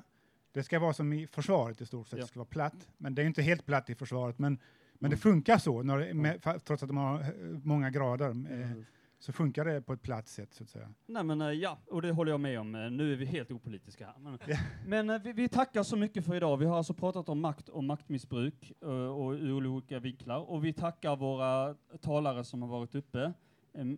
Det 0.53 0.63
ska 0.63 0.79
vara 0.79 0.93
som 0.93 1.13
i 1.13 1.27
försvaret 1.27 1.81
i 1.81 1.85
stort 1.85 2.07
sett. 2.07 2.17
Ja. 2.19 2.23
Det 2.23 2.27
ska 2.27 2.39
vara 2.39 2.49
platt. 2.49 2.89
Men 2.97 3.15
det 3.15 3.21
är 3.21 3.25
inte 3.25 3.41
helt 3.41 3.65
platt 3.65 3.89
i 3.89 3.95
försvaret. 3.95 4.39
Men, 4.39 4.57
men 4.93 5.11
det 5.11 5.17
funkar 5.17 5.57
så, 5.57 5.83
när, 5.83 5.97
det- 5.97 6.13
med, 6.13 6.41
trots 6.43 6.83
att 6.83 6.89
de 6.89 6.97
har 6.97 7.19
eh, 7.21 7.27
många 7.63 7.89
grader. 7.89 8.29
Eh, 8.29 8.71
så 9.19 9.31
funkar 9.33 9.65
det 9.65 9.81
på 9.81 9.93
ett 9.93 10.01
platt 10.01 10.27
sätt, 10.27 10.53
så 10.53 10.63
att 10.63 10.69
säga. 10.69 10.89
Nej 11.05 11.23
men 11.23 11.41
eh, 11.41 11.47
ja, 11.51 11.77
och 11.87 12.01
det 12.01 12.11
håller 12.11 12.31
jag 12.31 12.39
med 12.39 12.59
om. 12.59 12.71
Nu 12.71 13.13
är 13.13 13.15
vi 13.17 13.25
helt 13.25 13.51
opolitiska 13.51 14.05
här. 14.05 14.15
Men, 14.19 14.39
men 14.87 15.09
eh, 15.09 15.21
vi, 15.21 15.31
vi 15.33 15.49
tackar 15.49 15.83
så 15.83 15.95
mycket 15.95 16.25
för 16.25 16.35
idag. 16.35 16.57
Vi 16.57 16.65
har 16.65 16.77
alltså 16.77 16.93
pratat 16.93 17.29
om 17.29 17.39
makt 17.41 17.69
och 17.69 17.83
maktmissbruk 17.83 18.71
och 19.15 19.31
ur 19.31 19.51
olika 19.67 19.99
vinklar. 19.99 20.49
Och 20.49 20.65
vi 20.65 20.73
tackar 20.73 21.15
våra 21.15 21.75
talare 22.01 22.43
som 22.43 22.61
har 22.61 22.69
varit 22.69 22.95
uppe. 22.95 23.33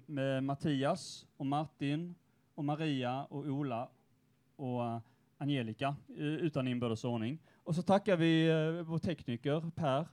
Med 0.05 0.43
Mattias 0.43 1.25
och 1.37 1.45
Martin 1.45 2.15
och 2.55 2.65
Maria 2.65 3.23
och 3.23 3.45
Ola 3.45 3.89
och 4.55 4.81
Angelica 5.43 5.95
eh, 6.17 6.23
utan 6.23 6.67
inbördes 6.67 7.03
ordning. 7.03 7.39
Och 7.63 7.75
så 7.75 7.81
tackar 7.81 8.17
vi 8.17 8.47
eh, 8.49 8.83
vår 8.83 8.97
tekniker 8.99 9.71
Per, 9.75 10.07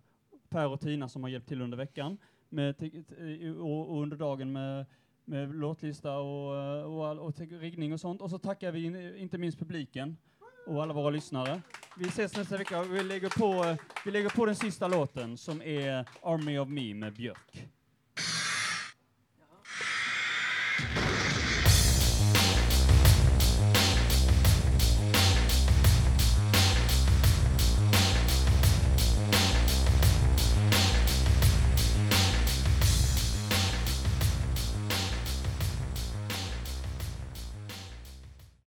Per 0.49 0.69
och 0.69 0.81
Tina 0.81 1.09
som 1.09 1.23
har 1.23 1.31
hjälpt 1.31 1.49
till 1.49 1.63
under 1.63 1.77
veckan 1.77 2.19
med 2.49 2.83
eh, 2.83 3.51
och, 3.53 3.91
och 3.91 4.03
under 4.03 4.17
dagen 4.17 4.53
med 4.53 4.87
med 5.25 5.55
låtlista 5.55 6.19
och, 6.19 6.95
och, 6.97 7.07
all- 7.07 7.19
och 7.19 7.41
riggning 7.41 7.93
och 7.93 8.01
sånt. 8.01 8.23
Och 8.23 8.31
så 8.31 8.39
tackar 8.39 8.73
vi 8.73 8.85
in, 8.85 9.17
inte 9.17 9.39
minst 9.39 9.59
publiken 9.59 10.17
och 10.67 10.83
alla 10.83 10.95
våra 10.95 11.11
lyssnare. 11.11 11.63
Vi 11.99 12.05
ses 12.09 12.37
nästa 12.37 12.57
vecka. 12.57 12.83
Vi 12.83 13.03
lägger 13.03 13.29
på, 13.39 13.77
vi 14.05 14.11
lägger 14.11 14.29
på 14.29 14.47
den 14.47 14.55
sista 14.55 14.89
låten 14.89 15.37
som 15.37 15.63
är 15.63 16.09
Army 16.23 16.59
of 16.59 16.69
Me 16.69 16.95
med 16.95 17.13
Björk. 17.15 17.69